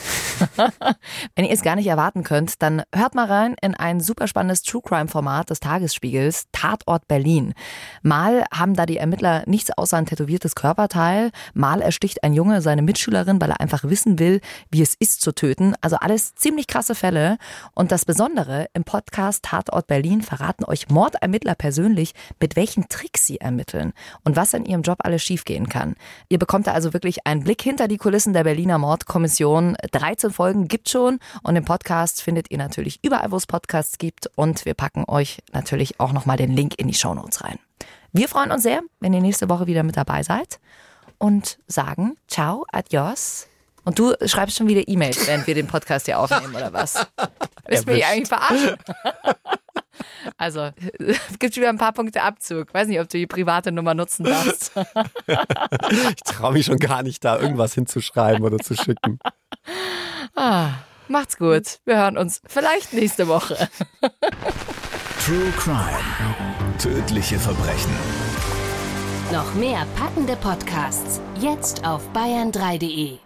Wenn 1.37 1.45
ihr 1.45 1.53
es 1.53 1.63
gar 1.63 1.77
nicht 1.77 1.87
erwarten 1.87 2.25
könnt, 2.25 2.61
dann 2.63 2.83
hört 2.93 3.15
mal 3.15 3.27
rein 3.27 3.55
in 3.63 3.77
ein 3.77 4.01
super 4.01 4.27
spannendes 4.27 4.63
True 4.63 4.83
Crime 4.85 5.07
Format 5.07 5.51
des 5.51 5.61
Tagesspiegels, 5.61 6.47
Tatort 6.51 7.07
Berlin. 7.07 7.55
Mal 8.03 8.45
haben 8.53 8.75
da 8.75 8.87
die 8.87 8.97
Ermittler 8.97 9.45
nichts 9.47 9.71
außer 9.71 9.97
ein 9.97 10.07
tätowiertes 10.07 10.57
Körperteil, 10.57 11.31
mal 11.55 11.81
ersticht 11.81 12.25
ein 12.25 12.35
Junge 12.35 12.61
seine 12.61 12.83
Mitschülerin, 12.83 13.41
weil 13.41 13.51
er 13.51 13.61
einfach 13.61 13.85
wissen 13.85 14.19
will, 14.19 14.41
wie 14.69 14.83
es 14.83 14.95
ist 14.95 15.21
zu 15.21 15.33
töten. 15.33 15.75
Also 15.81 15.97
alles 15.97 16.35
ziemlich 16.35 16.67
krasse 16.67 16.97
Fälle. 16.97 17.39
Und 17.73 17.93
das 17.93 18.05
Besondere 18.05 18.67
im 18.75 18.83
Podcast 18.83 19.45
Tatort 19.45 19.87
Berlin 19.87 20.23
verraten 20.23 20.65
euch 20.65 20.89
Mordermittler 20.89 21.55
persönlich, 21.55 22.15
mit 22.41 22.57
welchen 22.57 22.89
Tricks 22.89 23.27
sie 23.27 23.39
ermitteln 23.39 23.93
und 24.25 24.35
was 24.35 24.55
in 24.55 24.65
ihrem 24.65 24.83
Job 24.83 24.99
alles 25.05 25.23
schiefgehen 25.23 25.69
kann. 25.69 25.95
Ihr 26.29 26.41
bekommt 26.41 26.67
da 26.67 26.73
also 26.73 26.93
wirklich 26.93 27.27
einen 27.27 27.45
Blick 27.45 27.63
hinter 27.63 27.87
die 27.87 27.97
Kulissen 27.97 28.24
Kulissen 28.25 28.33
der 28.33 28.45
Berliner 28.45 28.79
Mordkommission. 28.79 29.77
13 29.93 30.31
Folgen 30.31 30.67
gibt 30.67 30.89
schon 30.89 31.19
und 31.43 31.57
den 31.57 31.65
Podcast 31.67 32.23
findet 32.23 32.51
ihr 32.51 32.57
natürlich 32.57 32.99
überall, 33.03 33.31
wo 33.31 33.37
es 33.37 33.47
Podcasts 33.47 33.99
gibt 33.99 34.31
und 34.35 34.65
wir 34.65 34.73
packen 34.73 35.05
euch 35.07 35.43
natürlich 35.53 36.01
auch 36.01 36.15
nochmal 36.15 36.39
den 36.39 36.51
Link 36.51 36.79
in 36.79 36.89
die 36.89 36.95
Shownotes 36.95 37.45
rein. 37.45 37.59
Wir 38.15 38.27
freuen 38.31 38.51
uns 38.51 38.63
sehr, 38.63 38.81
wenn 39.01 39.13
ihr 39.13 39.21
nächste 39.21 39.51
Woche 39.51 39.67
wieder 39.67 39.83
mit 39.83 39.99
dabei 39.99 40.23
seid 40.23 40.59
und 41.19 41.59
sagen 41.67 42.17
ciao, 42.27 42.65
adios. 42.73 43.47
Und 43.85 43.99
du 43.99 44.15
schreibst 44.25 44.57
schon 44.57 44.69
wieder 44.69 44.89
E-Mails, 44.89 45.27
während 45.27 45.47
wir 45.47 45.55
den 45.55 45.67
Podcast 45.67 46.07
hier 46.07 46.19
aufnehmen, 46.19 46.55
oder 46.55 46.73
was? 46.73 46.95
Willst 47.69 47.87
du 47.87 47.93
mich 47.93 48.07
eigentlich 48.07 48.29
verarschen? 48.29 48.79
Also, 50.37 50.71
es 50.99 51.39
gibt 51.39 51.57
wieder 51.57 51.69
ein 51.69 51.79
paar 51.79 51.93
Punkte 51.93 52.23
Abzug. 52.23 52.73
Weiß 52.73 52.89
nicht, 52.89 53.01
ob 53.01 53.09
du 53.09 53.19
die 53.19 53.27
private 53.27 53.73
Nummer 53.73 53.95
nutzen 53.95 54.25
darfst. 54.25 54.73
ich 55.27 56.23
traue 56.25 56.53
mich 56.53 56.67
schon 56.67 56.79
gar 56.79 57.03
nicht, 57.03 57.25
da 57.25 57.39
irgendwas 57.39 57.75
hinzuschreiben 57.75 58.45
oder 58.45 58.59
zu 58.59 58.75
schicken. 58.75 59.19
Ah, 60.35 60.71
macht's 61.09 61.37
gut. 61.37 61.81
Wir 61.85 61.97
hören 61.97 62.19
uns 62.19 62.41
vielleicht 62.47 62.93
nächste 62.93 63.29
Woche. 63.29 63.69
True 65.25 65.53
Crime. 65.57 66.05
Tödliche 66.79 67.39
Verbrechen. 67.39 67.93
Noch 69.33 69.55
mehr 69.55 69.87
packende 69.97 70.37
Podcasts 70.37 71.21
jetzt 71.41 71.87
auf 71.87 72.03
bayern3.de. 72.13 73.24